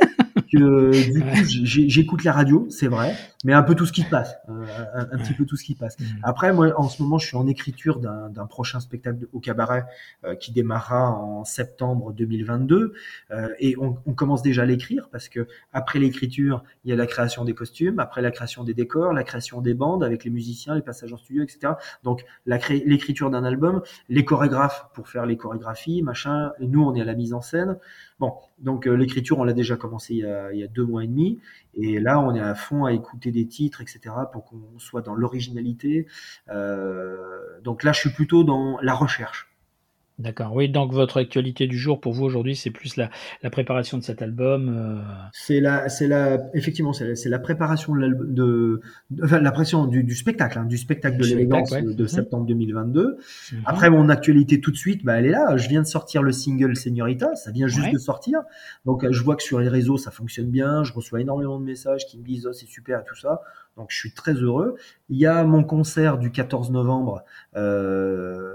que 0.56 0.92
du 1.14 1.22
coup 1.22 1.66
j'écoute 1.66 2.24
la 2.24 2.34
radio, 2.34 2.68
c'est 2.70 2.88
vrai, 2.88 3.16
mais 3.44 3.54
un 3.54 3.64
peu 3.64 3.76
tout 3.76 3.86
ce 3.86 3.92
qui 3.92 4.04
passe, 4.04 4.36
euh, 4.50 4.66
un, 4.94 5.18
petit 5.18 5.34
peu 5.34 5.46
tout 5.46 5.56
ce 5.56 5.64
qui 5.64 5.76
passe. 5.76 6.00
Mm. 6.00 6.04
Après, 6.24 6.52
moi, 6.52 6.74
en 6.78 6.90
ce 6.90 7.02
moment, 7.02 7.18
je 7.18 7.28
suis 7.28 7.38
en 7.38 7.48
écriture 7.48 8.00
d'un 8.00 8.46
prochain 8.48 8.80
spectacle 8.80 9.28
au 9.34 9.40
cabaret 9.40 9.86
euh, 10.24 10.36
qui 10.36 10.52
démarrera 10.52 11.12
en 11.12 11.46
septembre 11.46 12.14
2022, 12.14 12.94
euh, 13.32 13.48
et 13.60 13.76
on, 13.78 13.98
on, 14.06 14.14
commence 14.14 14.42
déjà 14.42 14.64
à 14.64 14.66
l'écrire 14.66 15.10
parce 15.12 15.30
que 15.30 15.48
après 15.74 16.00
l'écriture, 16.00 16.64
il 16.84 16.90
y 16.90 16.94
a 16.94 16.96
la 16.96 17.06
création 17.06 17.46
des 17.46 17.54
costumes, 17.54 18.00
après 18.00 18.22
la 18.22 18.32
création 18.32 18.64
des 18.64 18.74
décors, 18.74 19.14
la 19.14 19.24
création 19.24 19.62
des 19.62 19.74
bandes 19.74 20.04
avec 20.04 20.24
les 20.24 20.32
musiciens, 20.32 20.74
les 20.74 20.82
passages 20.82 21.14
en 21.14 21.18
studio, 21.18 21.44
etc. 21.44 21.74
Donc 22.04 22.26
l'écriture 22.46 23.30
d'un 23.30 23.44
album, 23.44 23.82
les 24.10 24.26
chorégraphes 24.26 24.88
pour 24.94 25.10
faire 25.10 25.26
les 25.26 25.38
chorégraphies, 25.38 26.02
machin. 26.02 26.52
Et 26.60 26.68
nous, 26.68 26.82
on 26.84 26.96
est 26.96 27.02
à 27.02 27.06
la 27.06 27.14
mise 27.14 27.34
en 27.34 27.42
scène. 27.42 27.78
Bon, 28.20 28.34
donc 28.60 28.88
euh, 28.88 28.96
l'écriture, 28.96 29.40
on 29.40 29.44
l'a 29.44 29.54
déjà 29.54 29.76
commencé 29.76 30.14
il 30.14 30.20
y, 30.20 30.26
a, 30.26 30.54
il 30.54 30.60
y, 30.60 30.64
a, 30.64 30.68
deux 30.68 30.86
mois 30.86 31.04
et 31.04 31.08
demi, 31.08 31.42
et 31.74 32.00
là, 32.00 32.20
on 32.20 32.34
est 32.34 32.40
à 32.40 32.56
fond 32.56 32.86
à 32.86 32.94
écouter 32.94 33.32
des 33.32 33.46
titres, 33.46 33.82
etc., 33.82 34.00
pour 34.32 34.46
qu'on 34.46 34.80
soit 34.80 35.02
dans 35.02 35.16
l'originalité. 35.16 36.08
Euh, 36.50 37.60
donc 37.62 37.84
là, 37.84 37.92
je 37.92 38.00
suis 38.00 38.12
plutôt 38.12 38.46
dans 38.46 38.80
la 38.82 38.94
recherche. 38.94 39.50
D'accord. 40.18 40.56
Oui, 40.56 40.70
donc 40.70 40.94
votre 40.94 41.20
actualité 41.20 41.68
du 41.68 41.78
jour 41.78 42.00
pour 42.00 42.14
vous 42.14 42.24
aujourd'hui, 42.24 42.56
c'est 42.56 42.70
plus 42.70 42.96
la, 42.96 43.10
la, 43.44 43.50
préparation 43.50 43.98
de 43.98 44.04
cet 44.04 44.22
album. 44.22 44.70
Euh... 44.70 45.02
C'est 45.34 45.60
la, 45.60 45.90
c'est 45.90 46.08
la, 46.08 46.40
effectivement, 46.54 46.94
c'est 46.94 47.06
la, 47.06 47.14
la, 47.30 47.40
préparation 47.40 47.94
de, 47.94 48.16
de, 48.24 48.80
enfin, 49.22 49.42
la 49.42 49.52
pression 49.52 49.88
du, 49.88 50.06
du 50.06 50.16
spectacle, 50.16 50.58
hein, 50.58 50.64
du 50.64 50.78
spectacle 50.78 51.18
de 51.18 51.26
l'élégance 51.26 51.72
ouais. 51.72 51.82
de, 51.82 52.02
mhm. 52.02 52.08
septembre 52.08 52.46
2022. 52.46 53.18
Mmh. 53.18 53.56
Après, 53.66 53.90
mon 53.90 54.08
actualité 54.08 54.62
tout 54.62 54.72
de 54.72 54.78
suite, 54.78 55.04
bah, 55.04 55.20
elle 55.20 55.26
est 55.26 55.32
là. 55.32 55.58
Je 55.58 55.68
viens 55.68 55.82
de 55.82 55.88
sortir 55.88 56.24
le 56.24 56.32
single 56.32 56.78
Señorita, 56.78 57.36
ça 57.36 57.52
vient 57.52 57.68
juste 57.68 57.88
ouais. 57.88 57.92
de 57.92 57.98
sortir. 57.98 58.40
Donc, 58.86 59.06
je 59.12 59.22
vois 59.22 59.36
que 59.36 59.44
sur 59.44 59.60
les 59.60 59.68
réseaux, 59.68 59.98
ça 59.98 60.12
fonctionne 60.12 60.50
bien. 60.50 60.86
Je 60.86 60.94
reçois 60.94 61.20
énormément 61.20 61.60
de 61.60 61.66
messages 61.66 62.06
qui 62.06 62.18
me 62.18 62.24
disent, 62.24 62.48
oh, 62.48 62.54
c'est 62.54 62.68
super 62.68 63.02
et 63.02 63.04
tout 63.06 63.20
ça. 63.20 63.42
Donc, 63.76 63.88
je 63.90 63.98
suis 63.98 64.14
très 64.14 64.34
heureux. 64.34 64.76
Il 65.10 65.18
y 65.18 65.26
a 65.26 65.44
mon 65.44 65.66
concert 65.66 66.18
du 66.18 66.32
14 66.32 66.72
novembre. 66.72 67.26
Euh, 67.58 68.54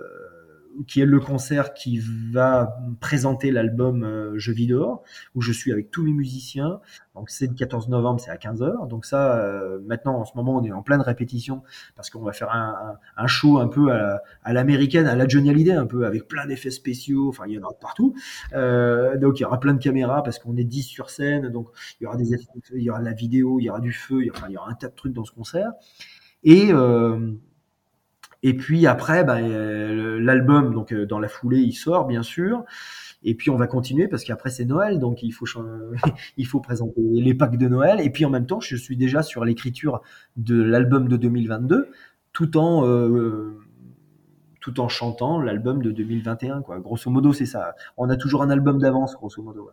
qui 0.86 1.00
est 1.00 1.06
le 1.06 1.20
concert 1.20 1.74
qui 1.74 2.00
va 2.32 2.78
présenter 3.00 3.50
l'album 3.50 4.04
euh, 4.04 4.32
Je 4.36 4.52
vis 4.52 4.66
dehors, 4.66 5.02
où 5.34 5.40
je 5.40 5.52
suis 5.52 5.72
avec 5.72 5.90
tous 5.90 6.02
mes 6.02 6.12
musiciens. 6.12 6.80
Donc 7.14 7.30
c'est 7.30 7.46
le 7.46 7.54
14 7.54 7.88
novembre, 7.88 8.20
c'est 8.20 8.30
à 8.30 8.36
15h. 8.36 8.88
Donc 8.88 9.04
ça, 9.04 9.36
euh, 9.38 9.78
maintenant, 9.84 10.18
en 10.18 10.24
ce 10.24 10.32
moment, 10.36 10.56
on 10.56 10.64
est 10.64 10.72
en 10.72 10.82
pleine 10.82 11.00
répétition 11.00 11.62
parce 11.96 12.10
qu'on 12.10 12.22
va 12.22 12.32
faire 12.32 12.50
un, 12.50 12.96
un, 13.16 13.26
show 13.26 13.58
un 13.58 13.68
peu 13.68 13.92
à, 13.92 14.52
l'américaine, 14.52 15.06
à 15.06 15.16
la 15.16 15.26
Johnny 15.26 15.50
Hallyday, 15.50 15.72
un 15.72 15.86
peu 15.86 16.06
avec 16.06 16.28
plein 16.28 16.46
d'effets 16.46 16.70
spéciaux. 16.70 17.28
Enfin, 17.28 17.44
il 17.46 17.54
y 17.54 17.58
en 17.58 17.62
aura 17.62 17.74
partout. 17.74 18.14
Euh, 18.52 19.16
donc 19.16 19.38
il 19.40 19.42
y 19.42 19.46
aura 19.46 19.60
plein 19.60 19.74
de 19.74 19.82
caméras 19.82 20.22
parce 20.22 20.38
qu'on 20.38 20.56
est 20.56 20.64
10 20.64 20.82
sur 20.82 21.10
scène. 21.10 21.48
Donc 21.48 21.68
il 22.00 22.04
y 22.04 22.06
aura 22.06 22.16
des 22.16 22.34
effets, 22.34 22.46
il 22.74 22.82
y 22.82 22.90
aura 22.90 23.00
de 23.00 23.04
la 23.04 23.12
vidéo, 23.12 23.58
il 23.58 23.64
y 23.64 23.70
aura 23.70 23.80
du 23.80 23.92
feu, 23.92 24.22
il 24.22 24.26
y 24.26 24.30
aura, 24.30 24.48
il 24.48 24.52
y 24.52 24.56
aura 24.56 24.70
un 24.70 24.74
tas 24.74 24.88
de 24.88 24.94
trucs 24.94 25.12
dans 25.12 25.24
ce 25.24 25.32
concert. 25.32 25.72
Et 26.42 26.72
et 28.42 28.56
puis 28.56 28.86
après, 28.86 29.24
bah, 29.24 29.40
l'album, 29.40 30.72
donc 30.72 30.92
euh, 30.92 31.06
dans 31.06 31.18
la 31.18 31.28
foulée, 31.28 31.60
il 31.60 31.72
sort 31.72 32.06
bien 32.06 32.22
sûr. 32.22 32.64
Et 33.22 33.34
puis 33.34 33.50
on 33.50 33.56
va 33.56 33.66
continuer 33.66 34.08
parce 34.08 34.24
qu'après 34.24 34.48
c'est 34.48 34.64
Noël, 34.64 34.98
donc 34.98 35.22
il 35.22 35.32
faut 35.32 35.44
il 36.38 36.46
faut 36.46 36.60
présenter 36.60 37.02
les 37.02 37.34
packs 37.34 37.58
de 37.58 37.68
Noël. 37.68 38.00
Et 38.00 38.10
puis 38.10 38.24
en 38.24 38.30
même 38.30 38.46
temps, 38.46 38.60
je 38.60 38.76
suis 38.76 38.96
déjà 38.96 39.22
sur 39.22 39.44
l'écriture 39.44 40.00
de 40.36 40.60
l'album 40.62 41.06
de 41.08 41.16
2022, 41.16 41.90
tout 42.32 42.56
en 42.56 42.86
euh, 42.86 43.58
tout 44.60 44.80
en 44.80 44.88
chantant 44.88 45.40
l'album 45.40 45.82
de 45.82 45.90
2021. 45.90 46.62
Quoi. 46.62 46.80
Grosso 46.80 47.10
modo, 47.10 47.32
c'est 47.34 47.46
ça. 47.46 47.74
On 47.98 48.08
a 48.08 48.16
toujours 48.16 48.42
un 48.42 48.50
album 48.50 48.78
d'avance, 48.78 49.14
grosso 49.14 49.42
modo. 49.42 49.70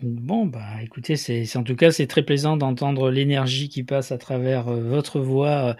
Bon, 0.00 0.46
bah 0.46 0.60
écoutez, 0.80 1.16
c'est 1.16 1.44
en 1.56 1.64
tout 1.64 1.74
cas 1.74 1.90
c'est 1.90 2.06
très 2.06 2.22
plaisant 2.22 2.56
d'entendre 2.56 3.10
l'énergie 3.10 3.68
qui 3.68 3.82
passe 3.82 4.12
à 4.12 4.18
travers 4.18 4.68
euh, 4.68 4.80
votre 4.80 5.18
voix 5.18 5.48
euh, 5.48 5.74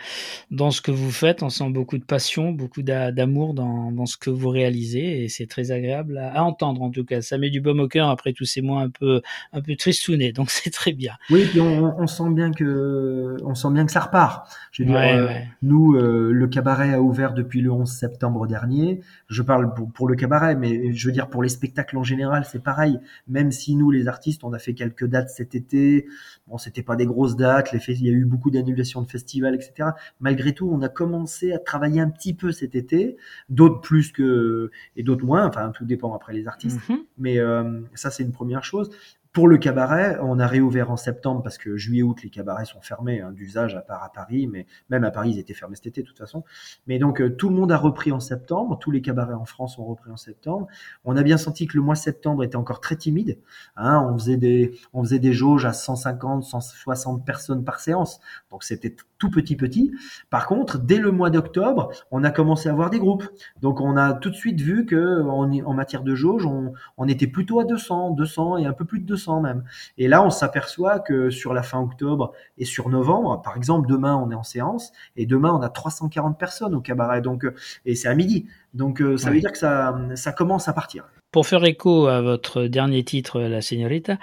dans 0.50 0.72
ce 0.72 0.81
que 0.81 0.90
vous 0.90 1.12
faites. 1.12 1.44
On 1.44 1.50
sent 1.50 1.70
beaucoup 1.70 1.98
de 1.98 2.04
passion, 2.04 2.50
beaucoup 2.50 2.83
d'amour 2.83 3.54
dans, 3.54 3.92
dans, 3.92 4.07
ce 4.07 4.16
que 4.16 4.31
vous 4.31 4.48
réalisez 4.48 5.22
et 5.22 5.28
c'est 5.28 5.46
très 5.46 5.70
agréable 5.70 6.18
à, 6.18 6.33
à, 6.33 6.42
entendre 6.42 6.83
en 6.83 6.90
tout 6.90 7.04
cas. 7.04 7.20
Ça 7.20 7.38
met 7.38 7.48
du 7.48 7.61
baume 7.61 7.78
au 7.78 7.87
cœur 7.87 8.09
après 8.09 8.33
tous 8.33 8.44
ces 8.44 8.61
mois 8.61 8.81
un 8.81 8.90
peu 8.90 9.22
un 9.52 9.61
peu 9.61 9.76
tristounés, 9.76 10.33
donc 10.38 10.50
c'est 10.50 10.70
très 10.70 10.92
bien. 10.92 11.12
Oui, 11.31 11.46
puis 11.48 11.61
on, 11.61 12.00
on, 12.00 12.07
sent 12.09 12.31
bien 12.31 12.50
que 12.50 13.37
on 13.44 13.54
sent 13.54 13.70
bien 13.70 13.87
que 13.87 13.92
ça 13.92 14.00
repart. 14.00 14.50
Je 14.72 14.83
veux 14.83 14.88
dire, 14.88 14.98
ouais, 14.98 15.14
euh, 15.14 15.28
nous, 15.62 15.92
le 15.92 16.46
cabaret 16.48 16.92
a 16.92 17.00
ouvert 17.00 17.35
depuis 17.35 17.61
le 17.61 17.70
11 17.70 17.88
septembre 17.88 18.48
dernier. 18.48 19.00
Je 19.28 19.42
parle 19.42 19.72
pour, 19.74 19.92
pour 19.92 20.09
le 20.09 20.16
cabaret, 20.16 20.57
mais 20.57 20.92
je 20.92 21.07
veux 21.07 21.12
dire 21.12 21.28
pour 21.28 21.44
les 21.44 21.48
spectacles 21.48 21.98
en 21.98 22.04
général, 22.04 22.44
c'est 22.50 22.62
pareil. 22.62 22.98
Même 23.28 23.52
si 23.52 23.76
nous 23.76 23.92
les 23.92 24.07
artistes. 24.08 24.44
On 24.44 24.52
a 24.52 24.58
fait 24.58 24.74
quelques 24.74 25.06
dates 25.06 25.30
cet 25.30 25.54
été. 25.54 26.06
Bon, 26.46 26.58
c'était 26.58 26.82
pas 26.82 26.96
des 26.96 27.06
grosses 27.06 27.36
dates. 27.36 27.72
Les 27.72 27.78
il 27.88 28.06
y 28.06 28.08
a 28.08 28.12
eu 28.12 28.24
beaucoup 28.24 28.50
d'annulations 28.50 29.02
de 29.02 29.08
festivals, 29.08 29.54
etc. 29.54 29.90
Malgré 30.20 30.52
tout, 30.52 30.68
on 30.70 30.82
a 30.82 30.88
commencé 30.88 31.52
à 31.52 31.58
travailler 31.58 32.00
un 32.00 32.10
petit 32.10 32.34
peu 32.34 32.52
cet 32.52 32.74
été. 32.74 33.16
D'autres 33.48 33.80
plus 33.80 34.12
que 34.12 34.70
et 34.96 35.02
d'autres 35.02 35.24
moins. 35.24 35.46
Enfin, 35.46 35.70
tout 35.74 35.84
dépend 35.84 36.14
après 36.14 36.32
les 36.32 36.46
artistes. 36.46 36.78
Mm 36.88 36.92
-hmm. 36.92 36.98
Mais 37.18 37.38
euh, 37.38 37.80
ça, 37.94 38.10
c'est 38.10 38.22
une 38.22 38.32
première 38.32 38.64
chose. 38.64 38.90
Pour 39.32 39.46
le 39.46 39.58
cabaret, 39.58 40.18
on 40.22 40.38
a 40.38 40.46
réouvert 40.46 40.90
en 40.90 40.96
septembre 40.96 41.42
parce 41.42 41.58
que 41.58 41.76
juillet-août, 41.76 42.22
les 42.22 42.30
cabarets 42.30 42.64
sont 42.64 42.80
fermés 42.80 43.20
hein, 43.20 43.30
d'usage 43.30 43.74
à 43.74 43.80
part 43.80 44.02
à 44.02 44.10
Paris, 44.10 44.46
mais 44.46 44.66
même 44.88 45.04
à 45.04 45.10
Paris, 45.10 45.32
ils 45.32 45.38
étaient 45.38 45.54
fermés 45.54 45.76
cet 45.76 45.86
été 45.86 46.02
de 46.02 46.06
toute 46.06 46.18
façon. 46.18 46.44
Mais 46.86 46.98
donc, 46.98 47.20
euh, 47.20 47.30
tout 47.30 47.48
le 47.50 47.54
monde 47.54 47.70
a 47.70 47.76
repris 47.76 48.10
en 48.10 48.20
septembre, 48.20 48.78
tous 48.78 48.90
les 48.90 49.02
cabarets 49.02 49.34
en 49.34 49.44
France 49.44 49.78
ont 49.78 49.84
repris 49.84 50.10
en 50.10 50.16
septembre. 50.16 50.66
On 51.04 51.16
a 51.16 51.22
bien 51.22 51.36
senti 51.36 51.66
que 51.66 51.76
le 51.76 51.82
mois 51.82 51.94
de 51.94 52.00
septembre 52.00 52.42
était 52.42 52.56
encore 52.56 52.80
très 52.80 52.96
timide. 52.96 53.38
Hein, 53.76 54.08
on, 54.10 54.18
faisait 54.18 54.38
des, 54.38 54.78
on 54.92 55.04
faisait 55.04 55.18
des 55.18 55.32
jauges 55.32 55.66
à 55.66 55.72
150, 55.72 56.44
160 56.44 57.24
personnes 57.24 57.64
par 57.64 57.80
séance. 57.80 58.20
Donc, 58.50 58.64
c'était 58.64 58.96
tout 59.18 59.31
petit 59.31 59.57
petit. 59.57 59.92
Par 60.31 60.46
contre, 60.46 60.78
dès 60.78 60.98
le 60.98 61.11
mois 61.11 61.31
d'octobre, 61.31 61.90
on 62.11 62.24
a 62.24 62.31
commencé 62.31 62.68
à 62.68 62.72
avoir 62.72 62.90
des 62.90 62.98
groupes. 62.98 63.24
Donc, 63.61 63.81
on 63.81 63.96
a 63.96 64.14
tout 64.14 64.31
de 64.31 64.35
suite 64.35 64.61
vu 64.61 64.87
que 64.87 65.22
en, 65.22 65.74
matière 65.74 66.02
de 66.02 66.14
jauge, 66.14 66.46
on, 66.46 66.72
on 66.96 67.09
était 67.09 67.26
plutôt 67.26 67.61
à 67.61 67.64
200, 67.64 68.11
200 68.12 68.59
et 68.59 68.66
un 68.66 68.72
peu 68.72 68.85
plus 68.85 69.00
de 69.00 69.07
200 69.07 69.40
même. 69.40 69.64
Et 69.96 70.09
là, 70.09 70.24
on 70.24 70.31
s'aperçoit 70.31 71.00
que 71.00 71.31
sur 71.31 71.52
la 71.52 71.62
fin 71.62 71.81
octobre 71.81 72.33
et 72.57 72.64
sur 72.64 72.88
novembre, 72.88 73.42
par 73.42 73.57
exemple, 73.57 73.88
demain, 73.88 74.16
on 74.16 74.31
est 74.31 74.35
en 74.35 74.42
séance 74.42 74.92
et 75.16 75.26
demain, 75.26 75.52
on 75.52 75.62
a 75.62 75.68
340 75.68 76.38
personnes 76.38 76.74
au 76.74 76.81
cabaret. 76.81 77.20
Donc, 77.20 77.46
et 77.85 77.94
c'est 77.94 78.09
à 78.09 78.14
midi. 78.14 78.46
Donc, 78.74 78.98
ça 78.98 79.31
oui. 79.31 79.37
veut 79.37 79.40
dire 79.40 79.52
que 79.52 79.59
ça, 79.59 79.98
ça 80.14 80.33
commence 80.33 80.68
à 80.68 80.72
partir. 80.72 81.04
Pour 81.31 81.46
faire 81.46 81.62
écho 81.64 82.07
à 82.07 82.22
votre 82.22 82.64
dernier 82.64 83.04
titre, 83.04 83.40
La 83.42 83.61
Señorita, 83.61 84.16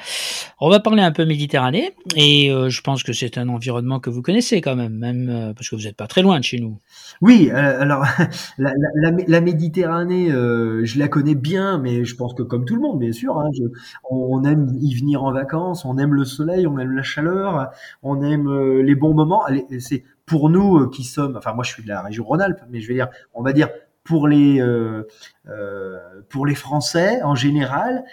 on 0.60 0.71
va 0.71 0.79
parler 0.79 1.03
un 1.03 1.12
peu 1.12 1.23
Méditerranée 1.23 1.91
et 2.15 2.49
euh, 2.49 2.69
je 2.69 2.81
pense 2.81 3.03
que 3.03 3.13
c'est 3.13 3.38
un 3.38 3.47
environnement 3.47 3.99
que 3.99 4.10
vous 4.10 4.23
connaissez 4.23 4.60
quand 4.60 4.75
même, 4.75 4.95
même 4.97 5.29
euh, 5.29 5.53
parce 5.53 5.69
que 5.69 5.75
vous 5.75 5.84
n'êtes 5.84 5.97
pas 5.97 6.08
très 6.08 6.23
loin 6.23 6.39
de 6.39 6.43
chez 6.43 6.58
nous. 6.58 6.79
Oui, 7.21 7.51
euh, 7.51 7.81
alors 7.81 8.05
la, 8.58 8.71
la, 8.95 9.12
la 9.27 9.41
Méditerranée, 9.41 10.31
euh, 10.31 10.84
je 10.84 10.97
la 10.97 11.08
connais 11.08 11.36
bien, 11.36 11.77
mais 11.77 12.05
je 12.05 12.15
pense 12.15 12.34
que 12.34 12.41
comme 12.41 12.65
tout 12.65 12.75
le 12.75 12.81
monde, 12.81 12.99
bien 12.99 13.12
sûr, 13.12 13.38
hein, 13.38 13.49
je, 13.53 13.63
on, 14.10 14.43
aime 14.43 14.75
y 14.79 14.95
venir 14.95 15.23
en 15.23 15.31
vacances, 15.31 15.86
on 15.86 15.99
aime 15.99 16.15
le 16.15 16.25
soleil, 16.25 16.65
on 16.65 16.79
aime 16.79 16.91
la 16.91 17.03
chaleur, 17.03 17.69
on 18.01 18.23
aime 18.23 18.47
euh, 18.47 18.81
les 18.81 18.95
bons 18.95 19.13
moments. 19.13 19.43
C'est 19.79 20.03
pour 20.25 20.49
nous 20.49 20.89
qui 20.89 21.03
sommes, 21.03 21.38
enfin 21.38 21.53
moi 21.53 21.63
je 21.63 21.71
suis 21.71 21.84
de 21.84 21.88
la 21.88 22.01
région 22.01 22.23
Rhône-Alpes, 22.23 22.62
mais 22.71 22.81
je 22.81 22.88
veux 22.88 22.95
dire, 22.95 23.10
on 23.36 23.43
va 23.43 23.53
dire 23.53 23.69
pour 24.05 24.27
les 24.29 24.61
euh, 24.61 25.03
euh, 25.49 25.97
pour 26.29 26.45
les 26.45 26.55
Français 26.55 27.21
en 27.23 27.35
général, 27.35 28.05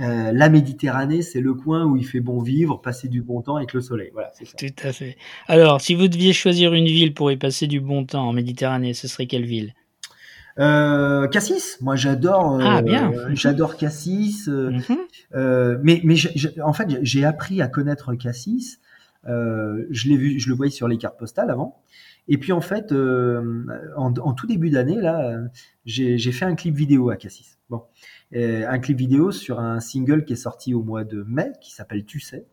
euh, 0.00 0.32
la 0.32 0.48
Méditerranée, 0.48 1.22
c'est 1.22 1.40
le 1.40 1.54
coin 1.54 1.84
où 1.84 1.96
il 1.96 2.04
fait 2.04 2.20
bon 2.20 2.40
vivre, 2.40 2.80
passer 2.80 3.06
du 3.06 3.22
bon 3.22 3.42
temps 3.42 3.56
avec 3.56 3.74
le 3.74 3.80
soleil. 3.80 4.10
Voilà, 4.12 4.30
c'est 4.32 4.46
ça. 4.46 4.56
Tout 4.56 4.74
à 4.82 4.92
fait. 4.92 5.16
Alors, 5.46 5.80
si 5.80 5.94
vous 5.94 6.08
deviez 6.08 6.32
choisir 6.32 6.74
une 6.74 6.86
ville 6.86 7.14
pour 7.14 7.30
y 7.30 7.36
passer 7.36 7.68
du 7.68 7.80
bon 7.80 8.04
temps 8.04 8.26
en 8.26 8.32
Méditerranée, 8.32 8.94
ce 8.94 9.06
serait 9.06 9.26
quelle 9.26 9.44
ville? 9.44 9.74
Euh, 10.58 11.28
Cassis, 11.28 11.78
moi 11.80 11.96
j'adore, 11.96 12.60
ah, 12.62 12.80
bien. 12.80 13.12
j'adore 13.32 13.76
Cassis, 13.76 14.46
mm 14.48 14.78
-hmm. 14.78 15.78
mais 15.82 16.00
mais 16.04 16.14
en 16.62 16.72
fait 16.72 16.88
j'ai 17.02 17.24
appris 17.24 17.60
à 17.60 17.66
connaître 17.66 18.14
Cassis. 18.14 18.78
je 19.26 20.08
l'ai 20.08 20.16
vu, 20.16 20.38
je 20.38 20.48
le 20.48 20.54
voyais 20.54 20.72
sur 20.72 20.88
les 20.88 20.96
cartes 20.96 21.18
postales 21.18 21.50
avant, 21.50 21.82
et 22.28 22.38
puis 22.38 22.52
en 22.52 22.60
fait, 22.60 22.92
euh, 22.92 23.66
en, 23.96 24.32
tout 24.32 24.46
début 24.46 24.70
d'année, 24.70 25.00
là, 25.00 25.38
j'ai 25.84 26.32
fait 26.32 26.44
un 26.44 26.54
clip 26.54 26.74
vidéo 26.74 27.10
à 27.10 27.16
Cassis. 27.16 27.58
Bon, 27.68 27.82
euh, 28.34 28.66
un 28.68 28.78
clip 28.78 28.98
vidéo 28.98 29.30
sur 29.30 29.60
un 29.60 29.80
single 29.80 30.24
qui 30.24 30.32
est 30.32 30.36
sorti 30.36 30.74
au 30.74 30.82
mois 30.82 31.04
de 31.04 31.22
mai, 31.26 31.52
qui 31.60 31.72
s'appelle 31.72 32.04
Tu 32.04 32.20
sais. 32.20 32.46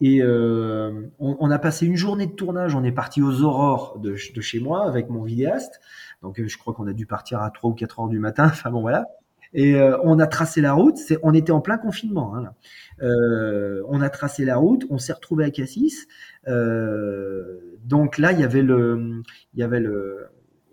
Et 0.00 0.22
euh, 0.22 1.06
on, 1.18 1.50
a 1.50 1.58
passé 1.58 1.86
une 1.86 1.96
journée 1.96 2.26
de 2.26 2.32
tournage. 2.32 2.74
On 2.74 2.84
est 2.84 2.92
parti 2.92 3.22
aux 3.22 3.42
aurores 3.42 3.98
de, 3.98 4.14
chez 4.14 4.60
moi 4.60 4.86
avec 4.86 5.08
mon 5.08 5.22
vidéaste. 5.22 5.80
Donc 6.22 6.42
je 6.44 6.58
crois 6.58 6.74
qu'on 6.74 6.86
a 6.86 6.92
dû 6.92 7.06
partir 7.06 7.40
à 7.40 7.50
3 7.50 7.70
ou 7.70 7.74
4 7.74 8.00
heures 8.00 8.08
du 8.08 8.18
matin. 8.18 8.44
Enfin 8.52 8.70
bon 8.70 8.82
voilà. 8.82 9.06
Et 9.54 9.74
on 10.02 10.18
a 10.18 10.26
tracé 10.26 10.60
la 10.60 10.74
route. 10.74 10.98
On 11.22 11.32
était 11.32 11.52
en 11.52 11.62
plein 11.62 11.78
confinement. 11.78 12.36
Hein, 12.36 12.52
on 13.88 14.02
a 14.02 14.10
tracé 14.10 14.44
la 14.44 14.56
route. 14.58 14.84
On 14.90 14.98
s'est 14.98 15.14
retrouvé 15.14 15.46
à 15.46 15.50
Cassis. 15.50 16.06
Donc 17.86 18.18
là, 18.18 18.32
il 18.32 18.40
y 18.40 18.44
avait 18.44 18.62
le, 18.62 19.22
il 19.54 19.60
y 19.60 19.62
avait 19.62 19.80
le, 19.80 20.26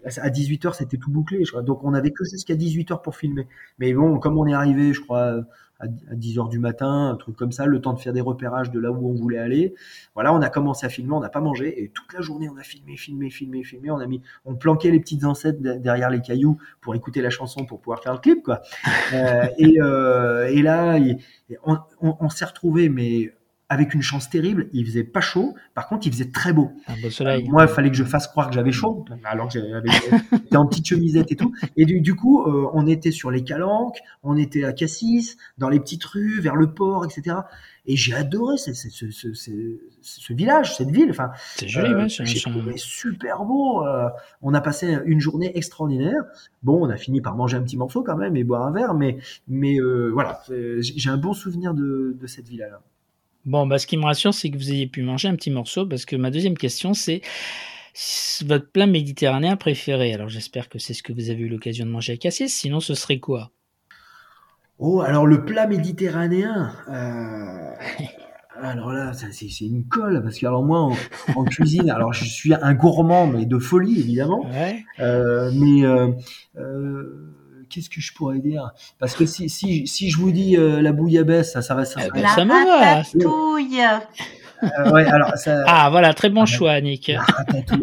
à 0.06 0.30
18h, 0.30 0.74
c'était 0.74 0.98
tout 0.98 1.12
bouclé. 1.12 1.46
Je 1.46 1.52
crois. 1.52 1.62
Donc 1.62 1.84
on 1.84 1.94
avait 1.94 2.12
que 2.12 2.24
jusqu'à 2.26 2.56
18h 2.56 3.02
pour 3.02 3.16
filmer. 3.16 3.48
Mais 3.80 3.94
bon, 3.94 4.20
comme 4.20 4.38
on 4.38 4.48
est 4.48 4.54
arrivé, 4.54 4.94
je 4.94 5.02
crois, 5.02 5.44
à 5.80 5.88
10 6.16 6.40
heures 6.40 6.50
du 6.50 6.60
matin, 6.60 7.10
un 7.10 7.16
truc 7.16 7.36
comme 7.36 7.52
ça, 7.52 7.66
le 7.66 7.82
temps 7.82 7.94
de 7.94 8.00
faire 8.00 8.14
des 8.14 8.22
repérages 8.22 8.72
de 8.72 8.80
là 8.80 8.92
où 8.92 9.10
on 9.10 9.14
voulait 9.14 9.38
aller. 9.38 9.74
Voilà, 10.16 10.34
on 10.34 10.42
a 10.42 10.50
commencé 10.50 10.86
à 10.86 10.90
filmer, 10.90 11.14
on 11.14 11.20
n'a 11.20 11.30
pas 11.30 11.42
mangé 11.42 11.84
et 11.84 11.90
toute 11.90 12.14
la 12.14 12.22
journée 12.22 12.50
on 12.50 12.58
a 12.58 12.64
filmé, 12.64 12.96
filmé, 12.98 13.30
filmé, 13.30 13.64
filmé. 13.64 13.92
On 13.92 14.00
a 14.00 14.08
mis, 14.08 14.22
on 14.46 14.56
planquait 14.56 14.92
les 14.92 15.00
petites 15.00 15.24
ancêtres 15.24 15.60
derrière 15.62 16.10
les 16.10 16.22
cailloux 16.22 16.58
pour 16.82 16.96
écouter 16.96 17.22
la 17.22 17.30
chanson 17.30 17.66
pour 17.66 17.80
pouvoir 17.82 18.02
faire 18.02 18.14
le 18.14 18.20
clip, 18.20 18.44
quoi. 18.44 18.62
Euh, 19.14 19.48
et, 19.60 19.80
euh, 19.80 20.48
et, 20.48 20.62
là, 20.64 20.98
on, 21.64 21.78
on, 22.02 22.16
on 22.20 22.30
s'est 22.30 22.46
retrouvé, 22.46 22.90
mais 22.90 23.32
avec 23.70 23.94
une 23.94 24.02
chance 24.02 24.30
terrible, 24.30 24.70
il 24.74 24.86
faisait 24.86 25.04
pas 25.04 25.22
chaud, 25.22 25.56
par 25.74 25.88
contre 25.88 26.06
il 26.06 26.14
faisait 26.14 26.30
très 26.30 26.54
beau. 26.54 26.72
Un 26.88 27.02
beau 27.02 27.10
soleil. 27.10 27.48
moi, 27.50 27.64
il 27.64 27.70
fallait 27.70 27.90
que 27.90 27.96
je 27.96 28.04
fasse 28.04 28.28
croire 28.28 28.50
que 28.50 28.56
j'avais 28.56 28.72
chaud, 28.72 29.06
alors 29.24 29.48
que 29.48 29.60
j'étais 30.32 30.58
en 30.58 30.68
petite 30.68 30.88
chemisette 30.88 31.32
et 31.32 31.36
tout. 31.36 31.54
Et 31.76 31.86
du, 31.86 32.16
coup, 32.16 32.44
euh, 32.44 32.70
on 32.74 32.88
était 32.88 33.12
sur 33.12 33.32
les 33.32 33.44
calanques, 33.44 34.00
on 34.22 34.38
était 34.38 34.64
à 34.64 34.74
Cassis, 34.74 35.38
dans 35.58 35.70
les 35.70 35.80
petites 35.80 36.04
rues, 36.04 36.40
vers 36.40 36.56
le 36.56 36.74
port, 36.74 37.06
etc. 37.06 37.38
Et 37.86 37.98
j'ai 37.98 38.14
adoré 38.14 38.58
ce, 38.58 38.74
ce, 38.74 38.90
ce, 38.90 39.34
ce, 40.02 40.34
village, 40.34 40.78
cette 40.78 40.90
ville. 40.90 41.10
Enfin, 41.10 41.32
c'est 41.56 41.68
joli, 41.68 41.92
euh, 41.92 42.08
J'ai 42.08 42.40
trouvé 42.40 42.78
super 42.78 43.44
beau. 43.44 43.86
Euh, 43.86 44.08
on 44.42 44.54
a 44.54 44.62
passé 44.62 44.98
une 45.06 45.20
journée 45.20 45.58
extraordinaire. 45.58 46.24
Bon, 46.62 46.86
on 46.86 46.90
a 46.90 46.96
fini 46.96 47.20
par 47.20 47.36
manger 47.36 47.58
un 47.58 47.62
petit 47.62 47.76
morceau 47.76 48.02
quand 48.02 48.16
même 48.16 48.38
et 48.38 48.46
boire 48.46 48.66
un 48.66 48.72
verre, 48.72 48.94
mais, 48.94 49.18
mais 49.50 49.80
euh, 49.82 50.12
voilà, 50.14 50.42
j'ai 50.80 51.10
un 51.10 51.18
bon 51.18 51.34
souvenir 51.34 51.74
de, 51.74 52.16
de 52.18 52.28
cette 52.28 52.48
villa-là. 52.48 52.82
Bon, 53.46 53.68
bah, 53.68 53.78
ce 53.78 53.88
qui 53.88 53.98
me 53.98 54.04
rassure, 54.04 54.34
c'est 54.34 54.50
que 54.50 54.58
vous 54.58 54.72
ayez 54.72 54.88
pu 54.88 55.04
manger 55.04 55.28
un 55.28 55.36
petit 55.36 55.52
morceau, 55.52 55.86
parce 55.86 56.06
que 56.06 56.16
ma 56.16 56.32
deuxième 56.32 56.58
question, 56.58 56.94
c'est 56.94 57.22
votre 58.46 58.70
plat 58.72 58.88
méditerranéen 58.88 59.58
préféré. 59.58 60.14
Alors, 60.14 60.30
j'espère 60.30 60.70
que 60.70 60.80
c'est 60.80 60.94
ce 60.94 61.04
que 61.04 61.14
vous 61.14 61.30
avez 61.30 61.42
eu 61.42 61.50
l'occasion 61.50 61.86
de 61.86 61.92
manger 61.92 62.14
à 62.14 62.18
Cassis, 62.18 62.54
sinon 62.54 62.80
ce 62.80 62.94
serait 62.94 63.20
quoi? 63.20 63.52
Oh, 64.80 65.02
alors 65.02 65.28
le 65.28 65.46
plat 65.46 65.68
méditerranéen. 65.68 66.74
Euh, 66.90 67.74
alors 68.62 68.92
là, 68.92 69.14
c'est 69.14 69.62
une 69.62 69.86
colle 69.86 70.22
parce 70.24 70.40
que 70.40 70.46
alors 70.46 70.64
moi 70.64 70.90
en, 71.36 71.46
cuisine, 71.46 71.90
alors 71.90 72.14
je 72.14 72.26
suis 72.26 72.54
un 72.54 72.74
gourmand 72.74 73.28
mais 73.28 73.46
de 73.46 73.60
folie 73.60 74.00
évidemment. 74.00 74.46
Euh, 75.00 75.52
mais 75.54 75.86
euh, 75.86 76.12
qu'est-ce 77.74 77.90
que 77.90 78.02
je 78.02 78.14
pourrais 78.14 78.40
dire? 78.40 78.72
Parce 79.00 79.16
que 79.16 79.26
si, 79.26 79.50
si, 79.50 79.88
si 79.88 80.10
je 80.10 80.18
vous 80.18 80.32
dis 80.32 80.58
euh, 80.58 80.82
la 80.82 80.92
bouillabaisse, 80.92 81.54
ça, 81.54 81.62
ça 81.62 81.74
va. 81.74 81.86
Ça, 81.86 82.02
eh 82.06 82.10
ben, 82.12 82.28
ça 82.28 82.46
me 82.46 82.52
va. 82.52 83.02
Euh, 84.64 84.92
ouais, 84.92 85.06
alors 85.06 85.36
ça... 85.36 85.64
Ah 85.68 85.90
voilà, 85.90 86.14
très 86.14 86.30
bon 86.30 86.46
choix, 86.46 86.80
Nick. 86.80 87.12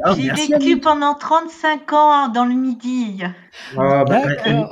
Ah, 0.04 0.14
J'ai 0.16 0.30
vécu 0.30 0.78
pendant 0.78 1.14
35 1.14 1.92
ans 1.92 2.28
dans 2.28 2.44
le 2.44 2.54
Midi. 2.54 3.22
Ah, 3.76 4.04
bah, 4.04 4.22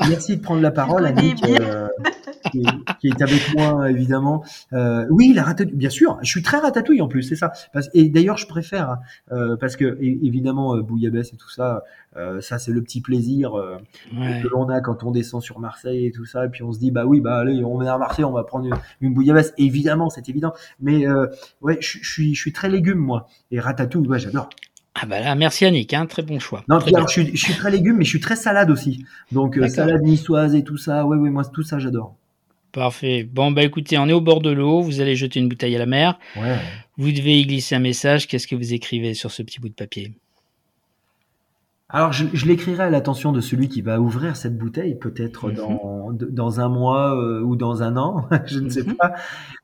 merci 0.09 0.37
de 0.37 0.43
prendre 0.43 0.63
la 0.63 0.71
parole, 0.71 1.05
Annick, 1.07 1.45
euh, 1.45 1.89
qui, 2.51 2.65
qui, 3.01 3.09
est 3.09 3.23
avec 3.23 3.55
moi 3.55 3.91
évidemment. 3.91 4.45
Euh, 4.73 5.07
oui, 5.11 5.33
la 5.35 5.43
ratatouille, 5.45 5.77
bien 5.77 5.91
sûr. 5.91 6.19
Je 6.23 6.29
suis 6.29 6.43
très 6.43 6.59
ratatouille 6.59 7.01
en 7.01 7.09
plus, 7.09 7.23
c'est 7.23 7.37
ça. 7.37 7.53
et 7.95 8.09
d'ailleurs, 8.09 8.39
je 8.39 8.47
préfère 8.47 8.99
hein, 9.31 9.57
parce 9.61 9.77
que 9.77 9.99
évidemment 10.01 10.77
bouillabaisse 10.79 11.33
et 11.33 11.37
tout 11.37 11.51
ça, 11.51 11.83
euh, 12.17 12.41
ça, 12.41 12.59
c'est 12.59 12.73
le 12.73 12.83
petit 12.83 13.01
plaisir 13.01 13.57
euh, 13.57 13.79
que 14.11 14.49
l'on 14.49 14.69
a 14.69 14.81
quand 14.81 15.05
on 15.05 15.11
descend 15.11 15.43
sur 15.43 15.61
Marseille 15.61 16.07
et 16.07 16.11
tout 16.11 16.25
ça. 16.25 16.47
Et 16.47 16.49
puis 16.49 16.63
on 16.63 16.73
se 16.73 16.79
dit, 16.79 16.91
bah 16.91 17.05
oui, 17.07 17.21
bah 17.21 17.39
allez, 17.39 17.63
on 17.65 17.83
est 17.83 17.89
à 17.89 17.99
Marseille, 17.99 18.25
on 18.25 18.33
va 18.33 18.45
prendre 18.45 18.67
une, 18.67 18.75
une 19.01 19.15
bouillabaisse. 19.15 19.53
Évidemment, 19.59 20.11
c'est 20.11 20.29
évident. 20.29 20.53
Mais 20.81 21.07
euh, 21.07 21.27
ouais, 21.61 21.79
je 21.81 21.99
suis, 22.03 22.35
je 22.35 22.41
suis 22.41 22.53
très 22.53 22.69
légume 22.69 22.99
moi. 22.99 23.29
Et 23.51 23.61
ratatouille, 23.61 24.09
ouais, 24.09 24.19
j'adore. 24.19 24.49
Ah 25.01 25.07
bah 25.07 25.21
là, 25.21 25.35
merci 25.37 25.65
Annick, 25.65 25.95
hein, 25.95 26.07
très 26.07 26.23
bon 26.23 26.41
choix. 26.41 26.65
Non, 26.69 26.81
je, 26.81 27.07
suis, 27.07 27.37
je 27.37 27.45
suis 27.45 27.55
très 27.55 27.71
légume, 27.71 27.99
mais 27.99 28.05
je 28.05 28.11
suis 28.11 28.21
très 28.21 28.35
salade 28.35 28.69
aussi. 28.69 29.05
Donc 29.31 29.57
salade 29.69 30.03
niçoise 30.03 30.57
et 30.57 30.65
tout 30.65 30.77
ça, 30.77 31.07
ouais, 31.07 31.17
ouais, 31.17 31.31
moi 31.31 31.45
tout 31.45 31.63
ça 31.63 31.79
j'adore. 31.79 32.17
Parfait. 32.73 33.25
Bon 33.25 33.51
bah 33.51 33.63
écoutez, 33.63 33.99
on 33.99 34.07
est 34.09 34.13
au 34.13 34.21
bord 34.21 34.41
de 34.41 34.51
l'eau, 34.51 34.83
vous 34.83 35.01
allez 35.01 35.17
jeter 35.17 35.41
une 35.41 35.49
bouteille 35.49 35.75
à 35.75 35.79
la 35.79 35.87
mer. 35.87 36.19
Ouais. 36.37 36.59
Vous 36.97 37.11
devez 37.13 37.41
y 37.41 37.47
glisser 37.47 37.75
un 37.75 37.81
message. 37.81 38.27
Qu'est-ce 38.27 38.47
que 38.47 38.57
vous 38.57 38.75
écrivez 38.75 39.15
sur 39.15 39.31
ce 39.31 39.43
petit 39.43 39.61
bout 39.61 39.69
de 39.69 39.75
papier? 39.75 40.13
Alors, 41.91 42.13
je, 42.13 42.27
je 42.35 42.45
l'écrirai 42.45 42.85
à 42.85 42.91
l'attention 42.91 43.33
de 43.33 43.41
celui 43.41 43.69
qui 43.69 43.81
va 43.81 43.99
ouvrir 43.99 44.37
cette 44.37 44.59
bouteille, 44.59 44.95
peut-être 44.95 45.49
mhm. 45.49 45.55
dans, 45.55 46.13
dans 46.13 46.61
un 46.61 46.69
mois 46.69 47.17
euh, 47.17 47.41
ou 47.41 47.57
dans 47.57 47.83
un 47.83 47.97
an, 47.97 48.29
je 48.45 48.59
ne 48.59 48.69
sais 48.69 48.83
mhm. 48.83 48.95
pas. 48.97 49.15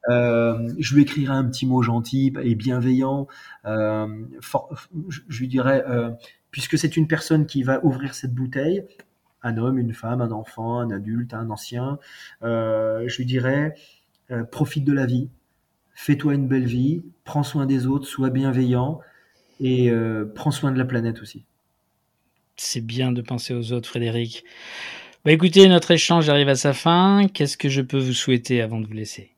Euh, 0.09 0.73
je 0.79 0.95
lui 0.95 1.03
écrirai 1.03 1.35
un 1.35 1.45
petit 1.45 1.67
mot 1.67 1.83
gentil 1.83 2.33
et 2.43 2.55
bienveillant. 2.55 3.29
Euh, 3.67 4.07
je, 5.29 5.39
lui 5.39 5.49
dirais, 5.49 5.85
euh, 5.87 6.11
puisque 6.51 6.79
c'est 6.79 6.97
une 6.97 7.07
personne 7.07 7.45
qui 7.45 7.63
va 7.63 7.85
ouvrir 7.85 8.15
cette 8.15 8.33
bouteille, 8.33 8.85
un 9.45 9.57
homme, 9.57 9.79
une 9.79 9.95
femme, 9.95 10.21
un 10.21 10.33
enfant, 10.33 10.81
un 10.81 10.91
adulte, 10.91 11.35
un 11.35 11.49
ancien, 11.51 12.01
euh, 12.43 13.05
je 13.07 13.17
lui 13.19 13.27
dirais, 13.27 13.75
profite 14.51 14.85
de 14.85 14.93
la 14.93 15.07
vie, 15.07 15.29
fais-toi 15.95 16.35
une 16.35 16.49
belle 16.49 16.67
vie, 16.67 17.05
prends 17.23 17.45
soin 17.45 17.67
des 17.67 17.87
autres, 17.87 18.07
sois 18.07 18.31
bienveillant. 18.31 19.01
Et 19.61 19.93
prends 20.35 20.51
soin 20.51 20.73
de 20.73 20.79
la 20.79 20.85
planète 20.85 21.23
aussi. 21.23 21.45
C'est 22.57 22.85
bien 22.85 23.13
de 23.13 23.23
penser 23.23 23.55
aux 23.55 23.73
autres, 23.73 23.89
Frédéric. 23.89 24.45
Bah 25.25 25.33
écoutez, 25.33 25.69
notre 25.69 25.93
échange 25.93 26.29
arrive 26.29 26.49
à 26.49 26.57
sa 26.57 26.73
fin. 26.73 27.29
Qu'est-ce 27.33 27.57
que 27.57 27.69
je 27.69 27.81
peux 27.81 27.99
vous 27.99 28.13
souhaiter 28.13 28.61
avant 28.61 28.81
de 28.81 28.87
vous 28.87 28.93
laisser? 28.93 29.34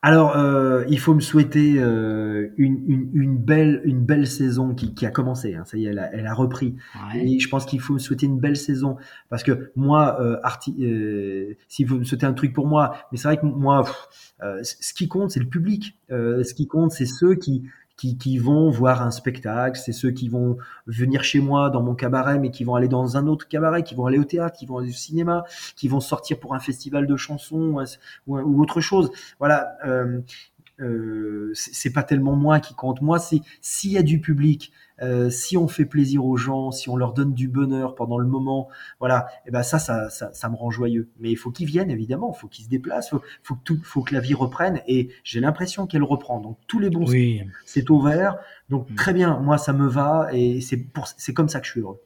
Alors, 0.00 0.36
euh, 0.36 0.84
il 0.88 0.98
faut 0.98 1.14
me 1.14 1.20
souhaiter 1.20 1.74
euh, 1.78 2.48
une, 2.56 3.10
une, 3.12 3.36
belle, 3.36 3.80
une 3.84 4.04
belle 4.04 4.26
saison 4.26 4.74
qui, 4.74 4.94
qui 4.94 5.06
a 5.06 5.10
commencé. 5.10 5.54
Hein. 5.54 5.64
ça 5.64 5.76
y 5.76 5.86
est, 5.86 5.90
elle 5.90 5.98
a, 5.98 6.12
elle 6.14 6.26
a 6.26 6.34
repris. 6.34 6.76
Et 7.14 7.38
je 7.38 7.48
pense 7.48 7.66
qu'il 7.66 7.80
faut 7.80 7.94
me 7.94 7.98
souhaiter 7.98 8.26
une 8.26 8.38
belle 8.38 8.56
saison 8.56 8.96
parce 9.28 9.42
que 9.42 9.72
moi, 9.74 10.20
euh, 10.20 10.36
euh, 10.80 11.54
si 11.68 11.84
vous 11.84 11.98
me 11.98 12.04
souhaitez 12.04 12.26
un 12.26 12.32
truc 12.32 12.52
pour 12.52 12.66
moi, 12.66 12.96
mais 13.10 13.18
c'est 13.18 13.28
vrai 13.28 13.38
que 13.38 13.46
moi, 13.46 13.84
ce 14.62 14.94
qui 14.94 15.08
compte, 15.08 15.30
c'est 15.30 15.40
le 15.40 15.48
public. 15.48 15.98
ce 16.08 16.54
qui 16.54 16.68
compte, 16.68 16.92
c'est 16.92 17.06
ceux 17.06 17.34
qui, 17.34 17.64
qui, 17.98 18.16
qui 18.16 18.38
vont 18.38 18.70
voir 18.70 19.02
un 19.02 19.10
spectacle, 19.10 19.78
c'est 19.78 19.92
ceux 19.92 20.12
qui 20.12 20.28
vont 20.28 20.56
venir 20.86 21.24
chez 21.24 21.40
moi 21.40 21.68
dans 21.68 21.82
mon 21.82 21.94
cabaret, 21.94 22.38
mais 22.38 22.50
qui 22.50 22.64
vont 22.64 22.76
aller 22.76 22.88
dans 22.88 23.16
un 23.18 23.26
autre 23.26 23.48
cabaret, 23.48 23.82
qui 23.82 23.94
vont 23.94 24.06
aller 24.06 24.18
au 24.18 24.24
théâtre, 24.24 24.56
qui 24.56 24.66
vont 24.66 24.78
aller 24.78 24.90
au 24.90 24.92
cinéma, 24.92 25.44
qui 25.76 25.88
vont 25.88 26.00
sortir 26.00 26.38
pour 26.38 26.54
un 26.54 26.60
festival 26.60 27.06
de 27.06 27.16
chansons 27.16 27.84
ou, 28.26 28.62
autre 28.62 28.80
chose. 28.80 29.10
Voilà. 29.40 29.76
Euh, 29.84 30.20
euh, 30.80 31.50
c'est 31.54 31.92
pas 31.92 32.04
tellement 32.04 32.36
moi 32.36 32.60
qui 32.60 32.72
compte. 32.72 33.02
Moi, 33.02 33.18
c'est 33.18 33.40
s'il 33.60 33.90
y 33.90 33.98
a 33.98 34.02
du 34.02 34.20
public, 34.20 34.72
euh, 35.02 35.30
si 35.30 35.56
on 35.56 35.68
fait 35.68 35.84
plaisir 35.84 36.24
aux 36.24 36.36
gens, 36.36 36.70
si 36.70 36.88
on 36.88 36.96
leur 36.96 37.12
donne 37.12 37.34
du 37.34 37.48
bonheur 37.48 37.94
pendant 37.94 38.18
le 38.18 38.26
moment, 38.26 38.68
voilà, 38.98 39.26
et 39.44 39.48
eh 39.48 39.50
ben 39.50 39.62
ça, 39.62 39.78
ça, 39.78 40.10
ça, 40.10 40.32
ça 40.32 40.48
me 40.48 40.56
rend 40.56 40.70
joyeux. 40.70 41.08
Mais 41.20 41.30
il 41.30 41.36
faut 41.36 41.50
qu'ils 41.50 41.66
viennent 41.66 41.90
évidemment, 41.90 42.32
il 42.36 42.38
faut 42.38 42.48
qu'ils 42.48 42.64
se 42.64 42.70
déplacent, 42.70 43.10
faut, 43.10 43.22
faut 43.42 43.54
que 43.54 43.62
tout, 43.64 43.78
faut 43.82 44.02
que 44.02 44.14
la 44.14 44.20
vie 44.20 44.34
reprenne. 44.34 44.80
Et 44.86 45.08
j'ai 45.24 45.40
l'impression 45.40 45.86
qu'elle 45.86 46.02
reprend. 46.02 46.40
Donc 46.40 46.58
tous 46.66 46.78
les 46.78 46.90
bons, 46.90 47.08
oui. 47.08 47.42
c'est 47.64 47.88
ouvert. 47.90 48.36
Donc 48.68 48.90
mm. 48.90 48.94
très 48.94 49.12
bien, 49.12 49.38
moi 49.40 49.58
ça 49.58 49.72
me 49.72 49.86
va 49.86 50.28
et 50.32 50.60
c'est 50.60 50.76
pour, 50.76 51.08
c'est 51.16 51.34
comme 51.34 51.48
ça 51.48 51.60
que 51.60 51.66
je 51.66 51.72
suis 51.72 51.80
heureux. 51.80 52.00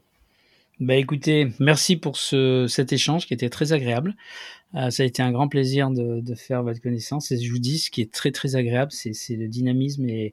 Bah 0.81 0.97
écoutez, 0.97 1.53
merci 1.61 1.97
pour 1.97 2.17
ce, 2.17 2.67
cet 2.69 2.93
échange 2.93 3.27
qui 3.27 3.35
était 3.35 3.51
très 3.51 3.73
agréable. 3.73 4.17
Euh, 4.75 4.91
ça 4.91 5.03
a 5.03 5.07
été 5.07 5.23
un 5.23 5.33
grand 5.33 5.49
plaisir 5.49 5.91
de, 5.91 6.21
de, 6.21 6.35
faire 6.35 6.63
votre 6.63 6.81
connaissance. 6.81 7.31
Et 7.31 7.39
je 7.39 7.51
vous 7.53 7.59
dis, 7.59 7.79
ce 7.79 7.91
qui 7.91 8.01
est 8.01 8.13
très 8.13 8.31
très 8.31 8.57
agréable, 8.57 8.91
c'est 8.93 9.37
le 9.37 9.49
dynamisme 9.49 10.09
et 10.09 10.33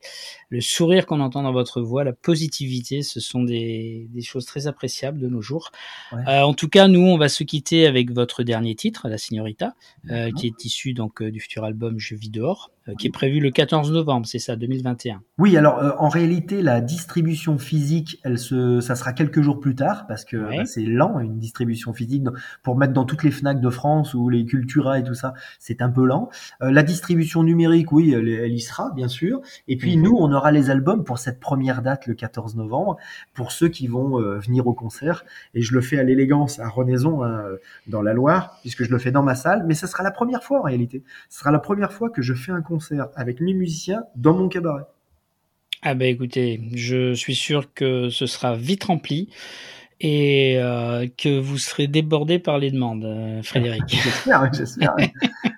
le 0.49 0.61
sourire 0.61 1.05
qu'on 1.05 1.19
entend 1.19 1.43
dans 1.43 1.51
votre 1.51 1.81
voix, 1.81 2.03
la 2.03 2.13
positivité. 2.13 3.01
Ce 3.01 3.19
sont 3.19 3.43
des, 3.43 4.07
des 4.11 4.21
choses 4.21 4.45
très 4.45 4.67
appréciables 4.67 5.19
de 5.19 5.27
nos 5.27 5.41
jours. 5.41 5.71
Ouais. 6.13 6.23
Euh, 6.27 6.41
en 6.43 6.53
tout 6.53 6.69
cas, 6.69 6.87
nous, 6.87 7.01
on 7.01 7.17
va 7.17 7.27
se 7.27 7.43
quitter 7.43 7.85
avec 7.85 8.11
votre 8.11 8.43
dernier 8.43 8.75
titre, 8.75 9.09
La 9.09 9.17
Signorita, 9.17 9.75
euh, 10.09 10.31
qui 10.31 10.47
est 10.47 10.65
issu 10.65 10.93
donc 10.93 11.21
du 11.21 11.39
futur 11.39 11.65
album 11.65 11.99
Je 11.99 12.15
vis 12.15 12.29
dehors, 12.29 12.71
qui 12.97 13.07
est 13.07 13.11
prévu 13.11 13.39
le 13.39 13.51
14 13.51 13.91
novembre, 13.91 14.25
c'est 14.25 14.39
ça, 14.39 14.55
2021. 14.55 15.21
Oui, 15.37 15.55
alors 15.57 15.95
en 15.99 16.09
réalité, 16.09 16.61
la 16.63 16.81
distribution 16.81 17.57
physique, 17.57 18.19
elle 18.23 18.39
se, 18.39 18.81
ça 18.81 18.95
sera 18.95 19.13
quelques 19.13 19.41
jours 19.41 19.59
plus 19.59 19.75
tard 19.75 20.07
parce 20.07 20.25
que 20.25 20.37
ouais. 20.37 20.57
bah, 20.57 20.65
c'est 20.65 20.81
lent 20.81 21.19
une 21.19 21.37
distribution 21.37 21.93
physique 21.93 22.23
pour 22.63 22.77
mettre 22.77 22.93
dans 22.93 23.05
toutes 23.05 23.23
les 23.23 23.31
Fnac 23.31 23.61
de 23.61 23.69
France 23.69 24.13
ou 24.13 24.28
les 24.29 24.45
Cultura 24.45 24.99
et 24.99 25.03
tout 25.03 25.13
ça, 25.13 25.33
c'est 25.59 25.81
un 25.81 25.89
peu 25.89 26.05
lent. 26.05 26.29
Euh, 26.61 26.71
la 26.71 26.83
distribution 26.83 27.43
numérique, 27.43 27.91
oui, 27.91 28.13
elle, 28.13 28.29
elle, 28.29 28.53
y 28.53 28.59
sera, 28.59 28.91
bien 28.95 29.07
sûr. 29.07 29.41
Et 29.67 29.77
puis 29.77 29.97
mmh. 29.97 30.01
nous, 30.01 30.15
on 30.17 30.31
aura 30.31 30.51
les 30.51 30.69
albums 30.69 31.03
pour 31.03 31.19
cette 31.19 31.39
première 31.39 31.81
date, 31.81 32.07
le 32.07 32.13
14 32.13 32.55
novembre, 32.55 32.97
pour 33.33 33.51
ceux 33.51 33.69
qui 33.69 33.87
vont 33.87 34.19
euh, 34.19 34.39
venir 34.39 34.67
au 34.67 34.73
concert. 34.73 35.25
Et 35.53 35.61
je 35.61 35.73
le 35.73 35.81
fais 35.81 35.99
à 35.99 36.03
l'élégance, 36.03 36.59
à 36.59 36.69
Renaison, 36.69 37.23
hein, 37.23 37.43
dans 37.87 38.01
la 38.01 38.13
Loire, 38.13 38.57
puisque 38.61 38.83
je 38.83 38.91
le 38.91 38.97
fais 38.97 39.11
dans 39.11 39.23
ma 39.23 39.35
salle. 39.35 39.63
Mais 39.67 39.73
ce 39.73 39.87
sera 39.87 40.03
la 40.03 40.11
première 40.11 40.43
fois 40.43 40.59
en 40.59 40.63
réalité. 40.63 41.03
Ce 41.29 41.39
sera 41.39 41.51
la 41.51 41.59
première 41.59 41.93
fois 41.93 42.09
que 42.09 42.21
je 42.21 42.33
fais 42.33 42.51
un 42.51 42.61
concert 42.61 43.07
avec 43.15 43.41
mes 43.41 43.53
musiciens 43.53 44.03
dans 44.15 44.33
mon 44.33 44.49
cabaret. 44.49 44.85
Ah 45.81 45.93
ben 45.95 46.07
écoutez, 46.07 46.61
je 46.73 47.13
suis 47.13 47.35
sûr 47.35 47.73
que 47.73 48.09
ce 48.09 48.25
sera 48.25 48.55
vite 48.55 48.83
rempli. 48.83 49.29
Et 49.99 50.55
euh, 50.57 51.07
que 51.17 51.39
vous 51.39 51.57
serez 51.57 51.87
débordé 51.87 52.39
par 52.39 52.57
les 52.57 52.71
demandes, 52.71 53.05
euh, 53.05 53.41
Frédéric. 53.43 53.83
j'espère, 54.03 54.53
j'espère. 54.53 54.95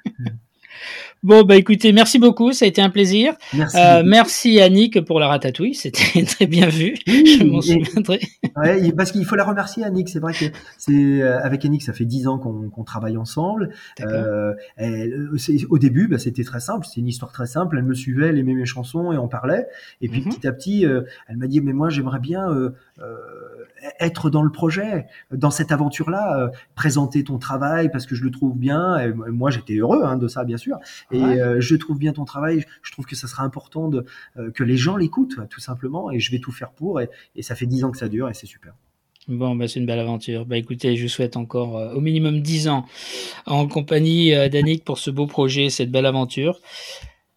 Bon, 1.24 1.43
bah 1.43 1.55
écoutez, 1.55 1.91
merci 1.93 2.17
beaucoup, 2.17 2.51
ça 2.51 2.65
a 2.65 2.67
été 2.67 2.82
un 2.82 2.89
plaisir. 2.89 3.34
Merci. 3.53 3.78
Euh, 3.78 4.01
merci 4.03 4.59
Annick 4.59 5.01
pour 5.05 5.19
la 5.19 5.28
ratatouille, 5.28 5.76
c'était 5.76 6.24
très 6.26 6.47
bien 6.47 6.67
vu. 6.67 6.95
Oui, 7.07 7.38
Je 7.39 7.43
m'en 7.43 7.61
souviendrai. 7.61 8.19
Ouais, 8.55 8.91
parce 8.91 9.11
qu'il 9.11 9.24
faut 9.26 9.36
la 9.36 9.43
remercier, 9.43 9.84
Annick. 9.84 10.09
C'est 10.09 10.17
vrai 10.19 10.34
que 10.34 10.45
c'est 10.80 11.22
euh, 11.22 11.39
avec 11.43 11.63
Annick, 11.63 11.84
ça 11.84 11.93
fait 11.93 12.05
dix 12.05 12.28
ans 12.28 12.39
qu'on 12.39 12.84
travaille 12.84 13.17
ensemble. 13.17 13.69
Euh, 14.01 14.53
elle- 14.78 15.13
euh, 15.34 15.38
c'est- 15.38 15.63
au 15.69 15.78
début, 15.78 16.07
bah, 16.07 16.17
c'était 16.17 16.43
très 16.43 16.59
simple. 16.59 16.88
C'était 16.88 17.01
une 17.01 17.07
histoire 17.07 17.32
très 17.32 17.45
simple. 17.45 17.78
Elle 17.78 17.86
me 17.86 17.93
suivait, 17.93 18.30
elle 18.30 18.39
aimait 18.39 18.55
mes 18.55 18.65
chansons 18.65 19.11
et 19.11 19.17
on 19.19 19.28
parlait. 19.28 19.67
Et 20.01 20.09
puis 20.09 20.22
Mhm. 20.22 20.30
petit 20.34 20.47
à 20.47 20.51
petit, 20.51 20.86
euh, 20.88 21.01
elle 21.28 21.38
m'a 21.38 21.45
dit 21.45 21.61
mais 21.61 21.74
moi 21.74 21.89
j'aimerais 21.91 22.19
bien 22.19 22.49
euh, 22.49 22.72
euh, 22.99 23.15
être 23.99 24.30
dans 24.32 24.41
le 24.43 24.51
projet, 24.51 25.05
dans 25.32 25.49
cette 25.51 25.72
aventure-là, 25.72 26.38
euh, 26.39 26.47
présenter 26.76 27.24
ton 27.24 27.38
travail 27.38 27.89
parce 27.91 28.05
que 28.07 28.15
je 28.15 28.24
le 28.24 28.32
trouve 28.32 28.57
bien. 28.57 28.97
Et 28.97 29.13
moi 29.13 29.51
j'étais 29.51 29.76
heureux 29.76 30.01
hein, 30.03 30.17
de 30.17 30.28
ça 30.28 30.43
bien 30.45 30.57
sûr. 30.57 30.78
Et 31.12 31.22
Ouais. 31.22 31.39
euh, 31.41 31.62
je 31.62 31.76
trouve 31.76 31.97
bien 31.99 32.14
ton 32.14 32.26
travail. 32.26 32.66
Je 32.84 32.91
trouve 32.91 33.05
que 33.05 33.16
ça 33.16 33.28
sera 33.28 33.43
important 33.43 33.88
de 33.88 34.05
euh, 34.38 34.51
que 34.51 34.64
les 34.64 34.78
gens 34.78 34.97
l'écoutent 34.97 35.39
tout 35.49 35.59
simplement. 35.59 36.12
Et 36.12 36.20
je 36.20 36.32
vais 36.32 36.39
tout 36.39 36.51
faire 36.51 36.72
pour. 36.72 37.01
Et, 37.01 37.09
et 37.36 37.41
ça 37.41 37.55
fait 37.55 37.66
dix 37.66 37.84
ans 37.84 37.91
que 37.91 37.97
ça 37.97 38.07
dure 38.09 38.30
et 38.30 38.34
c'est 38.34 38.47
super. 38.47 38.74
Bon, 39.28 39.55
bah, 39.55 39.68
c'est 39.68 39.80
une 39.80 39.86
belle 39.86 39.99
aventure. 39.99 40.45
Bah, 40.45 40.57
écoutez, 40.57 40.95
je 40.95 41.03
vous 41.03 41.09
souhaite 41.09 41.38
encore 41.38 41.78
euh, 41.78 41.93
au 41.93 42.01
minimum 42.01 42.41
10 42.41 42.70
ans 42.70 42.86
en 43.45 43.68
compagnie 43.68 44.34
euh, 44.34 44.49
d'Annick 44.49 44.84
pour 44.84 44.97
ce 44.97 45.12
beau 45.12 45.28
projet, 45.28 45.70
cette 45.70 45.91
belle 45.91 46.07
aventure. 46.07 46.59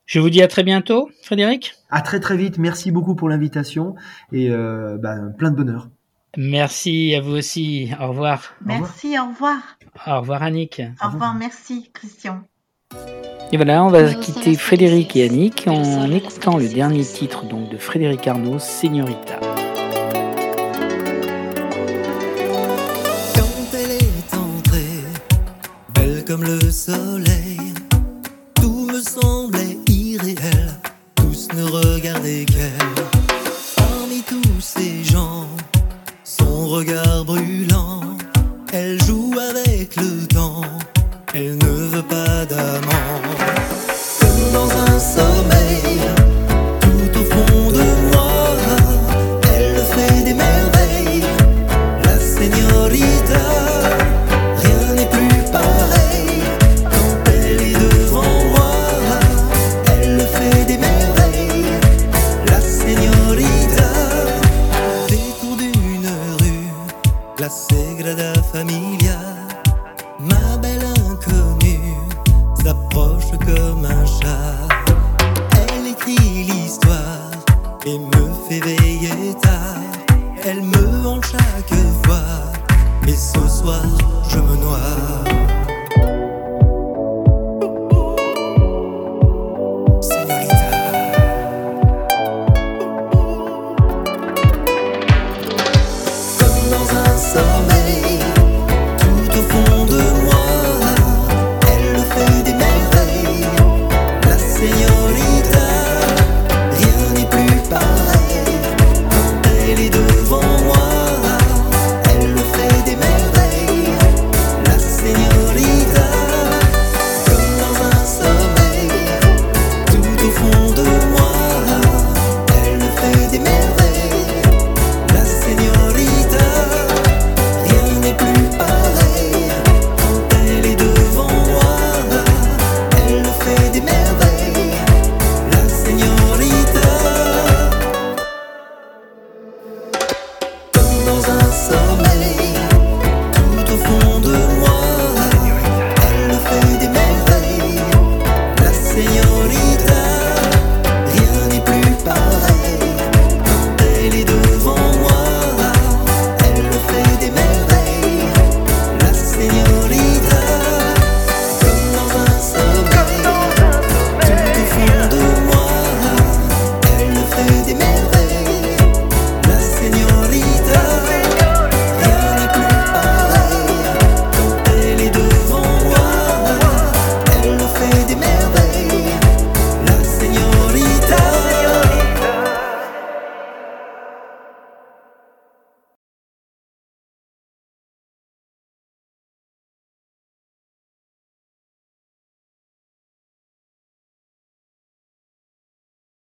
Je 0.06 0.18
vous 0.18 0.30
dis 0.30 0.42
à 0.42 0.48
très 0.48 0.62
bientôt, 0.62 1.10
Frédéric. 1.22 1.74
À 1.90 2.00
très 2.00 2.20
très 2.20 2.36
vite. 2.36 2.58
Merci 2.58 2.90
beaucoup 2.90 3.14
pour 3.14 3.28
l'invitation 3.28 3.94
et 4.32 4.50
euh, 4.50 4.96
bah, 4.98 5.16
plein 5.38 5.50
de 5.50 5.56
bonheur. 5.56 5.88
Merci 6.36 7.14
à 7.14 7.20
vous 7.20 7.36
aussi. 7.36 7.90
Au 8.00 8.08
revoir. 8.08 8.54
revoir. 8.60 8.80
Merci, 8.80 9.18
au 9.18 9.28
revoir. 9.28 9.58
Au 10.06 10.20
revoir, 10.20 10.42
Annick. 10.42 10.82
Au 11.02 11.10
revoir, 11.10 11.34
merci, 11.34 11.90
Christian. 11.92 12.42
Et 13.52 13.56
voilà, 13.56 13.84
on 13.84 13.88
va 13.88 14.14
quitter 14.14 14.56
Frédéric 14.56 15.14
et 15.14 15.24
Annick 15.24 15.68
en 15.68 16.10
écoutant 16.10 16.56
le 16.56 16.66
dernier 16.66 17.04
titre 17.04 17.44
donc 17.44 17.70
de 17.70 17.76
Frédéric 17.76 18.26
Arnaud, 18.26 18.58
Señorita. 18.58 19.38
Quand 23.34 23.74
elle 23.74 23.92
est 23.92 24.34
entrée, 24.34 25.04
belle 25.94 26.24
comme 26.24 26.42
le 26.42 26.60
soleil, 26.70 27.60
tout 28.54 28.88
me 28.92 29.00
semblait 29.00 29.78
irréel, 29.88 30.72
tous 31.14 31.48
ne 31.54 31.62
regardaient 31.62 32.46
qu'elle. 32.46 33.03
Comme 42.64 42.93